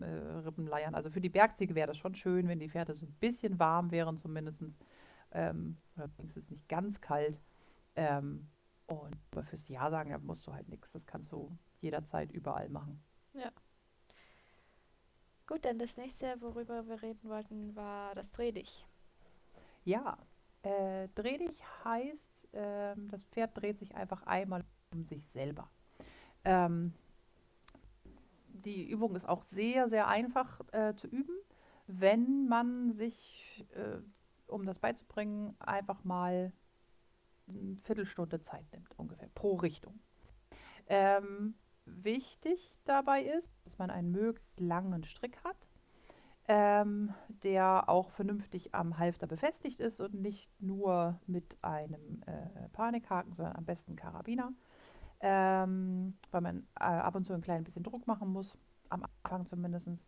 äh, 0.00 0.04
Rippen 0.04 0.66
leiern. 0.66 0.94
Also 0.94 1.10
für 1.10 1.20
die 1.20 1.28
Bergziege 1.28 1.74
wäre 1.74 1.88
das 1.88 1.98
schon 1.98 2.14
schön, 2.14 2.48
wenn 2.48 2.60
die 2.60 2.68
Pferde 2.68 2.94
so 2.94 3.06
ein 3.06 3.16
bisschen 3.20 3.58
warm 3.58 3.90
wären 3.90 4.16
zumindest. 4.18 4.62
Ähm, 5.32 5.76
wenigstens 6.16 6.50
nicht 6.50 6.68
ganz 6.68 7.00
kalt. 7.00 7.40
Ähm, 7.96 8.48
und 8.86 9.16
aber 9.30 9.44
fürs 9.44 9.68
Ja 9.68 9.90
sagen, 9.90 10.10
da 10.10 10.18
musst 10.18 10.46
du 10.46 10.52
halt 10.52 10.68
nichts. 10.68 10.92
Das 10.92 11.06
kannst 11.06 11.32
du 11.32 11.56
jederzeit 11.80 12.32
überall 12.32 12.68
machen. 12.68 13.02
Ja. 13.32 13.50
Gut, 15.50 15.64
dann 15.64 15.80
das 15.80 15.96
nächste, 15.96 16.40
worüber 16.40 16.86
wir 16.86 17.02
reden 17.02 17.28
wollten, 17.28 17.74
war 17.74 18.14
das 18.14 18.30
Dreh 18.30 18.52
dich. 18.52 18.86
Ja, 19.84 20.16
äh, 20.62 21.08
Dreh 21.16 21.38
dich 21.38 21.60
heißt, 21.84 22.54
äh, 22.54 22.94
das 23.10 23.24
Pferd 23.24 23.60
dreht 23.60 23.80
sich 23.80 23.96
einfach 23.96 24.22
einmal 24.28 24.64
um 24.92 25.02
sich 25.02 25.28
selber. 25.30 25.68
Ähm, 26.44 26.94
die 28.46 28.88
Übung 28.88 29.16
ist 29.16 29.28
auch 29.28 29.42
sehr, 29.50 29.88
sehr 29.88 30.06
einfach 30.06 30.60
äh, 30.70 30.94
zu 30.94 31.08
üben, 31.08 31.34
wenn 31.88 32.46
man 32.46 32.92
sich, 32.92 33.66
äh, 33.74 33.98
um 34.46 34.64
das 34.64 34.78
beizubringen, 34.78 35.56
einfach 35.58 36.04
mal 36.04 36.52
eine 37.48 37.76
Viertelstunde 37.82 38.40
Zeit 38.40 38.70
nimmt, 38.72 38.96
ungefähr, 38.96 39.28
pro 39.34 39.56
Richtung. 39.56 39.98
Ähm, 40.86 41.54
wichtig 42.02 42.74
dabei 42.84 43.22
ist, 43.22 43.52
dass 43.64 43.78
man 43.78 43.90
einen 43.90 44.10
möglichst 44.10 44.60
langen 44.60 45.04
Strick 45.04 45.42
hat, 45.44 45.68
ähm, 46.48 47.14
der 47.42 47.88
auch 47.88 48.10
vernünftig 48.10 48.74
am 48.74 48.98
Halfter 48.98 49.26
befestigt 49.26 49.80
ist 49.80 50.00
und 50.00 50.14
nicht 50.14 50.50
nur 50.60 51.18
mit 51.26 51.56
einem 51.62 52.22
äh, 52.26 52.68
Panikhaken, 52.72 53.34
sondern 53.34 53.56
am 53.56 53.64
besten 53.64 53.96
Karabiner, 53.96 54.52
ähm, 55.20 56.16
weil 56.30 56.40
man 56.40 56.66
äh, 56.78 56.84
ab 56.84 57.14
und 57.14 57.26
zu 57.26 57.32
ein 57.32 57.42
klein 57.42 57.64
bisschen 57.64 57.82
Druck 57.82 58.06
machen 58.06 58.32
muss, 58.32 58.56
am 58.88 59.04
Anfang 59.22 59.46
zumindest. 59.46 60.04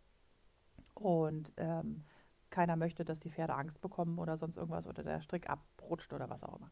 Und 0.95 1.53
ähm, 1.57 2.03
keiner 2.49 2.75
möchte, 2.75 3.03
dass 3.03 3.19
die 3.19 3.31
Pferde 3.31 3.55
Angst 3.55 3.81
bekommen 3.81 4.19
oder 4.19 4.37
sonst 4.37 4.57
irgendwas 4.57 4.85
oder 4.85 5.03
der 5.03 5.21
Strick 5.21 5.49
abrutscht 5.49 6.13
oder 6.13 6.29
was 6.29 6.43
auch 6.43 6.57
immer. 6.57 6.69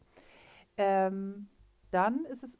Ähm, 0.76 1.48
dann 1.90 2.24
ist 2.24 2.42
es 2.44 2.58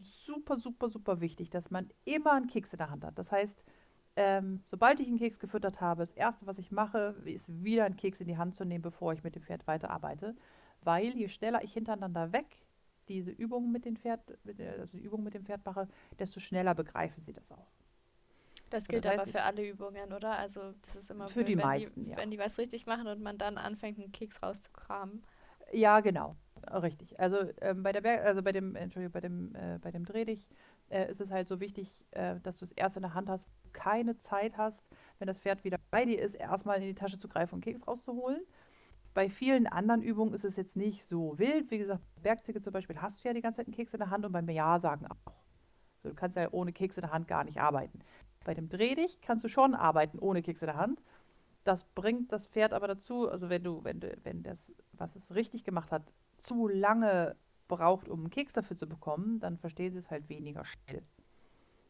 super, 0.00 0.56
super, 0.56 0.88
super 0.88 1.20
wichtig, 1.20 1.50
dass 1.50 1.70
man 1.70 1.90
immer 2.04 2.32
einen 2.32 2.46
Keks 2.46 2.72
in 2.72 2.78
der 2.78 2.90
Hand 2.90 3.04
hat. 3.04 3.18
Das 3.18 3.32
heißt, 3.32 3.62
ähm, 4.16 4.62
sobald 4.70 5.00
ich 5.00 5.06
einen 5.06 5.18
Keks 5.18 5.38
gefüttert 5.38 5.80
habe, 5.80 6.00
das 6.00 6.12
Erste, 6.12 6.46
was 6.46 6.58
ich 6.58 6.72
mache, 6.72 7.14
ist 7.24 7.62
wieder 7.62 7.84
einen 7.84 7.96
Keks 7.96 8.20
in 8.20 8.26
die 8.26 8.36
Hand 8.36 8.56
zu 8.56 8.64
nehmen, 8.64 8.82
bevor 8.82 9.12
ich 9.12 9.22
mit 9.22 9.36
dem 9.36 9.42
Pferd 9.42 9.66
weiterarbeite. 9.66 10.34
Weil 10.82 11.16
je 11.16 11.28
schneller 11.28 11.62
ich 11.62 11.72
hintereinander 11.72 12.32
weg 12.32 12.46
diese 13.08 13.30
Übungen 13.30 13.72
mit 13.72 13.84
dem 13.84 13.96
Pferd, 13.96 14.20
also 14.44 14.86
die 14.92 15.00
Übung 15.00 15.22
mit 15.22 15.34
dem 15.34 15.44
Pferd 15.44 15.64
mache, 15.64 15.88
desto 16.18 16.40
schneller 16.40 16.74
begreifen 16.74 17.22
sie 17.22 17.32
das 17.32 17.50
auch. 17.52 17.72
Das 18.70 18.86
gilt 18.86 19.04
das 19.04 19.18
aber 19.18 19.26
für 19.26 19.42
alle 19.42 19.66
Übungen, 19.66 20.12
oder? 20.12 20.38
Also 20.38 20.74
das 20.82 20.96
ist 20.96 21.10
immer 21.10 21.28
für 21.28 21.34
blöd, 21.44 21.48
die 21.48 21.56
wenn 21.56 21.64
meisten, 21.64 22.04
die, 22.04 22.10
ja. 22.10 22.16
wenn 22.18 22.30
die 22.30 22.38
was 22.38 22.58
richtig 22.58 22.86
machen 22.86 23.06
und 23.06 23.22
man 23.22 23.38
dann 23.38 23.56
anfängt, 23.56 23.98
einen 23.98 24.12
Keks 24.12 24.42
rauszukramen. 24.42 25.24
Ja, 25.72 26.00
genau. 26.00 26.36
Richtig. 26.70 27.18
Also 27.18 27.38
ähm, 27.60 27.82
bei 27.82 27.92
der 27.92 28.02
Berg, 28.02 28.24
also 28.24 28.42
bei 28.42 28.52
dem, 28.52 28.76
Entschuldigung, 28.76 29.12
bei 29.12 29.20
dem, 29.20 29.54
äh, 29.54 29.78
bei 29.80 29.90
dem 29.90 30.04
Drehdig 30.04 30.46
äh, 30.90 31.10
ist 31.10 31.20
es 31.20 31.30
halt 31.30 31.48
so 31.48 31.60
wichtig, 31.60 32.04
äh, 32.10 32.40
dass 32.40 32.58
du 32.58 32.64
es 32.64 32.72
erst 32.72 32.96
in 32.96 33.02
der 33.02 33.14
Hand 33.14 33.28
hast, 33.28 33.48
keine 33.72 34.18
Zeit 34.18 34.56
hast, 34.58 34.84
wenn 35.18 35.26
das 35.28 35.40
Pferd 35.40 35.64
wieder 35.64 35.78
bei 35.90 36.04
dir 36.04 36.20
ist, 36.20 36.34
erstmal 36.34 36.76
in 36.76 36.82
die 36.82 36.94
Tasche 36.94 37.18
zu 37.18 37.28
greifen 37.28 37.56
und 37.56 37.60
Keks 37.62 37.86
rauszuholen. 37.86 38.42
Bei 39.14 39.30
vielen 39.30 39.66
anderen 39.66 40.02
Übungen 40.02 40.34
ist 40.34 40.44
es 40.44 40.56
jetzt 40.56 40.76
nicht 40.76 41.04
so 41.08 41.38
wild. 41.38 41.70
Wie 41.70 41.78
gesagt, 41.78 42.02
Bergzicke 42.22 42.60
zum 42.60 42.72
Beispiel 42.72 43.00
hast 43.00 43.24
du 43.24 43.28
ja 43.28 43.34
die 43.34 43.40
ganze 43.40 43.58
Zeit 43.58 43.66
einen 43.66 43.74
Keks 43.74 43.94
in 43.94 44.00
der 44.00 44.10
Hand 44.10 44.26
und 44.26 44.32
beim 44.32 44.48
Ja 44.48 44.78
sagen 44.78 45.06
auch. 45.06 45.32
Also 46.02 46.10
du 46.10 46.14
kannst 46.14 46.36
ja 46.36 46.48
ohne 46.52 46.72
Keks 46.72 46.96
in 46.96 47.02
der 47.02 47.12
Hand 47.12 47.28
gar 47.28 47.44
nicht 47.44 47.58
arbeiten. 47.60 48.00
Bei 48.44 48.54
dem 48.54 48.68
Drehdig 48.68 49.20
kannst 49.22 49.44
du 49.44 49.48
schon 49.48 49.74
arbeiten 49.74 50.18
ohne 50.18 50.42
Keks 50.42 50.62
in 50.62 50.66
der 50.66 50.76
Hand. 50.76 51.02
Das 51.64 51.84
bringt 51.84 52.32
das 52.32 52.46
Pferd 52.46 52.72
aber 52.72 52.88
dazu, 52.88 53.28
also 53.28 53.48
wenn 53.48 53.64
du, 53.64 53.82
wenn 53.84 54.00
du, 54.00 54.16
wenn 54.22 54.42
das, 54.42 54.72
was 54.92 55.16
es 55.16 55.34
richtig 55.34 55.64
gemacht 55.64 55.90
hat, 55.92 56.02
zu 56.38 56.68
lange 56.68 57.36
braucht, 57.68 58.08
um 58.08 58.20
einen 58.20 58.30
Keks 58.30 58.52
dafür 58.52 58.76
zu 58.76 58.86
bekommen, 58.86 59.40
dann 59.40 59.58
verstehen 59.58 59.92
sie 59.92 59.98
es 59.98 60.10
halt 60.10 60.28
weniger 60.28 60.64
schnell. 60.64 61.02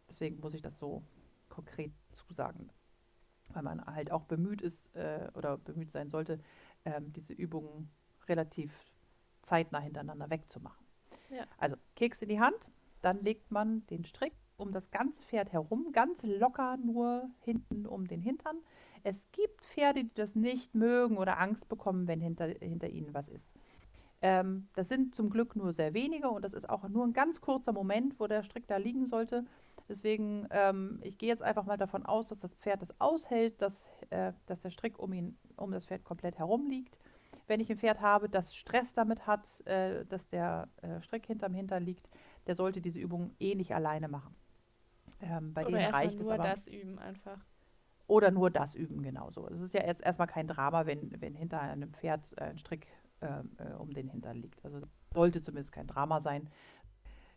Deswegen 0.09 0.41
muss 0.41 0.55
ich 0.55 0.63
das 0.63 0.79
so 0.79 1.03
konkret 1.49 1.93
zusagen. 2.13 2.71
Weil 3.51 3.63
man 3.63 3.85
halt 3.87 4.11
auch 4.11 4.25
bemüht 4.25 4.61
ist 4.61 4.95
äh, 4.95 5.29
oder 5.35 5.57
bemüht 5.57 5.91
sein 5.91 6.11
sollte, 6.11 6.41
ähm, 6.85 7.13
diese 7.13 7.33
Übungen 7.33 7.91
relativ 8.29 8.73
zeitnah 9.43 9.81
hintereinander 9.81 10.29
wegzumachen. 10.31 10.87
Ja. 11.31 11.45
Also 11.57 11.77
Keks 11.95 12.21
in 12.23 12.29
die 12.29 12.41
Hand, 12.41 12.69
dann 13.01 13.23
legt 13.23 13.51
man 13.51 13.87
den 13.87 14.05
Strick 14.05 14.35
um 14.57 14.73
das 14.73 14.91
ganze 14.91 15.23
Pferd 15.23 15.53
herum, 15.53 15.93
ganz 15.93 16.23
locker 16.23 16.77
nur 16.79 17.31
hinten 17.41 17.87
um 17.87 18.07
den 18.07 18.21
Hintern. 18.21 18.59
Es 19.05 19.17
gibt 19.33 19.63
Pferde, 19.63 20.05
die 20.05 20.15
das 20.15 20.35
nicht 20.35 20.75
mögen 20.75 21.17
oder 21.17 21.39
Angst 21.39 21.69
bekommen, 21.69 22.09
wenn 22.09 22.21
hinter, 22.21 22.49
hinter 22.49 22.89
ihnen 22.89 23.15
was 23.15 23.29
ist. 23.29 23.49
Ähm, 24.21 24.69
das 24.75 24.89
sind 24.89 25.15
zum 25.15 25.31
Glück 25.31 25.55
nur 25.55 25.73
sehr 25.73 25.95
wenige 25.95 26.29
und 26.29 26.43
das 26.43 26.53
ist 26.53 26.69
auch 26.69 26.89
nur 26.89 27.05
ein 27.05 27.13
ganz 27.13 27.41
kurzer 27.41 27.73
Moment, 27.73 28.19
wo 28.19 28.27
der 28.27 28.43
Strick 28.43 28.67
da 28.67 28.77
liegen 28.77 29.07
sollte. 29.07 29.45
Deswegen, 29.89 30.47
ähm, 30.51 31.01
ich 31.03 31.17
gehe 31.19 31.29
jetzt 31.29 31.43
einfach 31.43 31.65
mal 31.65 31.79
davon 31.79 32.05
aus, 32.05 32.29
dass 32.29 32.41
das 32.41 32.55
Pferd 32.55 32.83
es 32.83 32.89
das 32.89 33.01
aushält, 33.01 33.63
dass, 33.63 33.81
äh, 34.11 34.33
dass 34.47 34.63
der 34.63 34.71
Strick 34.71 34.99
um, 34.99 35.13
ihn, 35.13 35.39
um 35.57 35.71
das 35.71 35.87
Pferd 35.87 36.05
komplett 36.05 36.39
herum 36.39 36.69
liegt. 36.69 36.99
Wenn 37.47 37.61
ich 37.61 37.71
ein 37.71 37.79
Pferd 37.79 38.01
habe, 38.01 38.29
das 38.29 38.55
Stress 38.55 38.93
damit 38.93 39.27
hat, 39.27 39.47
äh, 39.67 40.05
dass 40.05 40.29
der 40.29 40.69
äh, 40.83 41.01
Strick 41.01 41.27
hinterm 41.27 41.55
Hintern 41.55 41.85
liegt, 41.85 42.11
der 42.47 42.57
sollte 42.57 42.83
diese 42.83 42.99
Übung 42.99 43.35
eh 43.39 43.55
nicht 43.55 43.75
alleine 43.75 44.09
machen. 44.09 44.35
Ähm, 45.21 45.55
bei 45.55 45.67
Oder 45.67 45.79
denen 45.79 45.95
reicht 45.95 46.17
es 46.17 46.21
nur 46.21 46.35
aber. 46.35 46.43
das 46.43 46.67
üben 46.67 46.99
einfach. 46.99 47.39
Oder 48.07 48.31
nur 48.31 48.51
das 48.51 48.75
üben, 48.75 49.03
genauso. 49.03 49.47
Es 49.49 49.61
ist 49.61 49.75
ja 49.75 49.87
jetzt 49.87 50.03
erstmal 50.03 50.29
kein 50.29 50.47
Drama, 50.47 50.87
wenn, 50.87 51.21
wenn 51.21 51.35
hinter 51.35 51.61
einem 51.61 51.93
Pferd 51.93 52.33
äh, 52.37 52.45
ein 52.45 52.59
Strick 52.59 52.87
äh, 53.21 53.73
um 53.79 53.93
den 53.93 54.09
Hintern 54.09 54.37
liegt. 54.37 54.65
Also 54.65 54.81
sollte 55.13 55.43
zumindest 55.43 55.73
kein 55.73 55.87
Drama 55.87 56.21
sein. 56.21 56.49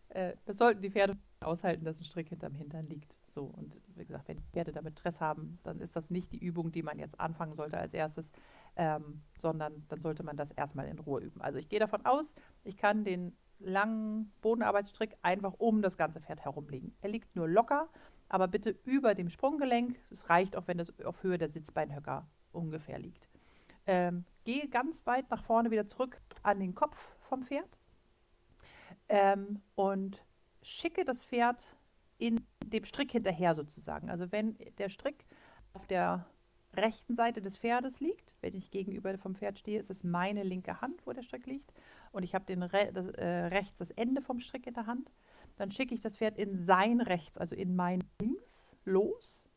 Äh, 0.09 0.33
das 0.45 0.57
sollten 0.57 0.81
die 0.81 0.91
Pferde 0.91 1.17
aushalten, 1.39 1.85
dass 1.85 1.99
ein 1.99 2.05
Strick 2.05 2.29
hinterm 2.29 2.53
Hintern 2.53 2.87
liegt. 2.87 3.15
So, 3.29 3.45
und 3.45 3.75
wie 3.95 4.05
gesagt, 4.05 4.27
wenn 4.27 4.37
die 4.37 4.49
Pferde 4.51 4.71
damit 4.71 4.99
Stress 4.99 5.19
haben, 5.19 5.59
dann 5.63 5.79
ist 5.79 5.95
das 5.95 6.09
nicht 6.09 6.31
die 6.31 6.39
Übung, 6.39 6.71
die 6.71 6.83
man 6.83 6.99
jetzt 6.99 7.19
anfangen 7.19 7.55
sollte 7.55 7.77
als 7.77 7.93
erstes, 7.93 8.29
ähm, 8.75 9.21
sondern 9.41 9.85
dann 9.87 10.01
sollte 10.01 10.23
man 10.23 10.37
das 10.37 10.51
erstmal 10.51 10.87
in 10.87 10.99
Ruhe 10.99 11.21
üben. 11.21 11.41
Also 11.41 11.59
ich 11.59 11.69
gehe 11.69 11.79
davon 11.79 12.05
aus, 12.05 12.35
ich 12.63 12.77
kann 12.77 13.03
den 13.03 13.35
langen 13.59 14.31
Bodenarbeitsstrick 14.41 15.15
einfach 15.21 15.53
um 15.57 15.81
das 15.81 15.97
ganze 15.97 16.19
Pferd 16.19 16.41
herumlegen. 16.41 16.93
Er 17.01 17.09
liegt 17.09 17.35
nur 17.35 17.47
locker, 17.47 17.89
aber 18.27 18.47
bitte 18.47 18.75
über 18.85 19.13
dem 19.15 19.29
Sprunggelenk. 19.29 19.97
Es 20.09 20.29
reicht 20.29 20.55
auch, 20.55 20.67
wenn 20.67 20.79
es 20.79 20.93
auf 21.05 21.23
Höhe 21.23 21.37
der 21.37 21.49
Sitzbeinhöcker 21.49 22.27
ungefähr 22.51 22.99
liegt. 22.99 23.29
Ähm, 23.91 24.23
gehe 24.45 24.69
ganz 24.69 25.05
weit 25.05 25.29
nach 25.29 25.43
vorne 25.43 25.69
wieder 25.69 25.85
zurück 25.85 26.21
an 26.43 26.61
den 26.61 26.73
Kopf 26.73 26.97
vom 27.27 27.43
Pferd 27.43 27.77
ähm, 29.09 29.61
und 29.75 30.23
schicke 30.61 31.03
das 31.03 31.25
Pferd 31.25 31.75
in 32.17 32.39
dem 32.63 32.85
Strick 32.85 33.11
hinterher 33.11 33.53
sozusagen. 33.53 34.09
Also 34.09 34.31
wenn 34.31 34.55
der 34.77 34.87
Strick 34.87 35.25
auf 35.73 35.87
der 35.87 36.25
rechten 36.73 37.17
Seite 37.17 37.41
des 37.41 37.57
Pferdes 37.57 37.99
liegt, 37.99 38.33
wenn 38.39 38.55
ich 38.55 38.71
gegenüber 38.71 39.17
vom 39.17 39.35
Pferd 39.35 39.59
stehe, 39.59 39.77
ist 39.77 39.89
es 39.89 40.05
meine 40.05 40.43
linke 40.43 40.79
Hand, 40.79 41.05
wo 41.05 41.11
der 41.11 41.23
Strick 41.23 41.45
liegt. 41.45 41.73
Und 42.13 42.23
ich 42.23 42.33
habe 42.33 42.45
Re 42.71 42.91
das, 42.93 43.09
äh, 43.09 43.25
rechts 43.25 43.75
das 43.77 43.91
Ende 43.91 44.21
vom 44.21 44.39
Strick 44.39 44.67
in 44.67 44.73
der 44.73 44.85
Hand. 44.85 45.11
Dann 45.57 45.69
schicke 45.69 45.93
ich 45.93 45.99
das 45.99 46.15
Pferd 46.15 46.37
in 46.37 46.55
sein 46.55 47.01
rechts, 47.01 47.37
also 47.37 47.57
in 47.57 47.75
mein 47.75 48.05
links, 48.21 48.65
los. 48.85 49.49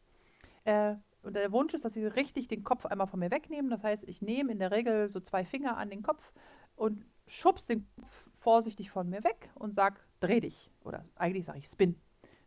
Äh, 0.65 0.97
und 1.25 1.35
der 1.35 1.53
Wunsch 1.53 1.75
ist, 1.75 1.85
dass 1.85 1.95
sie 1.95 2.07
richtig 2.07 2.49
den 2.49 2.63
Kopf 2.65 2.87
einmal 2.87 3.07
von 3.07 3.21
mir 3.21 3.31
wegnehmen. 3.31 3.71
Das 3.71 3.83
heißt, 3.83 4.05
ich 4.05 4.23
nehme 4.23 4.53
in 4.53 4.59
der 4.59 4.71
Regel 4.71 5.11
so 5.11 5.21
zwei 5.21 5.45
Finger 5.45 5.77
an 5.77 5.91
den 5.91 6.03
Kopf 6.03 6.33
und 6.77 7.05
schubst 7.27 7.69
den 7.69 7.87
Kopf 8.01 8.25
vorsichtig 8.41 8.91
von 8.91 9.09
mir 9.09 9.25
weg 9.25 9.51
und 9.55 9.75
sag, 9.75 10.01
dreh 10.21 10.41
dich. 10.41 10.71
Oder 10.85 11.05
eigentlich 11.17 11.47
sage 11.47 11.59
ich 11.59 11.67
Spin. 11.69 11.99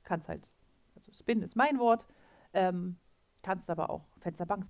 Kannst 0.03 0.29
halt, 0.29 0.49
also 0.95 1.11
Spin 1.11 1.41
ist 1.41 1.55
mein 1.55 1.79
Wort. 1.79 2.05
Ähm, 2.53 2.97
kannst 3.41 3.69
aber 3.69 3.89
auch 3.89 4.05
Fensterbank 4.19 4.65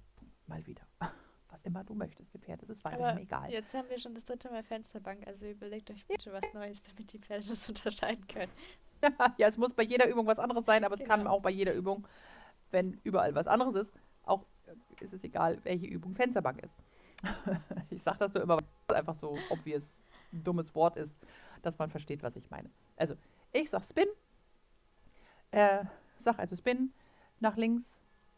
mal 0.48 0.66
wieder. 0.66 0.84
Was 1.50 1.62
immer 1.64 1.84
du 1.84 1.94
möchtest, 1.94 2.34
dem 2.34 2.42
Pferd 2.42 2.62
ist 2.64 2.70
es 2.70 2.84
weiterhin 2.84 3.06
Aber 3.06 3.22
egal. 3.22 3.52
jetzt 3.52 3.74
haben 3.74 3.90
wir 3.90 4.00
schon 4.00 4.14
das 4.14 4.26
dritte 4.26 4.50
Mal 4.50 4.64
Fensterbank, 4.64 5.26
also 5.26 5.48
überlegt 5.48 5.90
euch 5.92 6.06
bitte 6.06 6.34
was 6.34 6.54
Neues, 6.54 6.82
damit 6.82 7.14
die 7.14 7.20
Pferde 7.20 7.48
das 7.48 7.68
unterscheiden 7.70 8.28
können. 8.28 8.52
ja, 9.38 9.48
es 9.48 9.58
muss 9.58 9.74
bei 9.74 9.84
jeder 9.84 10.08
Übung 10.10 10.28
was 10.28 10.40
anderes 10.40 10.66
sein, 10.66 10.84
aber 10.84 10.96
es 11.00 11.06
kann 11.08 11.22
Genau. 11.22 11.32
auch 11.32 11.42
bei 11.42 11.50
jeder 11.52 11.74
Übung, 11.74 12.06
wenn 12.72 13.00
überall 13.04 13.36
was 13.36 13.48
anderes 13.48 13.76
ist, 13.76 13.92
auch 14.24 14.46
äh, 14.68 15.04
ist 15.04 15.14
es 15.14 15.24
egal, 15.24 15.60
welche 15.64 15.88
Übung 15.88 16.16
Fensterbank 16.16 16.64
ist. 16.64 16.76
ich 17.90 18.02
sage 18.02 18.20
das 18.20 18.34
nur 18.34 18.44
immer, 18.44 18.58
weil 18.58 18.66
es 18.90 18.96
einfach 18.96 19.16
so 19.16 19.38
obvious 19.50 19.84
ein 20.34 20.44
dummes 20.44 20.74
Wort 20.76 20.98
ist, 20.98 21.16
dass 21.62 21.78
man 21.80 21.90
versteht, 21.90 22.24
was 22.24 22.36
ich 22.36 22.50
meine. 22.50 22.70
Also, 22.96 23.16
ich 23.54 23.70
sag 23.70 23.84
Spin, 23.84 24.08
äh, 25.52 25.84
sag 26.18 26.40
also 26.40 26.56
Spin 26.56 26.92
nach 27.40 27.58
links, 27.58 27.86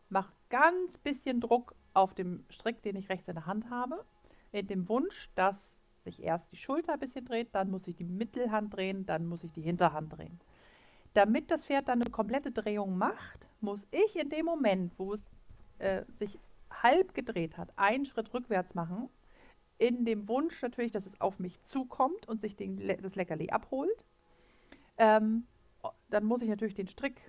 mach 0.09 0.32
ganz 0.49 0.97
bisschen 0.97 1.41
Druck 1.41 1.75
auf 1.93 2.13
dem 2.13 2.45
Strick, 2.49 2.82
den 2.84 2.95
ich 2.95 3.09
rechts 3.09 3.27
in 3.27 3.36
der 3.36 3.45
Hand 3.45 3.69
habe, 3.69 4.03
mit 4.51 4.69
dem 4.69 4.88
Wunsch, 4.89 5.30
dass 5.36 5.69
sich 6.03 6.23
erst 6.23 6.51
die 6.51 6.57
Schulter 6.57 6.93
ein 6.93 6.99
bisschen 6.99 7.25
dreht, 7.25 7.53
dann 7.53 7.69
muss 7.69 7.88
ich 7.88 7.95
die 7.95 8.03
Mittelhand 8.03 8.75
drehen, 8.75 9.05
dann 9.05 9.27
muss 9.27 9.43
ich 9.43 9.51
die 9.51 9.61
Hinterhand 9.61 10.17
drehen. 10.17 10.39
Damit 11.13 11.51
das 11.51 11.65
Pferd 11.65 11.88
dann 11.88 12.01
eine 12.01 12.11
komplette 12.11 12.51
Drehung 12.51 12.97
macht, 12.97 13.49
muss 13.62 13.86
ich 13.91 14.16
in 14.16 14.30
dem 14.30 14.45
Moment, 14.45 14.93
wo 14.97 15.14
es 15.14 15.24
äh, 15.80 16.03
sich 16.20 16.39
halb 16.70 17.14
gedreht 17.14 17.57
hat, 17.57 17.70
einen 17.76 18.05
Schritt 18.05 18.34
rückwärts 18.34 18.76
machen, 18.76 19.10
in 19.78 20.05
dem 20.05 20.28
Wunsch 20.28 20.62
natürlich, 20.62 20.91
dass 20.91 21.05
es 21.05 21.20
auf 21.22 21.39
mich 21.39 21.62
zukommt 21.62 22.28
und 22.28 22.41
sich 22.41 22.55
den, 22.55 22.86
das 23.01 23.16
Leckerli 23.16 23.49
abholt. 23.49 24.05
Ähm, 24.97 25.45
dann 26.10 26.26
muss 26.26 26.41
ich 26.41 26.49
natürlich 26.49 26.76
den 26.76 26.88
Strick 26.88 27.22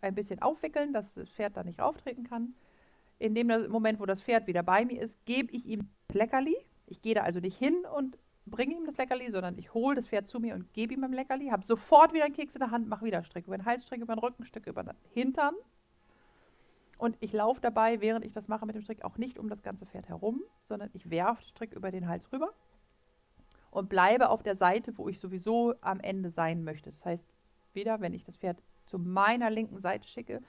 ein 0.00 0.14
bisschen 0.14 0.40
aufwickeln, 0.40 0.92
dass 0.92 1.14
das 1.14 1.28
Pferd 1.28 1.56
da 1.56 1.64
nicht 1.64 1.78
rauftreten 1.78 2.24
kann. 2.24 2.54
In 3.18 3.34
dem 3.34 3.48
Moment, 3.70 4.00
wo 4.00 4.06
das 4.06 4.22
Pferd 4.22 4.46
wieder 4.46 4.62
bei 4.62 4.84
mir 4.84 5.02
ist, 5.02 5.24
gebe 5.26 5.52
ich 5.52 5.66
ihm 5.66 5.90
das 6.06 6.16
Leckerli. 6.16 6.56
Ich 6.86 7.02
gehe 7.02 7.14
da 7.14 7.22
also 7.22 7.40
nicht 7.40 7.58
hin 7.58 7.84
und 7.96 8.16
bringe 8.50 8.74
ihm 8.74 8.84
das 8.84 8.96
Leckerli, 8.96 9.30
sondern 9.30 9.58
ich 9.58 9.74
hole 9.74 9.96
das 9.96 10.08
Pferd 10.08 10.28
zu 10.28 10.40
mir 10.40 10.54
und 10.54 10.72
gebe 10.72 10.94
ihm 10.94 11.04
ein 11.04 11.12
Leckerli, 11.12 11.48
habe 11.48 11.64
sofort 11.64 12.12
wieder 12.12 12.24
einen 12.24 12.34
Keks 12.34 12.54
in 12.54 12.60
der 12.60 12.70
Hand, 12.70 12.88
mache 12.88 13.04
wieder 13.04 13.24
Strick 13.24 13.46
über 13.46 13.56
den 13.56 13.64
Hals, 13.64 13.84
Strick 13.84 14.00
über 14.00 14.14
den 14.14 14.20
Rücken, 14.20 14.44
Strick 14.44 14.66
über 14.66 14.82
den 14.82 14.94
Hintern. 15.12 15.54
Und 16.98 17.16
ich 17.20 17.32
laufe 17.32 17.60
dabei, 17.60 18.00
während 18.00 18.24
ich 18.24 18.32
das 18.32 18.48
mache 18.48 18.66
mit 18.66 18.74
dem 18.74 18.82
Strick, 18.82 19.04
auch 19.04 19.18
nicht 19.18 19.38
um 19.38 19.48
das 19.48 19.62
ganze 19.62 19.86
Pferd 19.86 20.08
herum, 20.08 20.42
sondern 20.64 20.90
ich 20.92 21.10
werfe 21.10 21.42
den 21.42 21.48
Strick 21.48 21.72
über 21.72 21.90
den 21.90 22.08
Hals 22.08 22.30
rüber 22.32 22.52
und 23.70 23.88
bleibe 23.88 24.30
auf 24.30 24.42
der 24.42 24.56
Seite, 24.56 24.96
wo 24.98 25.08
ich 25.08 25.20
sowieso 25.20 25.74
am 25.80 26.00
Ende 26.00 26.30
sein 26.30 26.64
möchte. 26.64 26.90
Das 26.90 27.04
heißt, 27.04 27.26
wieder, 27.72 28.00
wenn 28.00 28.14
ich 28.14 28.24
das 28.24 28.36
Pferd 28.36 28.62
zu 28.86 28.98
meiner 28.98 29.50
linken 29.50 29.78
Seite 29.78 30.08
schicke, 30.08 30.42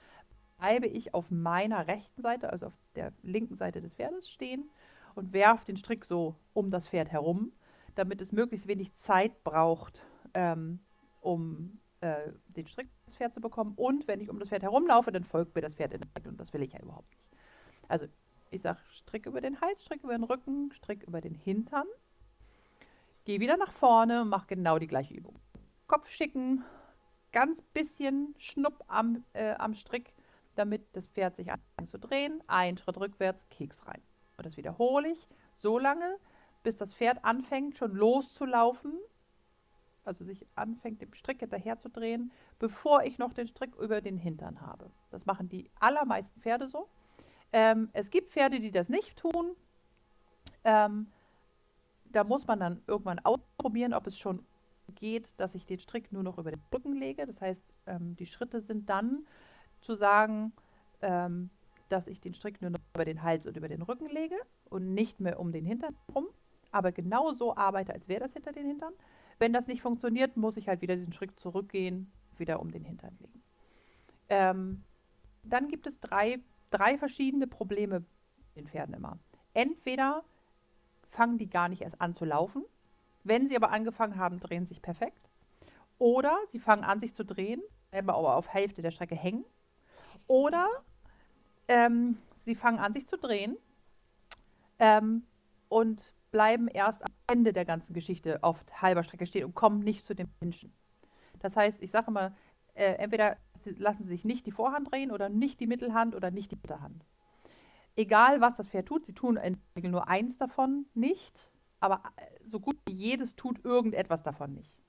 bleibe 0.58 0.86
ich 0.86 1.14
auf 1.14 1.30
meiner 1.30 1.86
rechten 1.86 2.20
Seite, 2.20 2.50
also 2.50 2.66
auf 2.66 2.78
der 2.94 3.12
linken 3.22 3.56
Seite 3.56 3.80
des 3.80 3.94
Pferdes 3.94 4.28
stehen 4.28 4.68
und 5.14 5.32
werfe 5.32 5.66
den 5.66 5.76
Strick 5.76 6.04
so 6.04 6.34
um 6.52 6.70
das 6.70 6.88
Pferd 6.88 7.10
herum, 7.10 7.52
damit 7.94 8.20
es 8.20 8.32
möglichst 8.32 8.66
wenig 8.66 8.96
Zeit 8.98 9.44
braucht, 9.44 10.02
ähm, 10.34 10.80
um 11.20 11.78
äh, 12.00 12.32
den 12.48 12.66
Strick 12.66 12.88
das 13.04 13.16
Pferd 13.16 13.34
zu 13.34 13.40
bekommen. 13.40 13.74
Und 13.76 14.08
wenn 14.08 14.20
ich 14.20 14.30
um 14.30 14.38
das 14.38 14.48
Pferd 14.48 14.62
herumlaufe, 14.62 15.12
dann 15.12 15.24
folgt 15.24 15.54
mir 15.54 15.60
das 15.60 15.74
Pferd 15.74 15.92
in 15.92 16.00
der 16.00 16.10
Zeit 16.10 16.26
und 16.26 16.38
das 16.38 16.52
will 16.52 16.62
ich 16.62 16.72
ja 16.72 16.80
überhaupt 16.80 17.10
nicht. 17.10 17.28
Also 17.88 18.06
ich 18.50 18.62
sage 18.62 18.78
Strick 18.90 19.26
über 19.26 19.40
den 19.40 19.60
Hals, 19.60 19.82
Strick 19.84 20.02
über 20.02 20.12
den 20.12 20.24
Rücken, 20.24 20.72
Strick 20.72 21.02
über 21.02 21.20
den 21.20 21.34
Hintern. 21.34 21.86
Gehe 23.24 23.40
wieder 23.40 23.56
nach 23.56 23.72
vorne 23.72 24.22
und 24.22 24.28
mache 24.28 24.46
genau 24.46 24.78
die 24.78 24.86
gleiche 24.86 25.14
Übung. 25.14 25.38
Kopf 25.86 26.08
schicken, 26.08 26.64
ganz 27.32 27.60
bisschen 27.60 28.34
Schnupp 28.38 28.82
am, 28.88 29.24
äh, 29.34 29.54
am 29.54 29.74
Strick, 29.74 30.14
damit 30.54 30.96
das 30.96 31.06
Pferd 31.06 31.36
sich 31.36 31.52
anfängt 31.52 31.90
zu 31.90 31.98
drehen. 31.98 32.42
Ein 32.46 32.78
Schritt 32.78 32.98
rückwärts, 32.98 33.48
Keks 33.50 33.86
rein. 33.86 34.02
Und 34.36 34.46
das 34.46 34.56
wiederhole 34.56 35.10
ich 35.10 35.28
so 35.58 35.78
lange, 35.78 36.16
bis 36.62 36.76
das 36.76 36.94
Pferd 36.94 37.24
anfängt 37.24 37.78
schon 37.78 37.94
loszulaufen, 37.94 38.98
also 40.04 40.24
sich 40.24 40.46
anfängt, 40.54 41.02
dem 41.02 41.14
Strick 41.14 41.40
hinterher 41.40 41.78
zu 41.78 41.88
drehen, 41.88 42.32
bevor 42.58 43.02
ich 43.04 43.18
noch 43.18 43.32
den 43.32 43.48
Strick 43.48 43.74
über 43.76 44.00
den 44.00 44.16
Hintern 44.16 44.60
habe. 44.60 44.90
Das 45.10 45.26
machen 45.26 45.48
die 45.48 45.70
allermeisten 45.78 46.40
Pferde 46.40 46.68
so. 46.68 46.88
Ähm, 47.52 47.90
es 47.92 48.10
gibt 48.10 48.32
Pferde, 48.32 48.60
die 48.60 48.70
das 48.70 48.88
nicht 48.88 49.16
tun. 49.16 49.56
Ähm, 50.64 51.06
da 52.06 52.24
muss 52.24 52.46
man 52.46 52.60
dann 52.60 52.82
irgendwann 52.86 53.18
ausprobieren, 53.20 53.94
ob 53.94 54.06
es 54.06 54.18
schon 54.18 54.44
geht, 54.94 55.38
dass 55.38 55.54
ich 55.54 55.66
den 55.66 55.78
Strick 55.78 56.12
nur 56.12 56.22
noch 56.22 56.38
über 56.38 56.50
den 56.50 56.62
Rücken 56.72 56.94
lege. 56.94 57.26
Das 57.26 57.40
heißt, 57.40 57.62
ähm, 57.86 58.16
die 58.16 58.26
Schritte 58.26 58.60
sind 58.60 58.88
dann 58.88 59.26
zu 59.80 59.94
sagen, 59.94 60.52
ähm, 61.02 61.50
dass 61.88 62.06
ich 62.06 62.20
den 62.20 62.34
Strick 62.34 62.60
nur 62.60 62.70
noch 62.70 62.80
über 62.94 63.04
den 63.04 63.22
Hals 63.22 63.46
und 63.46 63.56
über 63.56 63.68
den 63.68 63.82
Rücken 63.82 64.08
lege 64.08 64.36
und 64.68 64.94
nicht 64.94 65.20
mehr 65.20 65.40
um 65.40 65.52
den 65.52 65.64
Hintern 65.64 65.96
rum, 66.14 66.28
aber 66.72 66.92
genau 66.92 67.32
so 67.32 67.56
arbeite, 67.56 67.92
als 67.92 68.08
wäre 68.08 68.20
das 68.20 68.32
hinter 68.32 68.52
den 68.52 68.66
Hintern. 68.66 68.92
Wenn 69.38 69.52
das 69.52 69.66
nicht 69.66 69.82
funktioniert, 69.82 70.36
muss 70.36 70.56
ich 70.56 70.68
halt 70.68 70.82
wieder 70.82 70.96
diesen 70.96 71.12
Schritt 71.12 71.38
zurückgehen, 71.40 72.12
wieder 72.36 72.60
um 72.60 72.70
den 72.70 72.84
Hintern 72.84 73.16
legen. 73.20 73.42
Ähm, 74.28 74.84
dann 75.42 75.68
gibt 75.68 75.86
es 75.86 76.00
drei, 76.00 76.38
drei 76.70 76.98
verschiedene 76.98 77.46
Probleme 77.46 78.04
in 78.54 78.66
Pferden 78.66 78.94
immer. 78.94 79.18
Entweder 79.54 80.24
fangen 81.10 81.38
die 81.38 81.48
gar 81.48 81.68
nicht 81.68 81.82
erst 81.82 82.00
an 82.00 82.14
zu 82.14 82.24
laufen, 82.24 82.64
wenn 83.24 83.48
sie 83.48 83.56
aber 83.56 83.70
angefangen 83.70 84.16
haben, 84.16 84.40
drehen 84.40 84.66
sich 84.66 84.82
perfekt. 84.82 85.28
Oder 85.98 86.38
sie 86.52 86.58
fangen 86.58 86.84
an, 86.84 87.00
sich 87.00 87.14
zu 87.14 87.24
drehen, 87.24 87.60
bleiben 87.90 88.10
aber 88.10 88.36
auf 88.36 88.48
Hälfte 88.48 88.82
der 88.82 88.90
Strecke 88.90 89.14
hängen. 89.14 89.44
Oder 90.26 90.68
ähm, 91.68 92.18
sie 92.44 92.54
fangen 92.54 92.78
an, 92.78 92.92
sich 92.94 93.06
zu 93.06 93.18
drehen 93.18 93.56
ähm, 94.78 95.24
und 95.68 96.14
bleiben 96.30 96.68
erst 96.68 97.02
am 97.02 97.12
Ende 97.26 97.52
der 97.52 97.64
ganzen 97.64 97.92
Geschichte 97.92 98.42
auf 98.42 98.64
halber 98.72 99.02
Strecke 99.02 99.26
stehen 99.26 99.44
und 99.44 99.54
kommen 99.54 99.80
nicht 99.80 100.04
zu 100.04 100.14
dem 100.14 100.28
Menschen. 100.40 100.72
Das 101.40 101.56
heißt, 101.56 101.82
ich 101.82 101.90
sage 101.90 102.08
immer, 102.08 102.34
äh, 102.74 102.94
entweder 102.94 103.36
lassen 103.76 104.04
sie 104.04 104.10
sich 104.10 104.24
nicht 104.24 104.46
die 104.46 104.52
Vorhand 104.52 104.90
drehen 104.90 105.10
oder 105.10 105.28
nicht 105.28 105.60
die 105.60 105.66
Mittelhand 105.66 106.14
oder 106.14 106.30
nicht 106.30 106.52
die 106.52 106.56
Hinterhand. 106.56 107.04
Egal, 107.96 108.40
was 108.40 108.54
das 108.56 108.68
Pferd 108.68 108.86
tut, 108.86 109.04
sie 109.04 109.12
tun 109.12 109.36
in 109.36 109.54
der 109.54 109.76
Regel 109.76 109.90
nur 109.90 110.08
eins 110.08 110.38
davon 110.38 110.86
nicht, 110.94 111.50
aber 111.80 112.02
äh, 112.16 112.22
so 112.46 112.60
gut 112.60 112.76
wie 112.86 112.94
jedes 112.94 113.36
tut 113.36 113.64
irgendetwas 113.64 114.22
davon 114.22 114.54
nicht. 114.54 114.80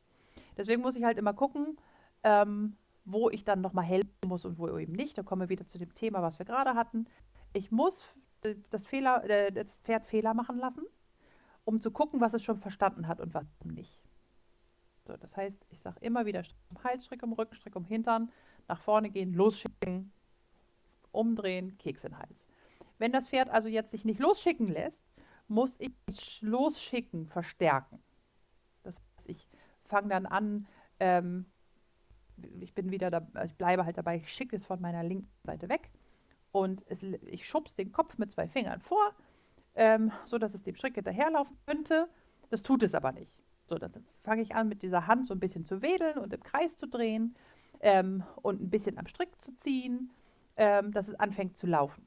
Deswegen 0.58 0.82
muss 0.82 0.96
ich 0.96 1.04
halt 1.04 1.18
immer 1.18 1.34
gucken, 1.34 1.78
ähm, 2.24 2.78
wo 3.06 3.30
ich 3.30 3.44
dann 3.44 3.62
nochmal 3.62 3.86
helfen 3.86 4.12
muss 4.28 4.46
und 4.46 4.58
wo 4.58 4.78
eben 4.78 4.94
nicht. 4.94 5.18
Da 5.18 5.24
kommen 5.24 5.42
wir 5.42 5.50
wieder 5.50 5.66
zu 5.66 5.78
dem 5.78 5.94
Thema, 5.96 6.22
was 6.22 6.38
wir 6.40 6.46
gerade 6.46 6.76
hatten. 6.76 7.08
Ich 7.54 7.72
muss 7.72 8.06
äh, 8.44 8.56
das, 8.70 8.86
Fehler, 8.86 9.28
äh, 9.30 9.52
das 9.52 9.68
Pferd 9.84 10.06
Fehler 10.06 10.34
machen 10.34 10.58
lassen, 10.58 10.86
um 11.66 11.80
zu 11.80 11.92
gucken, 11.92 12.22
was 12.22 12.34
es 12.34 12.44
schon 12.44 12.60
verstanden 12.60 13.08
hat 13.08 13.20
und 13.20 13.34
was 13.34 13.46
nicht. 13.64 14.02
So, 15.06 15.18
das 15.18 15.36
heißt, 15.36 15.66
ich 15.70 15.82
sage 15.82 15.98
immer 16.02 16.26
wieder 16.26 16.44
Strick 16.44 16.60
um 16.70 16.84
Hals, 16.84 17.06
Strick 17.06 17.24
um 17.24 17.34
Rücken, 17.34 17.56
Strick 17.56 17.76
um 17.76 17.86
Hintern, 17.86 18.32
nach 18.68 18.80
vorne 18.80 19.10
gehen, 19.10 19.34
losschicken, 19.34 20.12
umdrehen, 21.12 21.78
Keks 21.78 22.04
in 22.04 22.12
den 22.12 22.20
Hals. 22.20 22.46
Wenn 22.98 23.12
das 23.12 23.28
Pferd 23.28 23.50
also 23.50 23.68
jetzt 23.68 23.92
sich 23.92 24.06
nicht 24.06 24.20
losschicken 24.20 24.68
lässt, 24.68 25.04
muss 25.48 25.80
ich 25.80 26.42
losschicken 26.42 27.26
verstärken. 27.28 28.00
Das 28.84 28.96
heißt, 28.96 29.30
ich 29.30 29.50
fange 29.86 30.10
dann 30.10 30.26
an, 30.26 30.68
ähm, 31.00 31.46
ich 32.60 32.74
bin 32.74 32.92
wieder 32.92 33.12
da, 33.12 33.28
ich 33.44 33.56
bleibe 33.56 33.86
halt 33.86 33.98
dabei, 33.98 34.18
ich 34.18 34.32
schicke 34.32 34.56
es 34.56 34.66
von 34.66 34.80
meiner 34.82 35.04
linken 35.04 35.30
Seite 35.44 35.68
weg 35.68 35.90
und 36.52 36.84
es, 36.88 37.04
ich 37.04 37.48
schubse 37.48 37.76
den 37.76 37.92
Kopf 37.92 38.18
mit 38.18 38.32
zwei 38.32 38.48
Fingern 38.48 38.82
vor, 38.82 39.14
ähm, 39.76 40.12
so 40.26 40.38
dass 40.38 40.54
es 40.54 40.64
dem 40.64 40.76
Strick 40.76 40.96
hinterherlaufen 40.96 41.58
könnte. 41.66 42.08
Das 42.50 42.64
tut 42.64 42.84
es 42.84 42.94
aber 42.94 43.12
nicht. 43.12 43.42
So, 43.66 43.78
dann 43.78 43.92
fange 44.24 44.42
ich 44.42 44.56
an, 44.56 44.68
mit 44.68 44.82
dieser 44.82 45.08
Hand 45.08 45.28
so 45.28 45.34
ein 45.34 45.40
bisschen 45.40 45.64
zu 45.64 45.82
wedeln 45.82 46.18
und 46.18 46.34
im 46.34 46.44
Kreis 46.44 46.76
zu 46.76 46.88
drehen 46.88 47.36
ähm, 47.80 48.24
und 48.42 48.62
ein 48.62 48.70
bisschen 48.70 48.98
am 48.98 49.08
Strick 49.08 49.30
zu 49.42 49.56
ziehen, 49.56 50.12
ähm, 50.58 50.92
dass 50.92 51.08
es 51.08 51.16
anfängt 51.16 51.58
zu 51.58 51.68
laufen. 51.68 52.06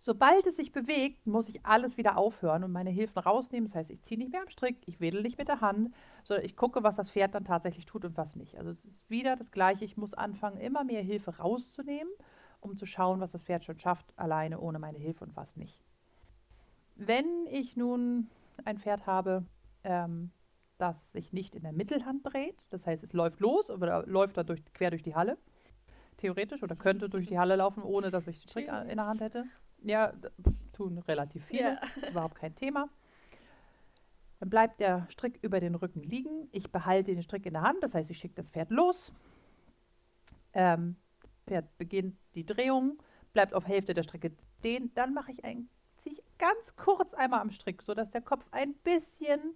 Sobald 0.00 0.46
es 0.46 0.56
sich 0.56 0.72
bewegt, 0.72 1.26
muss 1.26 1.50
ich 1.50 1.66
alles 1.66 1.98
wieder 1.98 2.16
aufhören 2.16 2.64
und 2.64 2.72
meine 2.72 2.88
Hilfen 2.88 3.18
rausnehmen. 3.18 3.66
Das 3.66 3.74
heißt, 3.74 3.90
ich 3.90 4.02
ziehe 4.04 4.18
nicht 4.18 4.32
mehr 4.32 4.40
am 4.40 4.48
Strick, 4.48 4.76
ich 4.86 5.00
wedel 5.00 5.20
nicht 5.20 5.36
mit 5.36 5.48
der 5.48 5.60
Hand, 5.60 5.92
sondern 6.24 6.46
ich 6.46 6.56
gucke, 6.56 6.82
was 6.82 6.96
das 6.96 7.10
Pferd 7.10 7.34
dann 7.34 7.44
tatsächlich 7.44 7.84
tut 7.84 8.06
und 8.06 8.16
was 8.16 8.34
nicht. 8.34 8.56
Also 8.56 8.70
es 8.70 8.86
ist 8.86 9.10
wieder 9.10 9.36
das 9.36 9.50
Gleiche. 9.50 9.84
Ich 9.84 9.98
muss 9.98 10.14
anfangen, 10.14 10.56
immer 10.60 10.82
mehr 10.82 11.02
Hilfe 11.02 11.36
rauszunehmen, 11.36 12.10
um 12.60 12.78
zu 12.78 12.86
schauen, 12.86 13.20
was 13.20 13.32
das 13.32 13.42
Pferd 13.42 13.66
schon 13.66 13.78
schafft, 13.78 14.06
alleine 14.16 14.60
ohne 14.60 14.78
meine 14.78 14.98
Hilfe 14.98 15.24
und 15.24 15.36
was 15.36 15.56
nicht. 15.56 15.78
Wenn 16.98 17.46
ich 17.50 17.76
nun 17.76 18.28
ein 18.64 18.78
Pferd 18.78 19.06
habe, 19.06 19.46
ähm, 19.84 20.30
das 20.76 21.12
sich 21.12 21.32
nicht 21.32 21.54
in 21.54 21.62
der 21.62 21.72
Mittelhand 21.72 22.26
dreht, 22.26 22.66
das 22.70 22.86
heißt, 22.86 23.02
es 23.02 23.12
läuft 23.12 23.40
los 23.40 23.70
oder 23.70 24.06
läuft 24.06 24.36
dann 24.36 24.46
durch, 24.46 24.62
quer 24.74 24.90
durch 24.90 25.02
die 25.02 25.14
Halle, 25.14 25.38
theoretisch, 26.18 26.62
oder 26.62 26.76
könnte 26.76 27.08
durch 27.08 27.26
die 27.26 27.38
Halle 27.38 27.56
laufen, 27.56 27.82
ohne 27.82 28.10
dass 28.10 28.26
ich 28.26 28.42
den 28.42 28.48
Strick 28.48 28.68
in 28.68 28.96
der 28.96 29.06
Hand 29.06 29.20
hätte 29.20 29.44
ja, 29.82 30.12
tun 30.72 30.98
relativ 30.98 31.44
viele. 31.46 31.62
Ja. 31.62 31.80
Überhaupt 32.10 32.36
kein 32.36 32.54
Thema. 32.54 32.88
Dann 34.40 34.50
bleibt 34.50 34.80
der 34.80 35.06
Strick 35.10 35.38
über 35.42 35.60
den 35.60 35.74
Rücken 35.74 36.02
liegen. 36.02 36.48
Ich 36.52 36.70
behalte 36.70 37.12
den 37.12 37.22
Strick 37.22 37.46
in 37.46 37.54
der 37.54 37.62
Hand, 37.62 37.82
das 37.82 37.94
heißt, 37.94 38.10
ich 38.10 38.18
schicke 38.18 38.34
das 38.34 38.50
Pferd 38.50 38.70
los. 38.70 39.12
Ähm, 40.52 40.96
Pferd 41.46 41.76
beginnt 41.76 42.16
die 42.34 42.46
Drehung, 42.46 42.98
bleibt 43.32 43.54
auf 43.54 43.66
Hälfte 43.66 43.94
der 43.94 44.04
Strecke 44.04 44.32
stehen. 44.58 44.92
Dann 44.94 45.12
mache 45.12 45.32
ich 45.32 45.44
ein, 45.44 45.56
ziehe 45.56 45.68
ich 45.68 45.77
ganz 46.38 46.76
kurz 46.76 47.14
einmal 47.14 47.40
am 47.40 47.50
Strick, 47.50 47.82
sodass 47.82 48.10
der 48.10 48.22
Kopf 48.22 48.44
ein 48.50 48.74
bisschen 48.74 49.54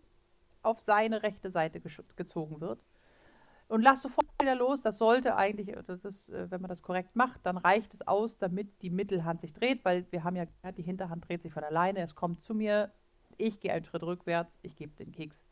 auf 0.63 0.81
seine 0.81 1.23
rechte 1.23 1.51
Seite 1.51 1.81
gezogen 1.81 2.61
wird 2.61 2.81
und 3.73 3.81
lass 3.81 4.03
sofort 4.03 4.27
wieder 4.41 4.55
los. 4.55 4.83
Das 4.83 4.99
sollte 4.99 5.37
eigentlich, 5.37 5.75
das 5.87 6.05
ist, 6.05 6.29
äh, 6.29 6.51
wenn 6.51 6.61
man 6.61 6.69
das 6.69 6.83
korrekt 6.83 7.17
macht, 7.17 7.41
dann 7.45 7.57
reicht 7.57 7.95
es 7.95 8.07
aus, 8.07 8.37
damit 8.37 8.83
die 8.83 8.91
Mittelhand 8.91 9.41
sich 9.41 9.55
dreht, 9.55 9.85
weil 9.85 10.05
wir 10.11 10.25
haben 10.25 10.37
ja, 10.37 10.45
die 10.77 10.83
Hinterhand 10.83 11.27
dreht 11.27 11.43
sich 11.43 11.53
von 11.53 11.65
alleine, 11.65 12.01
es 12.01 12.15
kommt 12.15 12.43
zu 12.43 12.55
mir, 12.55 12.93
ich 13.39 13.61
gehe 13.61 13.73
einen 13.73 13.85
Schritt 13.85 14.03
rückwärts, 14.03 14.59
ich 14.63 14.77
gebe 14.77 14.93
den 14.97 15.11
Keks. 15.11 15.43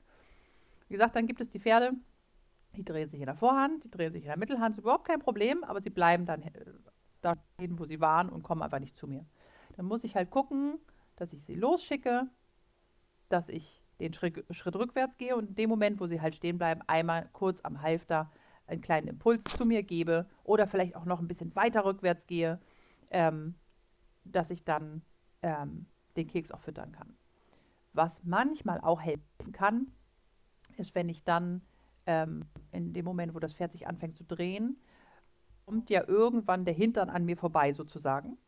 Wie 0.88 0.94
gesagt, 0.94 1.16
dann 1.16 1.26
gibt 1.26 1.40
es 1.40 1.48
die 1.48 1.60
Pferde, 1.60 1.92
die 2.76 2.84
drehen 2.84 3.08
sich 3.08 3.20
in 3.20 3.26
der 3.26 3.36
Vorhand, 3.36 3.84
die 3.84 3.90
drehen 3.90 4.12
sich 4.12 4.24
in 4.24 4.28
der 4.28 4.38
Mittelhand, 4.38 4.76
ist 4.76 4.82
überhaupt 4.82 5.06
kein 5.06 5.20
Problem, 5.20 5.64
aber 5.64 5.80
sie 5.80 5.90
bleiben 5.90 6.26
dann 6.26 6.42
äh, 6.42 6.50
da 7.22 7.36
stehen, 7.54 7.78
wo 7.78 7.86
sie 7.86 8.00
waren 8.00 8.28
und 8.28 8.42
kommen 8.42 8.62
einfach 8.62 8.80
nicht 8.80 8.96
zu 8.96 9.06
mir. 9.06 9.24
Dann 9.76 9.86
muss 9.86 10.04
ich 10.04 10.14
halt 10.14 10.30
gucken, 10.30 10.78
dass 11.20 11.34
ich 11.34 11.44
sie 11.44 11.54
losschicke, 11.54 12.26
dass 13.28 13.50
ich 13.50 13.82
den 14.00 14.14
Schritt, 14.14 14.42
Schritt 14.50 14.74
rückwärts 14.74 15.18
gehe 15.18 15.36
und 15.36 15.50
in 15.50 15.54
dem 15.54 15.68
Moment, 15.68 16.00
wo 16.00 16.06
sie 16.06 16.20
halt 16.20 16.34
stehen 16.34 16.56
bleiben, 16.56 16.80
einmal 16.86 17.28
kurz 17.32 17.60
am 17.60 17.82
Halfter 17.82 18.32
einen 18.66 18.80
kleinen 18.80 19.08
Impuls 19.08 19.44
zu 19.44 19.66
mir 19.66 19.82
gebe 19.82 20.26
oder 20.44 20.66
vielleicht 20.66 20.96
auch 20.96 21.04
noch 21.04 21.20
ein 21.20 21.28
bisschen 21.28 21.54
weiter 21.54 21.84
rückwärts 21.84 22.26
gehe, 22.26 22.58
ähm, 23.10 23.54
dass 24.24 24.48
ich 24.48 24.64
dann 24.64 25.02
ähm, 25.42 25.86
den 26.16 26.26
Keks 26.26 26.50
auch 26.50 26.60
füttern 26.60 26.92
kann. 26.92 27.14
Was 27.92 28.22
manchmal 28.24 28.80
auch 28.80 29.02
helfen 29.02 29.52
kann, 29.52 29.92
ist, 30.78 30.94
wenn 30.94 31.10
ich 31.10 31.22
dann 31.22 31.60
ähm, 32.06 32.46
in 32.72 32.94
dem 32.94 33.04
Moment, 33.04 33.34
wo 33.34 33.40
das 33.40 33.52
Pferd 33.52 33.72
sich 33.72 33.86
anfängt 33.86 34.16
zu 34.16 34.24
drehen, 34.24 34.80
kommt 35.66 35.90
ja 35.90 36.08
irgendwann 36.08 36.64
der 36.64 36.74
Hintern 36.74 37.10
an 37.10 37.26
mir 37.26 37.36
vorbei 37.36 37.74
sozusagen 37.74 38.38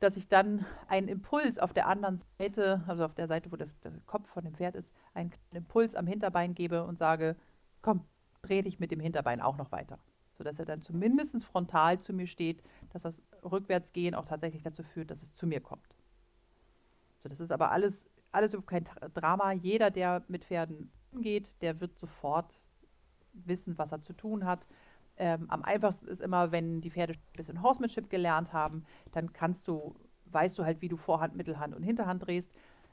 dass 0.00 0.16
ich 0.16 0.28
dann 0.28 0.64
einen 0.86 1.08
Impuls 1.08 1.58
auf 1.58 1.72
der 1.72 1.88
anderen 1.88 2.20
Seite, 2.38 2.82
also 2.86 3.04
auf 3.04 3.14
der 3.14 3.26
Seite, 3.26 3.50
wo 3.50 3.56
das, 3.56 3.78
der 3.80 3.92
Kopf 4.06 4.28
von 4.28 4.44
dem 4.44 4.54
Pferd 4.54 4.76
ist, 4.76 4.92
einen 5.14 5.32
Impuls 5.52 5.94
am 5.94 6.06
Hinterbein 6.06 6.54
gebe 6.54 6.84
und 6.84 6.98
sage, 6.98 7.36
komm, 7.82 8.04
dreh 8.42 8.62
dich 8.62 8.78
mit 8.78 8.90
dem 8.90 9.00
Hinterbein 9.00 9.40
auch 9.40 9.56
noch 9.56 9.72
weiter. 9.72 9.98
Sodass 10.36 10.58
er 10.58 10.66
dann 10.66 10.82
zumindest 10.82 11.44
frontal 11.44 11.98
zu 11.98 12.12
mir 12.12 12.28
steht, 12.28 12.62
dass 12.90 13.02
das 13.02 13.20
Rückwärtsgehen 13.42 14.14
auch 14.14 14.24
tatsächlich 14.24 14.62
dazu 14.62 14.84
führt, 14.84 15.10
dass 15.10 15.22
es 15.22 15.34
zu 15.34 15.46
mir 15.46 15.60
kommt. 15.60 15.88
So, 17.18 17.28
das 17.28 17.40
ist 17.40 17.50
aber 17.50 17.72
alles, 17.72 18.08
alles 18.30 18.52
überhaupt 18.52 18.70
kein 18.70 18.84
Drama. 19.14 19.52
Jeder, 19.52 19.90
der 19.90 20.22
mit 20.28 20.44
Pferden 20.44 20.92
umgeht, 21.10 21.60
der 21.60 21.80
wird 21.80 21.98
sofort 21.98 22.62
wissen, 23.32 23.76
was 23.78 23.90
er 23.90 24.02
zu 24.02 24.12
tun 24.12 24.44
hat. 24.44 24.68
Ähm, 25.18 25.50
am 25.50 25.62
einfachsten 25.64 26.06
ist 26.08 26.22
immer, 26.22 26.52
wenn 26.52 26.80
die 26.80 26.90
Pferde 26.90 27.14
ein 27.14 27.36
bisschen 27.36 27.62
Horsemanship 27.62 28.08
gelernt 28.08 28.52
haben, 28.52 28.84
dann 29.12 29.32
kannst 29.32 29.66
du, 29.66 29.94
weißt 30.26 30.58
du 30.58 30.64
halt, 30.64 30.80
wie 30.80 30.88
du 30.88 30.96
Vorhand, 30.96 31.36
Mittelhand 31.36 31.74
und 31.74 31.82
Hinterhand 31.82 32.26
drehst. 32.26 32.50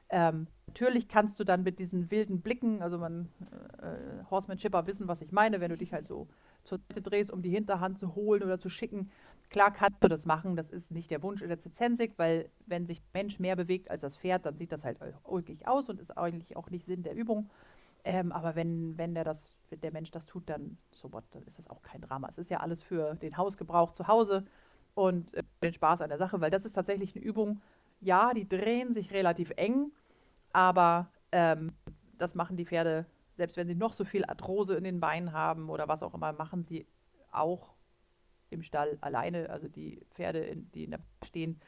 Ähm, 0.09 0.47
natürlich 0.67 1.07
kannst 1.07 1.39
du 1.39 1.43
dann 1.43 1.63
mit 1.63 1.79
diesen 1.79 2.11
wilden 2.11 2.41
Blicken, 2.41 2.81
also 2.81 2.97
man, 2.97 3.29
äh, 3.81 4.23
Horsemanshipper 4.29 4.87
wissen, 4.87 5.07
was 5.07 5.21
ich 5.21 5.31
meine, 5.31 5.59
wenn 5.59 5.69
du 5.69 5.77
dich 5.77 5.93
halt 5.93 6.07
so 6.07 6.27
zur 6.63 6.79
Seite 6.89 7.01
drehst, 7.01 7.31
um 7.31 7.41
die 7.41 7.49
Hinterhand 7.49 7.99
zu 7.99 8.15
holen 8.15 8.43
oder 8.43 8.59
zu 8.59 8.69
schicken. 8.69 9.11
Klar 9.49 9.71
kannst 9.71 10.03
du 10.03 10.07
das 10.07 10.25
machen, 10.25 10.55
das 10.55 10.71
ist 10.71 10.91
nicht 10.91 11.11
der 11.11 11.21
Wunsch 11.23 11.41
der 11.41 11.61
Zensik, 11.75 12.13
weil 12.17 12.49
wenn 12.65 12.87
sich 12.87 13.01
der 13.01 13.21
Mensch 13.21 13.39
mehr 13.39 13.55
bewegt 13.55 13.91
als 13.91 14.01
das 14.01 14.17
Pferd, 14.17 14.45
dann 14.45 14.57
sieht 14.57 14.71
das 14.71 14.83
halt 14.83 14.97
ulkig 15.23 15.67
aus 15.67 15.89
und 15.89 15.99
ist 15.99 16.17
eigentlich 16.17 16.57
auch 16.57 16.69
nicht 16.69 16.85
Sinn 16.85 17.03
der 17.03 17.15
Übung. 17.15 17.49
Ähm, 18.03 18.31
aber 18.31 18.55
wenn, 18.55 18.97
wenn 18.97 19.15
der, 19.15 19.23
das, 19.23 19.43
wenn 19.69 19.81
der 19.81 19.91
Mensch 19.91 20.11
das 20.11 20.25
tut, 20.25 20.49
dann 20.49 20.77
so 20.91 21.11
what, 21.13 21.23
dann 21.31 21.43
ist 21.43 21.57
das 21.57 21.69
auch 21.69 21.81
kein 21.81 22.01
Drama. 22.01 22.27
Es 22.29 22.37
ist 22.37 22.49
ja 22.49 22.59
alles 22.59 22.81
für 22.81 23.15
den 23.15 23.37
Hausgebrauch 23.37 23.91
zu 23.91 24.07
Hause 24.07 24.45
und 24.93 25.33
äh, 25.33 25.43
den 25.61 25.73
Spaß 25.73 26.01
an 26.01 26.09
der 26.09 26.17
Sache, 26.17 26.41
weil 26.41 26.51
das 26.51 26.65
ist 26.65 26.73
tatsächlich 26.73 27.15
eine 27.15 27.23
Übung. 27.23 27.61
Ja, 28.01 28.33
die 28.33 28.47
drehen 28.47 28.93
sich 28.93 29.11
relativ 29.11 29.51
eng, 29.55 29.91
aber 30.51 31.09
ähm, 31.31 31.73
das 32.17 32.35
machen 32.35 32.57
die 32.57 32.65
Pferde, 32.65 33.05
selbst 33.35 33.57
wenn 33.57 33.67
sie 33.67 33.75
noch 33.75 33.93
so 33.93 34.05
viel 34.05 34.25
Arthrose 34.25 34.75
in 34.75 34.83
den 34.83 34.99
Beinen 34.99 35.33
haben 35.33 35.69
oder 35.69 35.87
was 35.87 36.03
auch 36.03 36.13
immer, 36.13 36.33
machen 36.33 36.63
sie 36.63 36.87
auch 37.31 37.75
im 38.49 38.63
Stall 38.63 38.97
alleine. 39.01 39.49
Also 39.49 39.67
die 39.67 40.05
Pferde, 40.11 40.39
in, 40.39 40.71
die 40.71 40.85
in 40.85 40.91
der 40.91 40.99
stehen, 41.23 41.59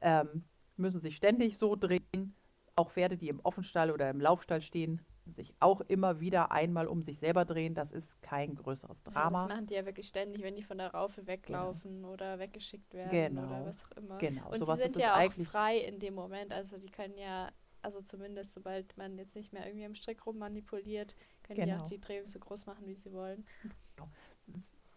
ähm, 0.00 0.44
müssen 0.76 1.00
sich 1.00 1.16
ständig 1.16 1.58
so 1.58 1.76
drehen. 1.76 2.34
Auch 2.76 2.90
Pferde, 2.90 3.16
die 3.16 3.28
im 3.28 3.40
Offenstall 3.40 3.90
oder 3.90 4.10
im 4.10 4.20
Laufstall 4.20 4.60
stehen, 4.60 5.00
sich 5.32 5.54
auch 5.60 5.80
immer 5.82 6.20
wieder 6.20 6.52
einmal 6.52 6.86
um 6.86 7.02
sich 7.02 7.18
selber 7.18 7.44
drehen. 7.44 7.74
Das 7.74 7.92
ist 7.92 8.20
kein 8.22 8.54
größeres 8.54 9.02
Drama. 9.02 9.38
Ja, 9.38 9.46
das 9.46 9.56
machen 9.56 9.66
die 9.66 9.74
ja 9.74 9.86
wirklich 9.86 10.06
ständig, 10.06 10.42
wenn 10.42 10.56
die 10.56 10.62
von 10.62 10.78
der 10.78 10.92
Raufe 10.92 11.26
weglaufen 11.26 11.96
genau. 11.96 12.12
oder 12.12 12.38
weggeschickt 12.38 12.92
werden 12.94 13.36
genau. 13.36 13.46
oder 13.46 13.66
was 13.66 13.84
auch 13.84 13.92
immer. 13.92 14.18
Genau. 14.18 14.50
Und 14.50 14.64
sie 14.64 14.74
sind 14.74 14.98
ja 14.98 15.18
auch 15.18 15.32
frei 15.32 15.78
in 15.78 15.98
dem 15.98 16.14
Moment. 16.14 16.52
Also 16.52 16.76
die 16.78 16.90
können 16.90 17.16
ja, 17.16 17.50
also 17.82 18.02
zumindest 18.02 18.52
sobald 18.52 18.96
man 18.96 19.16
jetzt 19.18 19.34
nicht 19.34 19.52
mehr 19.52 19.66
irgendwie 19.66 19.86
am 19.86 19.94
Strick 19.94 20.26
rummanipuliert, 20.26 21.14
können 21.42 21.60
genau. 21.60 21.76
die 21.76 21.82
auch 21.82 21.88
die 21.88 22.00
Drehung 22.00 22.28
so 22.28 22.38
groß 22.38 22.66
machen, 22.66 22.86
wie 22.86 22.94
sie 22.94 23.12
wollen. 23.12 23.46
Genau. 23.96 24.08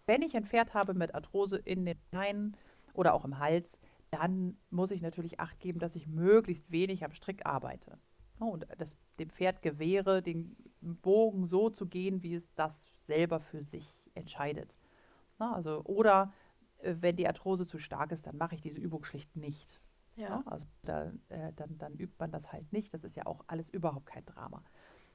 Wenn 0.05 0.21
ich 0.21 0.35
ein 0.35 0.45
Pferd 0.45 0.73
habe 0.73 0.93
mit 0.93 1.13
Arthrose 1.13 1.57
in 1.57 1.85
den 1.85 1.99
Beinen 2.11 2.55
oder 2.93 3.13
auch 3.13 3.25
im 3.25 3.39
Hals, 3.39 3.77
dann 4.09 4.57
muss 4.69 4.91
ich 4.91 5.01
natürlich 5.01 5.39
Acht 5.39 5.59
geben, 5.59 5.79
dass 5.79 5.95
ich 5.95 6.07
möglichst 6.07 6.71
wenig 6.71 7.03
am 7.03 7.11
Strick 7.11 7.45
arbeite. 7.45 7.99
Und 8.39 8.65
das 8.77 8.89
dem 9.19 9.29
Pferd 9.29 9.61
gewähre, 9.61 10.21
den 10.21 10.55
Bogen 10.81 11.47
so 11.47 11.69
zu 11.69 11.87
gehen, 11.87 12.23
wie 12.23 12.35
es 12.35 12.53
das 12.55 12.93
selber 12.99 13.39
für 13.39 13.63
sich 13.63 14.09
entscheidet. 14.13 14.75
Na, 15.39 15.53
also, 15.53 15.83
oder 15.85 16.33
äh, 16.79 16.95
wenn 16.99 17.15
die 17.15 17.27
Arthrose 17.27 17.67
zu 17.67 17.79
stark 17.79 18.11
ist, 18.11 18.27
dann 18.27 18.37
mache 18.37 18.55
ich 18.55 18.61
diese 18.61 18.79
Übung 18.79 19.03
schlicht 19.03 19.35
nicht. 19.35 19.79
Ja. 20.15 20.41
also 20.47 20.65
da, 20.81 21.11
äh, 21.29 21.53
dann, 21.55 21.77
dann 21.77 21.93
übt 21.93 22.15
man 22.17 22.31
das 22.31 22.51
halt 22.51 22.73
nicht. 22.73 22.91
Das 22.91 23.03
ist 23.03 23.15
ja 23.15 23.27
auch 23.27 23.43
alles 23.45 23.69
überhaupt 23.69 24.07
kein 24.07 24.25
Drama. 24.25 24.63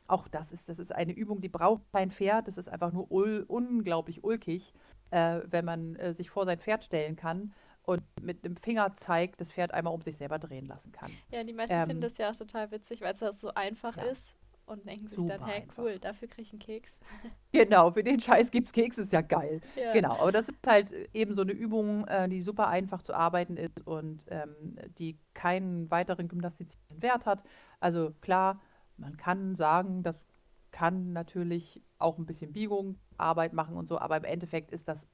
Auch 0.07 0.29
das 0.29 0.53
ist, 0.53 0.69
das 0.69 0.79
ist 0.79 0.93
eine 0.93 1.13
Übung, 1.13 1.41
die 1.41 1.49
braucht 1.49 1.83
kein 1.93 2.13
Pferd. 2.13 2.47
Das 2.47 2.57
ist 2.57 2.69
einfach 2.69 2.93
nur 2.93 3.11
ul 3.11 3.45
unglaublich 3.49 4.23
ulkig, 4.23 4.73
äh, 5.11 5.41
wenn 5.47 5.65
man 5.65 5.97
äh, 5.97 6.15
sich 6.15 6.31
vor 6.31 6.45
sein 6.45 6.61
Pferd 6.61 6.85
stellen 6.85 7.17
kann 7.17 7.53
und 7.85 8.03
mit 8.21 8.45
dem 8.45 8.57
Fingerzeig 8.57 9.37
das 9.39 9.53
Pferd 9.53 9.73
einmal 9.73 9.93
um 9.93 10.03
sich 10.03 10.17
selber 10.17 10.39
drehen 10.39 10.67
lassen 10.67 10.93
kann. 10.93 11.11
Ja, 11.31 11.43
die 11.45 11.53
meisten 11.53 11.75
ähm, 11.75 11.87
finden 11.87 12.01
das 12.01 12.19
ja 12.19 12.31
auch 12.31 12.37
total 12.37 12.71
witzig, 12.71 13.01
weil 13.01 13.13
es 13.13 13.19
das 13.19 13.41
so 13.41 13.53
einfach 13.55 13.97
ja. 13.97 14.05
ist 14.05 14.37
und 14.67 14.89
denken 14.89 15.09
sich 15.09 15.23
dann, 15.25 15.45
hey, 15.45 15.63
einfach. 15.63 15.79
cool, 15.79 15.99
dafür 15.99 16.29
kriege 16.29 16.43
ich 16.43 16.53
einen 16.53 16.61
Keks. 16.61 17.01
Genau, 17.53 17.91
für 17.91 18.03
den 18.03 18.19
Scheiß 18.19 18.51
gibt 18.51 18.69
es 18.69 18.73
Keks, 18.73 18.97
ist 18.97 19.13
ja 19.13 19.21
geil. 19.21 19.61
Ja. 19.77 19.93
Genau, 19.93 20.13
aber 20.13 20.33
das 20.33 20.49
ist 20.49 20.67
halt 20.67 20.91
eben 21.13 21.35
so 21.35 21.43
eine 21.43 21.53
Übung, 21.53 22.07
äh, 22.07 22.29
die 22.29 22.41
super 22.41 22.69
einfach 22.69 23.03
zu 23.03 23.13
arbeiten 23.13 23.59
ist 23.59 23.87
und 23.87 24.25
ähm, 24.29 24.79
die 24.97 25.19
keinen 25.35 25.91
weiteren 25.91 26.29
gymnastizierenden 26.29 27.03
Wert 27.03 27.27
hat. 27.27 27.43
Also 27.79 28.15
klar, 28.23 28.61
man 28.97 29.19
kann 29.19 29.55
sagen, 29.57 30.03
das 30.03 30.25
kann 30.71 31.13
natürlich 31.13 31.83
auch 31.99 32.17
ein 32.17 32.25
bisschen 32.25 32.53
Biegung, 32.53 32.99
Arbeit 33.19 33.53
machen 33.53 33.77
und 33.77 33.89
so, 33.89 33.99
aber 33.99 34.17
im 34.17 34.25
Endeffekt 34.25 34.71
ist 34.71 34.89
das 34.89 35.07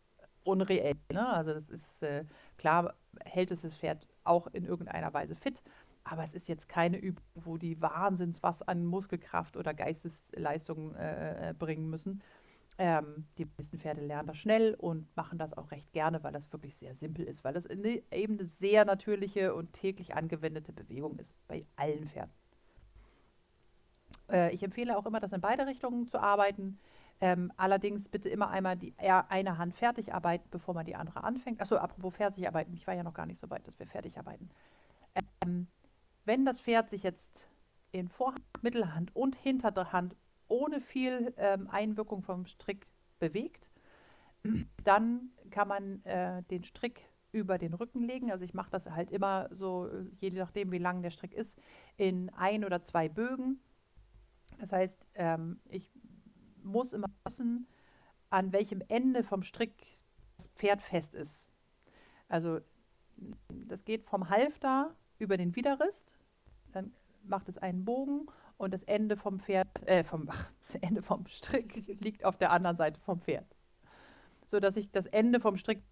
unreell. 0.44 0.94
Ne? 1.12 1.26
Also 1.26 1.54
das 1.54 1.68
ist 1.68 2.02
äh, 2.02 2.24
klar, 2.58 2.94
hält 3.24 3.50
es 3.50 3.62
das 3.62 3.76
Pferd 3.76 4.06
auch 4.24 4.46
in 4.48 4.64
irgendeiner 4.64 5.12
Weise 5.14 5.34
fit, 5.34 5.62
aber 6.04 6.24
es 6.24 6.34
ist 6.34 6.48
jetzt 6.48 6.68
keine 6.68 6.98
Übung, 6.98 7.24
wo 7.34 7.56
die 7.56 7.80
Wahnsinns 7.80 8.42
was 8.42 8.62
an 8.62 8.84
Muskelkraft 8.84 9.56
oder 9.56 9.74
Geistesleistung 9.74 10.94
äh, 10.94 11.50
äh 11.50 11.54
bringen 11.54 11.88
müssen. 11.88 12.22
Ähm, 12.80 13.26
die 13.38 13.46
meisten 13.56 13.78
Pferde 13.78 14.02
lernen 14.02 14.28
das 14.28 14.36
schnell 14.36 14.74
und 14.74 15.14
machen 15.16 15.36
das 15.36 15.52
auch 15.52 15.72
recht 15.72 15.92
gerne, 15.92 16.22
weil 16.22 16.32
das 16.32 16.52
wirklich 16.52 16.76
sehr 16.76 16.94
simpel 16.94 17.24
ist, 17.24 17.42
weil 17.42 17.52
das 17.52 17.66
eine, 17.66 18.02
eben 18.12 18.38
eine 18.38 18.48
sehr 18.60 18.84
natürliche 18.84 19.52
und 19.54 19.72
täglich 19.72 20.14
angewendete 20.14 20.72
Bewegung 20.72 21.18
ist 21.18 21.34
bei 21.48 21.66
allen 21.74 22.08
Pferden. 22.08 22.32
Äh, 24.30 24.54
ich 24.54 24.62
empfehle 24.62 24.96
auch 24.96 25.06
immer, 25.06 25.18
das 25.18 25.32
in 25.32 25.40
beide 25.40 25.66
Richtungen 25.66 26.06
zu 26.06 26.20
arbeiten. 26.20 26.78
Ähm, 27.20 27.52
allerdings 27.56 28.08
bitte 28.08 28.28
immer 28.28 28.48
einmal 28.50 28.76
die 28.76 28.94
eine 28.98 29.58
Hand 29.58 29.74
fertig 29.74 30.14
arbeiten, 30.14 30.48
bevor 30.50 30.74
man 30.74 30.86
die 30.86 30.94
andere 30.94 31.24
anfängt. 31.24 31.60
Achso, 31.60 31.76
apropos 31.76 32.14
fertig 32.14 32.46
arbeiten, 32.46 32.72
ich 32.72 32.86
war 32.86 32.94
ja 32.94 33.02
noch 33.02 33.14
gar 33.14 33.26
nicht 33.26 33.40
so 33.40 33.50
weit, 33.50 33.66
dass 33.66 33.78
wir 33.78 33.86
fertig 33.86 34.16
arbeiten. 34.18 34.48
Ähm, 35.44 35.66
wenn 36.24 36.44
das 36.44 36.60
Pferd 36.60 36.90
sich 36.90 37.02
jetzt 37.02 37.48
in 37.90 38.08
Vorhand, 38.08 38.42
Mittelhand 38.62 39.14
und 39.16 39.34
Hinterhand 39.34 40.14
ohne 40.46 40.80
viel 40.80 41.34
ähm, 41.38 41.68
Einwirkung 41.68 42.22
vom 42.22 42.46
Strick 42.46 42.86
bewegt, 43.18 43.68
dann 44.84 45.30
kann 45.50 45.68
man 45.68 46.04
äh, 46.04 46.42
den 46.44 46.64
Strick 46.64 47.02
über 47.32 47.58
den 47.58 47.74
Rücken 47.74 48.02
legen. 48.02 48.30
Also 48.30 48.44
ich 48.44 48.54
mache 48.54 48.70
das 48.70 48.86
halt 48.86 49.10
immer 49.10 49.48
so, 49.52 49.88
je 50.20 50.30
nachdem 50.30 50.70
wie 50.72 50.78
lang 50.78 51.02
der 51.02 51.10
Strick 51.10 51.34
ist, 51.34 51.58
in 51.96 52.30
ein 52.30 52.64
oder 52.64 52.82
zwei 52.82 53.08
Bögen. 53.08 53.60
Das 54.58 54.72
heißt, 54.72 55.06
ähm, 55.14 55.60
ich 55.68 55.90
muss 56.68 56.92
immer 56.92 57.08
wissen, 57.24 57.66
an 58.30 58.52
welchem 58.52 58.82
Ende 58.88 59.22
vom 59.22 59.42
Strick 59.42 59.98
das 60.36 60.48
Pferd 60.48 60.82
fest 60.82 61.14
ist. 61.14 61.48
Also 62.28 62.60
das 63.48 63.84
geht 63.84 64.04
vom 64.04 64.28
Halfter 64.28 64.94
über 65.18 65.36
den 65.36 65.56
Widerrist, 65.56 66.06
dann 66.72 66.92
macht 67.24 67.48
es 67.48 67.58
einen 67.58 67.84
Bogen 67.84 68.26
und 68.56 68.72
das 68.72 68.82
Ende 68.84 69.16
vom 69.16 69.40
Pferd, 69.40 69.68
äh, 69.86 70.04
vom, 70.04 70.28
ach, 70.30 70.50
das 70.60 70.76
Ende 70.76 71.02
vom 71.02 71.26
Strick 71.26 71.86
liegt 72.00 72.24
auf 72.24 72.36
der 72.36 72.52
anderen 72.52 72.76
Seite 72.76 73.00
vom 73.00 73.20
Pferd. 73.20 73.46
So 74.50 74.60
dass 74.60 74.76
ich 74.76 74.90
das 74.90 75.06
Ende 75.06 75.40
vom 75.40 75.56
Strick 75.56 75.82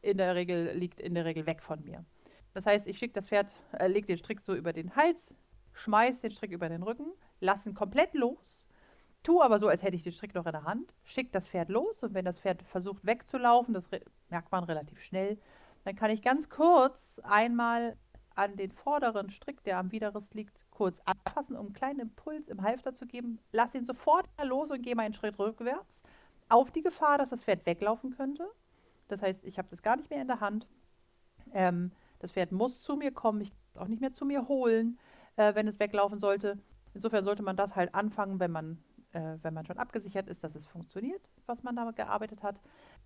in 0.00 0.18
der 0.18 0.34
Regel 0.34 0.72
liegt 0.76 1.00
in 1.00 1.14
der 1.14 1.24
Regel 1.24 1.46
weg 1.46 1.62
von 1.62 1.82
mir. 1.84 2.04
Das 2.54 2.66
heißt, 2.66 2.86
ich 2.86 2.98
schicke 2.98 3.14
das 3.14 3.28
Pferd, 3.28 3.50
äh, 3.72 3.86
lege 3.86 4.06
den 4.06 4.18
Strick 4.18 4.40
so 4.40 4.54
über 4.54 4.72
den 4.72 4.94
Hals, 4.94 5.34
schmeiß 5.72 6.20
den 6.20 6.30
Strick 6.30 6.52
über 6.52 6.68
den 6.68 6.82
Rücken, 6.82 7.12
lasse 7.40 7.70
ihn 7.70 7.74
komplett 7.74 8.14
los 8.14 8.61
Tu 9.22 9.40
aber 9.40 9.58
so, 9.58 9.68
als 9.68 9.82
hätte 9.82 9.96
ich 9.96 10.02
den 10.02 10.12
Strick 10.12 10.34
noch 10.34 10.46
in 10.46 10.52
der 10.52 10.64
Hand, 10.64 10.92
schick 11.04 11.32
das 11.32 11.48
Pferd 11.48 11.68
los 11.68 12.02
und 12.02 12.14
wenn 12.14 12.24
das 12.24 12.40
Pferd 12.40 12.62
versucht 12.62 13.04
wegzulaufen, 13.06 13.72
das 13.72 13.84
merkt 14.30 14.50
man 14.50 14.64
relativ 14.64 15.00
schnell, 15.00 15.38
dann 15.84 15.94
kann 15.94 16.10
ich 16.10 16.22
ganz 16.22 16.48
kurz 16.48 17.20
einmal 17.22 17.96
an 18.34 18.56
den 18.56 18.70
vorderen 18.70 19.30
Strick, 19.30 19.62
der 19.64 19.78
am 19.78 19.92
Widerriss 19.92 20.32
liegt, 20.34 20.66
kurz 20.70 21.00
anfassen, 21.04 21.56
um 21.56 21.66
einen 21.66 21.74
kleinen 21.74 22.00
Impuls 22.00 22.48
im 22.48 22.62
Halfter 22.62 22.94
zu 22.94 23.06
geben. 23.06 23.38
Lass 23.52 23.74
ihn 23.74 23.84
sofort 23.84 24.26
los 24.42 24.70
und 24.70 24.82
gehe 24.82 24.96
mal 24.96 25.02
einen 25.02 25.14
Schritt 25.14 25.38
rückwärts, 25.38 26.02
auf 26.48 26.70
die 26.70 26.82
Gefahr, 26.82 27.18
dass 27.18 27.30
das 27.30 27.44
Pferd 27.44 27.66
weglaufen 27.66 28.16
könnte. 28.16 28.48
Das 29.08 29.22
heißt, 29.22 29.44
ich 29.44 29.58
habe 29.58 29.68
das 29.70 29.82
gar 29.82 29.96
nicht 29.96 30.10
mehr 30.10 30.22
in 30.22 30.28
der 30.28 30.40
Hand. 30.40 30.66
Ähm, 31.52 31.92
das 32.18 32.32
Pferd 32.32 32.52
muss 32.52 32.80
zu 32.80 32.96
mir 32.96 33.12
kommen, 33.12 33.40
ich 33.40 33.50
kann 33.50 33.82
auch 33.82 33.88
nicht 33.88 34.00
mehr 34.00 34.12
zu 34.12 34.24
mir 34.24 34.48
holen, 34.48 34.98
äh, 35.36 35.54
wenn 35.54 35.68
es 35.68 35.78
weglaufen 35.78 36.18
sollte. 36.18 36.58
Insofern 36.94 37.24
sollte 37.24 37.42
man 37.42 37.56
das 37.56 37.74
halt 37.74 37.94
anfangen, 37.94 38.40
wenn 38.40 38.50
man 38.50 38.78
äh, 39.12 39.38
wenn 39.42 39.54
man 39.54 39.66
schon 39.66 39.78
abgesichert 39.78 40.28
ist, 40.28 40.42
dass 40.44 40.54
es 40.54 40.66
funktioniert, 40.66 41.30
was 41.46 41.62
man 41.62 41.76
damit 41.76 41.96
gearbeitet 41.96 42.42
hat. 42.42 42.60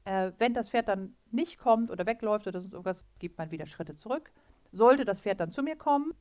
Äh, 0.05 0.33
wenn 0.39 0.55
das 0.55 0.71
Pferd 0.71 0.89
dann 0.89 1.15
nicht 1.31 1.59
kommt 1.59 1.91
oder 1.91 2.07
wegläuft 2.07 2.47
oder 2.47 2.61
sonst 2.61 2.73
irgendwas, 2.73 3.05
gibt 3.19 3.39
man 3.39 3.51
wieder 3.51 3.67
Schritte 3.67 3.97
zurück. 3.97 4.31
Sollte 4.73 5.05
das 5.05 5.21
Pferd 5.21 5.41
dann 5.41 5.51
zu 5.51 5.63
mir 5.63 5.77
kommen 5.77 6.13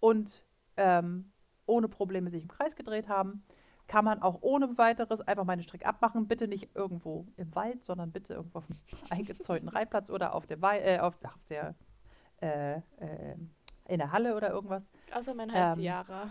und 0.00 0.44
ähm, 0.76 1.32
ohne 1.66 1.88
Probleme 1.88 2.30
sich 2.30 2.42
im 2.42 2.48
Kreis 2.48 2.76
gedreht 2.76 3.08
haben, 3.08 3.44
kann 3.86 4.04
man 4.04 4.22
auch 4.22 4.38
ohne 4.40 4.78
weiteres 4.78 5.20
einfach 5.20 5.44
meinen 5.44 5.62
Strick 5.62 5.86
abmachen. 5.86 6.26
Bitte 6.26 6.48
nicht 6.48 6.74
irgendwo 6.74 7.26
im 7.36 7.54
Wald, 7.54 7.84
sondern 7.84 8.12
bitte 8.12 8.34
irgendwo 8.34 8.58
auf 8.58 8.64
einem 8.70 8.80
eingezäunten 9.10 9.68
Reitplatz 9.68 10.10
oder 10.10 10.34
auf 10.34 10.46
der, 10.46 10.60
Wei 10.62 10.80
äh, 10.80 10.98
auf, 10.98 11.14
auf 11.24 11.44
der 11.48 11.74
äh, 12.40 12.76
äh, 12.76 13.36
in 13.86 13.98
der 13.98 14.12
Halle 14.12 14.34
oder 14.36 14.50
irgendwas. 14.50 14.90
Außer 15.12 15.34
man 15.34 15.52
heißt 15.52 15.78
ähm, 15.78 15.84
Yara. 15.84 16.30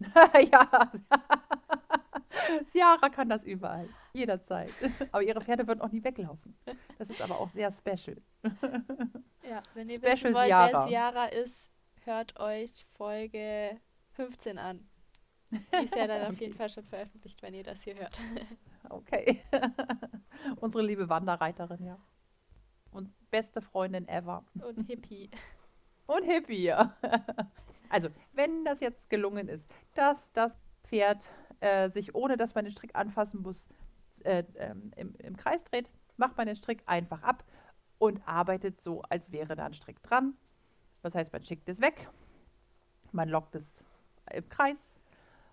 ja. 0.50 0.92
Ciara 2.72 3.08
kann 3.08 3.28
das 3.28 3.44
überall, 3.44 3.88
jederzeit. 4.12 4.72
Aber 5.12 5.22
ihre 5.22 5.40
Pferde 5.40 5.66
würden 5.66 5.80
auch 5.80 5.90
nie 5.90 6.02
weglaufen. 6.02 6.56
Das 6.98 7.10
ist 7.10 7.20
aber 7.22 7.38
auch 7.40 7.50
sehr 7.50 7.72
special. 7.72 8.16
Ja, 9.48 9.62
wenn 9.74 9.88
ihr 9.88 9.96
special 9.96 10.14
wissen 10.14 10.34
wollt, 10.34 10.46
Ciara. 10.46 10.72
wer 10.72 10.88
Ciara 10.88 11.24
ist, 11.26 11.72
hört 12.04 12.38
euch 12.40 12.84
Folge 12.96 13.80
15 14.12 14.58
an. 14.58 14.88
Die 15.50 15.84
ist 15.84 15.94
ja 15.94 16.06
dann 16.06 16.22
okay. 16.22 16.30
auf 16.30 16.40
jeden 16.40 16.54
Fall 16.58 16.68
schon 16.68 16.84
veröffentlicht, 16.84 17.42
wenn 17.42 17.54
ihr 17.54 17.62
das 17.62 17.82
hier 17.82 17.94
hört. 17.96 18.18
Okay. 18.90 19.40
Unsere 20.56 20.84
liebe 20.84 21.08
Wanderreiterin, 21.08 21.84
ja. 21.84 21.98
Und 22.90 23.12
beste 23.30 23.60
Freundin 23.60 24.08
ever. 24.08 24.44
Und 24.54 24.86
Hippie. 24.86 25.30
Und 26.06 26.24
Hippie, 26.24 26.64
ja. 26.64 26.96
Also, 27.88 28.08
wenn 28.32 28.64
das 28.64 28.80
jetzt 28.80 29.08
gelungen 29.08 29.48
ist, 29.48 29.64
dass 29.94 30.30
das 30.32 30.52
Pferd 30.84 31.28
äh, 31.60 31.90
sich, 31.90 32.14
ohne 32.14 32.36
dass 32.36 32.54
man 32.54 32.64
den 32.64 32.72
Strick 32.72 32.94
anfassen 32.94 33.42
muss, 33.42 33.66
äh, 34.24 34.44
ähm, 34.56 34.92
im, 34.96 35.14
im 35.16 35.36
Kreis 35.36 35.64
dreht, 35.64 35.90
macht 36.16 36.36
man 36.36 36.46
den 36.46 36.56
Strick 36.56 36.82
einfach 36.86 37.22
ab 37.22 37.44
und 37.98 38.20
arbeitet 38.26 38.80
so, 38.80 39.02
als 39.02 39.32
wäre 39.32 39.56
da 39.56 39.66
ein 39.66 39.74
Strick 39.74 40.02
dran. 40.02 40.34
Das 41.02 41.14
heißt, 41.14 41.32
man 41.32 41.44
schickt 41.44 41.68
es 41.68 41.80
weg, 41.80 42.08
man 43.12 43.28
lockt 43.28 43.54
es 43.54 43.84
im 44.32 44.48
Kreis, 44.48 44.98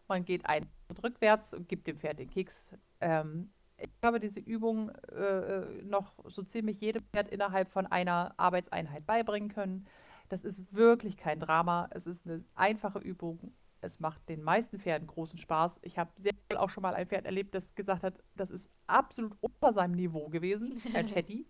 man 0.08 0.26
geht 0.26 0.46
ein 0.46 0.68
und 0.90 1.04
rückwärts 1.04 1.54
und 1.54 1.68
gibt 1.68 1.88
dem 1.88 2.00
Pferd 2.00 2.20
den 2.20 2.30
Keks. 2.30 2.64
Ähm, 3.02 3.52
ich 3.78 3.90
habe 4.04 4.20
diese 4.20 4.40
Übung 4.40 4.90
äh, 4.90 5.62
noch 5.84 6.14
so 6.26 6.44
ziemlich 6.44 6.80
jedem 6.80 7.04
Pferd 7.04 7.30
innerhalb 7.30 7.70
von 7.70 7.86
einer 7.88 8.34
Arbeitseinheit 8.38 9.06
beibringen 9.06 9.50
können. 9.50 9.86
Das 10.30 10.46
ist 10.46 10.74
wirklich 10.74 11.18
kein 11.18 11.40
Drama. 11.40 11.88
Es 11.92 12.08
ist 12.08 12.26
eine 12.26 12.44
einfache 12.56 13.00
Übung 13.00 13.54
es 13.86 14.00
macht 14.00 14.28
den 14.28 14.42
meisten 14.42 14.80
Pferden 14.80 15.08
großen 15.08 15.38
Spaß. 15.38 15.80
Ich 15.84 15.98
habe 15.98 16.12
sehr 16.18 16.34
wohl 16.50 16.58
auch 16.58 16.70
schon 16.70 16.82
mal 16.82 16.94
ein 16.94 17.08
Pferd 17.08 17.26
erlebt, 17.26 17.56
das 17.56 17.64
gesagt 17.76 18.04
hat, 18.04 18.16
das 18.36 18.52
ist 18.52 18.68
absolut 18.88 19.34
unter 19.42 19.74
seinem 19.74 19.94
Niveau 19.94 20.30
gewesen, 20.30 20.82
ein 20.94 21.08
Chatty. 21.08 21.46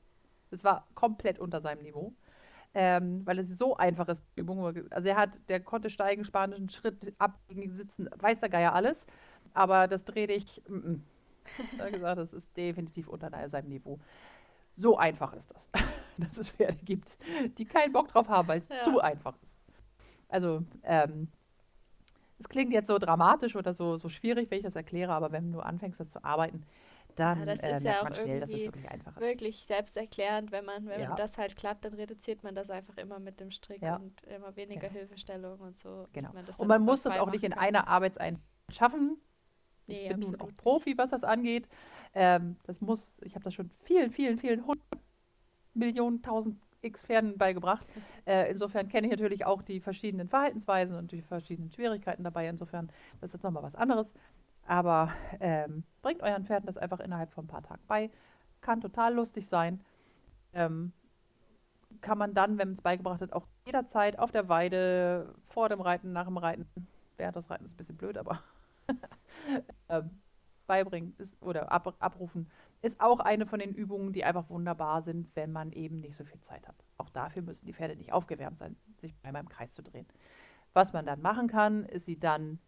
Das 0.51 0.63
war 0.63 0.88
komplett 0.93 1.39
unter 1.39 1.61
seinem 1.61 1.81
Niveau. 1.81 2.13
Ähm, 2.73 3.25
weil 3.25 3.39
es 3.39 3.57
so 3.57 3.77
einfach 3.77 4.07
ist, 4.09 4.21
Übung. 4.36 4.65
Also 4.91 5.07
er 5.07 5.15
hat, 5.15 5.39
der 5.47 5.61
konnte 5.61 5.89
steigen, 5.89 6.25
spanischen 6.25 6.69
Schritt, 6.69 7.13
abbiegen, 7.19 7.69
sitzen, 7.69 8.09
weiß 8.17 8.41
der 8.41 8.49
Geier 8.49 8.73
alles. 8.73 9.05
Aber 9.53 9.88
das 9.88 10.03
drehe 10.03 10.27
ich, 10.27 10.61
mm 10.67 10.73
-mm. 10.75 10.99
er 11.79 11.91
gesagt, 11.91 12.19
das 12.19 12.33
ist 12.33 12.55
definitiv 12.57 13.07
unter 13.07 13.31
seinem 13.49 13.69
Niveau. 13.69 13.99
So 14.73 14.97
einfach 14.97 15.33
ist 15.33 15.49
das, 15.53 15.69
dass 16.17 16.38
es 16.38 16.49
Pferde 16.49 16.83
gibt, 16.83 17.17
die 17.57 17.63
keinen 17.65 17.93
Bock 17.93 18.09
drauf 18.09 18.27
haben, 18.27 18.49
weil 18.49 18.59
es 18.59 18.67
ja. 18.67 18.83
zu 18.83 18.99
einfach 18.99 19.36
ist. 19.41 19.57
Also, 20.27 20.63
ähm, 20.83 21.29
es 22.38 22.49
klingt 22.49 22.73
jetzt 22.73 22.88
so 22.88 22.97
dramatisch 22.97 23.55
oder 23.55 23.73
so, 23.73 23.97
so 23.97 24.09
schwierig, 24.09 24.51
wenn 24.51 24.59
ich 24.59 24.65
das 24.65 24.75
erkläre, 24.75 25.13
aber 25.13 25.31
wenn 25.31 25.51
du 25.51 25.59
anfängst, 25.59 25.99
das 25.99 26.09
zu 26.09 26.23
arbeiten, 26.23 26.63
dann 27.15 27.39
ja, 27.39 27.45
das 27.45 27.61
äh, 27.61 27.69
merkt 27.69 27.83
ja 27.83 28.03
man 28.03 28.15
schnell, 28.15 28.39
dass 28.41 28.49
es 28.49 28.59
wirklich 28.59 28.89
einfach 28.91 29.15
ist. 29.15 29.21
Wirklich 29.21 29.65
selbsterklärend, 29.65 30.51
wenn 30.51 30.65
man, 30.65 30.86
wenn 30.86 30.99
ja. 30.99 31.15
das 31.15 31.38
halt 31.38 31.55
klappt, 31.55 31.86
dann 31.86 31.93
reduziert 31.93 32.43
man 32.43 32.55
das 32.55 32.69
einfach 32.69 32.97
immer 32.97 33.19
mit 33.19 33.39
dem 33.39 33.51
Strick 33.51 33.81
ja. 33.81 33.95
und 33.95 34.21
immer 34.23 34.55
weniger 34.55 34.89
genau. 34.89 34.99
Hilfestellung 34.99 35.59
und 35.59 35.77
so. 35.77 36.07
Genau. 36.11 36.33
Man 36.33 36.45
und 36.45 36.67
man 36.67 36.81
muss 36.81 37.03
das 37.03 37.17
auch 37.17 37.31
nicht 37.31 37.43
in 37.43 37.51
kann. 37.51 37.59
einer 37.59 37.88
Arbeitseinheit 37.88 38.41
schaffen. 38.69 39.17
Ich 39.88 40.01
nee, 40.01 40.09
bin 40.09 40.19
nun 40.19 40.41
auch 40.41 40.49
Profi, 40.57 40.97
was 40.97 41.11
das 41.11 41.23
angeht. 41.23 41.67
Ähm, 42.13 42.57
das 42.63 42.81
muss, 42.81 43.17
ich 43.21 43.36
habe 43.36 43.43
das 43.43 43.53
schon 43.53 43.69
vielen, 43.83 44.11
vielen, 44.11 44.38
vielen 44.38 44.65
hundert 44.65 44.83
Millionen, 45.73 46.21
tausend 46.21 46.59
x 46.86 47.03
Pferden 47.03 47.38
beigebracht. 47.38 47.86
Äh, 48.25 48.51
insofern 48.51 48.88
kenne 48.88 49.07
ich 49.07 49.11
natürlich 49.11 49.45
auch 49.45 49.61
die 49.61 49.79
verschiedenen 49.79 50.29
Verhaltensweisen 50.29 50.95
und 50.95 51.11
die 51.11 51.21
verschiedenen 51.21 51.71
Schwierigkeiten 51.71 52.23
dabei. 52.23 52.47
Insofern, 52.47 52.88
das 53.21 53.29
ist 53.29 53.33
jetzt 53.33 53.43
nochmal 53.43 53.63
was 53.63 53.75
anderes. 53.75 54.13
Aber 54.67 55.11
ähm, 55.39 55.83
bringt 56.01 56.23
euren 56.23 56.45
Pferden 56.45 56.65
das 56.65 56.77
einfach 56.77 56.99
innerhalb 56.99 57.31
von 57.31 57.45
ein 57.45 57.47
paar 57.47 57.63
Tagen 57.63 57.83
bei. 57.88 58.09
Kann 58.61 58.81
total 58.81 59.13
lustig 59.13 59.47
sein. 59.47 59.81
Ähm, 60.53 60.91
kann 62.01 62.17
man 62.17 62.33
dann, 62.33 62.57
wenn 62.57 62.69
man 62.69 62.75
es 62.75 62.81
beigebracht 62.81 63.21
hat, 63.21 63.33
auch 63.33 63.47
jederzeit 63.65 64.19
auf 64.19 64.31
der 64.31 64.49
Weide, 64.49 65.33
vor 65.47 65.69
dem 65.69 65.81
Reiten, 65.81 66.13
nach 66.13 66.25
dem 66.25 66.38
Reiten, 66.38 66.67
während 67.17 67.36
des 67.36 67.49
Reitens 67.49 67.67
ist 67.67 67.73
ein 67.73 67.77
bisschen 67.77 67.97
blöd, 67.97 68.17
aber 68.17 68.41
ähm, 69.89 70.09
beibringen 70.67 71.15
ist, 71.17 71.41
oder 71.41 71.71
ab, 71.71 71.95
abrufen, 71.99 72.49
ist 72.86 73.01
auch 73.01 73.19
eine 73.19 73.47
von 73.47 73.57
den 73.57 73.73
Übungen, 73.73 74.13
die 74.13 74.23
einfach 74.23 74.47
wunderbar 74.49 75.01
sind, 75.01 75.36
wenn 75.36 75.51
man 75.51 75.71
eben 75.71 75.99
nicht 75.99 76.15
so 76.15 76.23
viel 76.23 76.39
Zeit 76.41 76.67
hat. 76.67 76.75
Auch 76.97 77.09
dafür 77.09 77.41
müssen 77.41 77.65
die 77.65 77.73
Pferde 77.73 77.95
nicht 77.95 78.13
aufgewärmt 78.13 78.59
sein, 78.59 78.75
sich 79.01 79.15
einmal 79.23 79.41
im 79.41 79.49
Kreis 79.49 79.73
zu 79.73 79.81
drehen. 79.81 80.05
Was 80.73 80.93
man 80.93 81.03
dann 81.07 81.19
machen 81.19 81.47
kann, 81.47 81.86
ist 81.86 82.05
sie 82.05 82.19
dann 82.19 82.59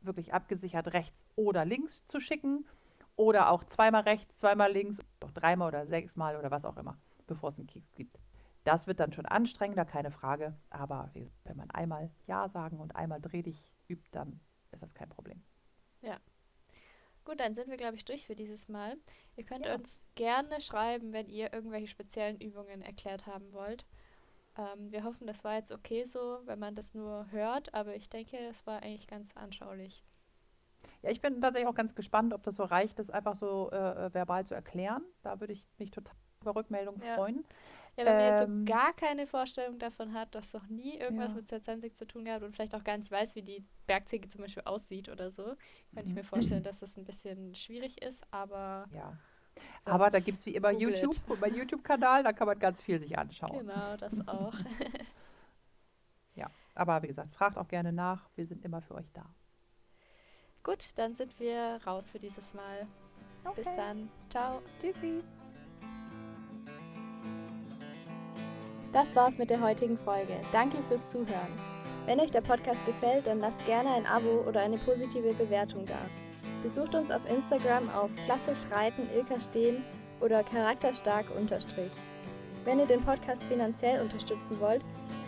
wirklich 0.00 0.34
abgesichert 0.34 0.92
rechts 0.92 1.24
oder 1.36 1.64
links 1.64 2.04
zu 2.06 2.18
schicken 2.18 2.66
oder 3.14 3.50
auch 3.52 3.62
zweimal 3.62 4.02
rechts, 4.02 4.36
zweimal 4.36 4.72
links, 4.72 4.98
auch 5.20 5.30
dreimal 5.30 5.68
oder 5.68 5.86
sechsmal 5.86 6.36
oder 6.36 6.50
was 6.50 6.64
auch 6.64 6.76
immer, 6.76 6.98
bevor 7.28 7.50
es 7.50 7.56
einen 7.56 7.68
Keks 7.68 7.94
gibt. 7.94 8.18
Das 8.64 8.88
wird 8.88 8.98
dann 8.98 9.12
schon 9.12 9.26
anstrengender, 9.26 9.84
keine 9.84 10.10
Frage. 10.10 10.56
Aber 10.70 11.08
wenn 11.44 11.56
man 11.56 11.70
einmal 11.70 12.10
Ja 12.26 12.48
sagen 12.48 12.80
und 12.80 12.96
einmal 12.96 13.20
dreh 13.20 13.42
dich 13.42 13.72
übt, 13.86 14.08
dann 14.10 14.40
ist 14.72 14.82
das 14.82 14.92
kein 14.92 15.08
Problem. 15.08 15.40
Ja. 16.02 16.16
Gut, 17.26 17.40
dann 17.40 17.54
sind 17.54 17.68
wir, 17.68 17.76
glaube 17.76 17.96
ich, 17.96 18.04
durch 18.04 18.24
für 18.24 18.36
dieses 18.36 18.68
Mal. 18.68 18.96
Ihr 19.34 19.44
könnt 19.44 19.66
ja. 19.66 19.74
uns 19.74 20.00
gerne 20.14 20.60
schreiben, 20.60 21.12
wenn 21.12 21.28
ihr 21.28 21.52
irgendwelche 21.52 21.88
speziellen 21.88 22.40
Übungen 22.40 22.82
erklärt 22.82 23.26
haben 23.26 23.52
wollt. 23.52 23.84
Ähm, 24.56 24.92
wir 24.92 25.02
hoffen, 25.02 25.26
das 25.26 25.42
war 25.42 25.56
jetzt 25.56 25.72
okay 25.72 26.04
so, 26.04 26.38
wenn 26.44 26.60
man 26.60 26.76
das 26.76 26.94
nur 26.94 27.26
hört, 27.32 27.74
aber 27.74 27.96
ich 27.96 28.08
denke, 28.08 28.38
es 28.38 28.64
war 28.64 28.80
eigentlich 28.82 29.08
ganz 29.08 29.36
anschaulich. 29.36 30.04
Ja, 31.02 31.10
ich 31.10 31.20
bin 31.20 31.40
tatsächlich 31.40 31.68
auch 31.68 31.74
ganz 31.74 31.96
gespannt, 31.96 32.32
ob 32.32 32.44
das 32.44 32.54
so 32.54 32.62
reicht, 32.62 32.98
das 33.00 33.10
einfach 33.10 33.34
so 33.34 33.70
äh 33.72 34.14
verbal 34.14 34.46
zu 34.46 34.54
erklären. 34.54 35.02
Da 35.22 35.40
würde 35.40 35.52
ich 35.52 35.66
mich 35.78 35.90
total 35.90 36.14
über 36.42 36.54
Rückmeldungen 36.54 37.02
ja. 37.02 37.16
freuen. 37.16 37.44
Ja, 37.96 38.04
wenn 38.04 38.16
man 38.16 38.24
jetzt 38.24 38.38
so 38.38 38.44
ähm, 38.44 38.64
gar 38.66 38.92
keine 38.92 39.26
Vorstellung 39.26 39.78
davon 39.78 40.12
hat, 40.12 40.34
dass 40.34 40.52
noch 40.52 40.66
nie 40.66 40.98
irgendwas 40.98 41.32
ja. 41.32 41.38
mit 41.38 41.48
Z20 41.48 41.94
zu 41.94 42.06
tun 42.06 42.24
gehabt 42.26 42.44
und 42.44 42.54
vielleicht 42.54 42.74
auch 42.74 42.84
gar 42.84 42.98
nicht 42.98 43.10
weiß, 43.10 43.34
wie 43.36 43.42
die 43.42 43.64
Bergziege 43.86 44.28
zum 44.28 44.42
Beispiel 44.42 44.64
aussieht 44.64 45.08
oder 45.08 45.30
so, 45.30 45.44
kann 45.94 46.04
mhm. 46.04 46.10
ich 46.10 46.14
mir 46.14 46.24
vorstellen, 46.24 46.62
dass 46.62 46.80
das 46.80 46.98
ein 46.98 47.04
bisschen 47.04 47.54
schwierig 47.54 48.02
ist, 48.02 48.22
aber. 48.30 48.86
Ja. 48.92 49.16
Aber 49.86 50.10
da 50.10 50.20
gibt 50.20 50.40
es 50.40 50.46
wie 50.46 50.54
immer 50.54 50.70
YouTube, 50.70 51.16
mein 51.40 51.54
YouTube-Kanal, 51.54 52.22
da 52.22 52.34
kann 52.34 52.46
man 52.46 52.58
ganz 52.58 52.82
viel 52.82 53.00
sich 53.00 53.16
anschauen. 53.16 53.60
Genau, 53.60 53.96
das 53.96 54.14
auch. 54.28 54.52
ja, 56.34 56.50
aber 56.74 57.02
wie 57.02 57.06
gesagt, 57.06 57.34
fragt 57.34 57.56
auch 57.56 57.68
gerne 57.68 57.90
nach, 57.90 58.28
wir 58.34 58.46
sind 58.46 58.62
immer 58.66 58.82
für 58.82 58.96
euch 58.96 59.10
da. 59.14 59.24
Gut, 60.62 60.90
dann 60.96 61.14
sind 61.14 61.40
wir 61.40 61.80
raus 61.86 62.10
für 62.10 62.18
dieses 62.18 62.52
Mal. 62.52 62.86
Okay. 63.44 63.62
Bis 63.62 63.76
dann. 63.76 64.10
Ciao. 64.28 64.60
Tschüssi. 64.80 65.22
Das 68.96 69.14
war's 69.14 69.36
mit 69.36 69.50
der 69.50 69.60
heutigen 69.60 69.98
Folge. 69.98 70.32
Danke 70.52 70.78
fürs 70.88 71.06
Zuhören. 71.10 71.52
Wenn 72.06 72.18
euch 72.18 72.30
der 72.30 72.40
Podcast 72.40 72.80
gefällt, 72.86 73.26
dann 73.26 73.40
lasst 73.40 73.62
gerne 73.66 73.90
ein 73.90 74.06
Abo 74.06 74.42
oder 74.48 74.62
eine 74.62 74.78
positive 74.78 75.34
Bewertung 75.34 75.84
da. 75.84 75.98
Besucht 76.62 76.94
uns 76.94 77.10
auf 77.10 77.20
Instagram 77.28 77.90
auf 77.90 78.08
klassisch 78.24 78.60
reiten 78.70 79.06
Ilka 79.14 79.38
stehen 79.38 79.84
oder 80.22 80.42
charakterstark 80.42 81.26
unterstrich. 81.36 81.92
Wenn 82.64 82.78
ihr 82.78 82.86
den 82.86 83.04
Podcast 83.04 83.42
finanziell 83.44 84.00
unterstützen 84.00 84.58
wollt, 84.60 84.80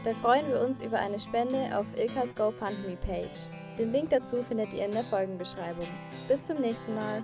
dann 0.03 0.17
freuen 0.17 0.49
wir 0.49 0.63
uns 0.63 0.81
über 0.81 0.99
eine 0.99 1.21
Spende 1.21 1.69
auf 1.79 1.85
Ilkas 1.95 2.35
GoFundMe 2.37 2.97
Page. 3.07 3.51
Den 3.79 3.93
Link 3.93 4.09
dazu 4.09 4.43
findet 4.45 4.73
ihr 4.73 4.87
in 4.87 4.93
der 4.93 5.05
Folgenbeschreibung. 5.05 5.89
Bis 6.27 6.43
zum 6.43 6.63
nächsten 6.63 6.95
Mal. 6.95 7.23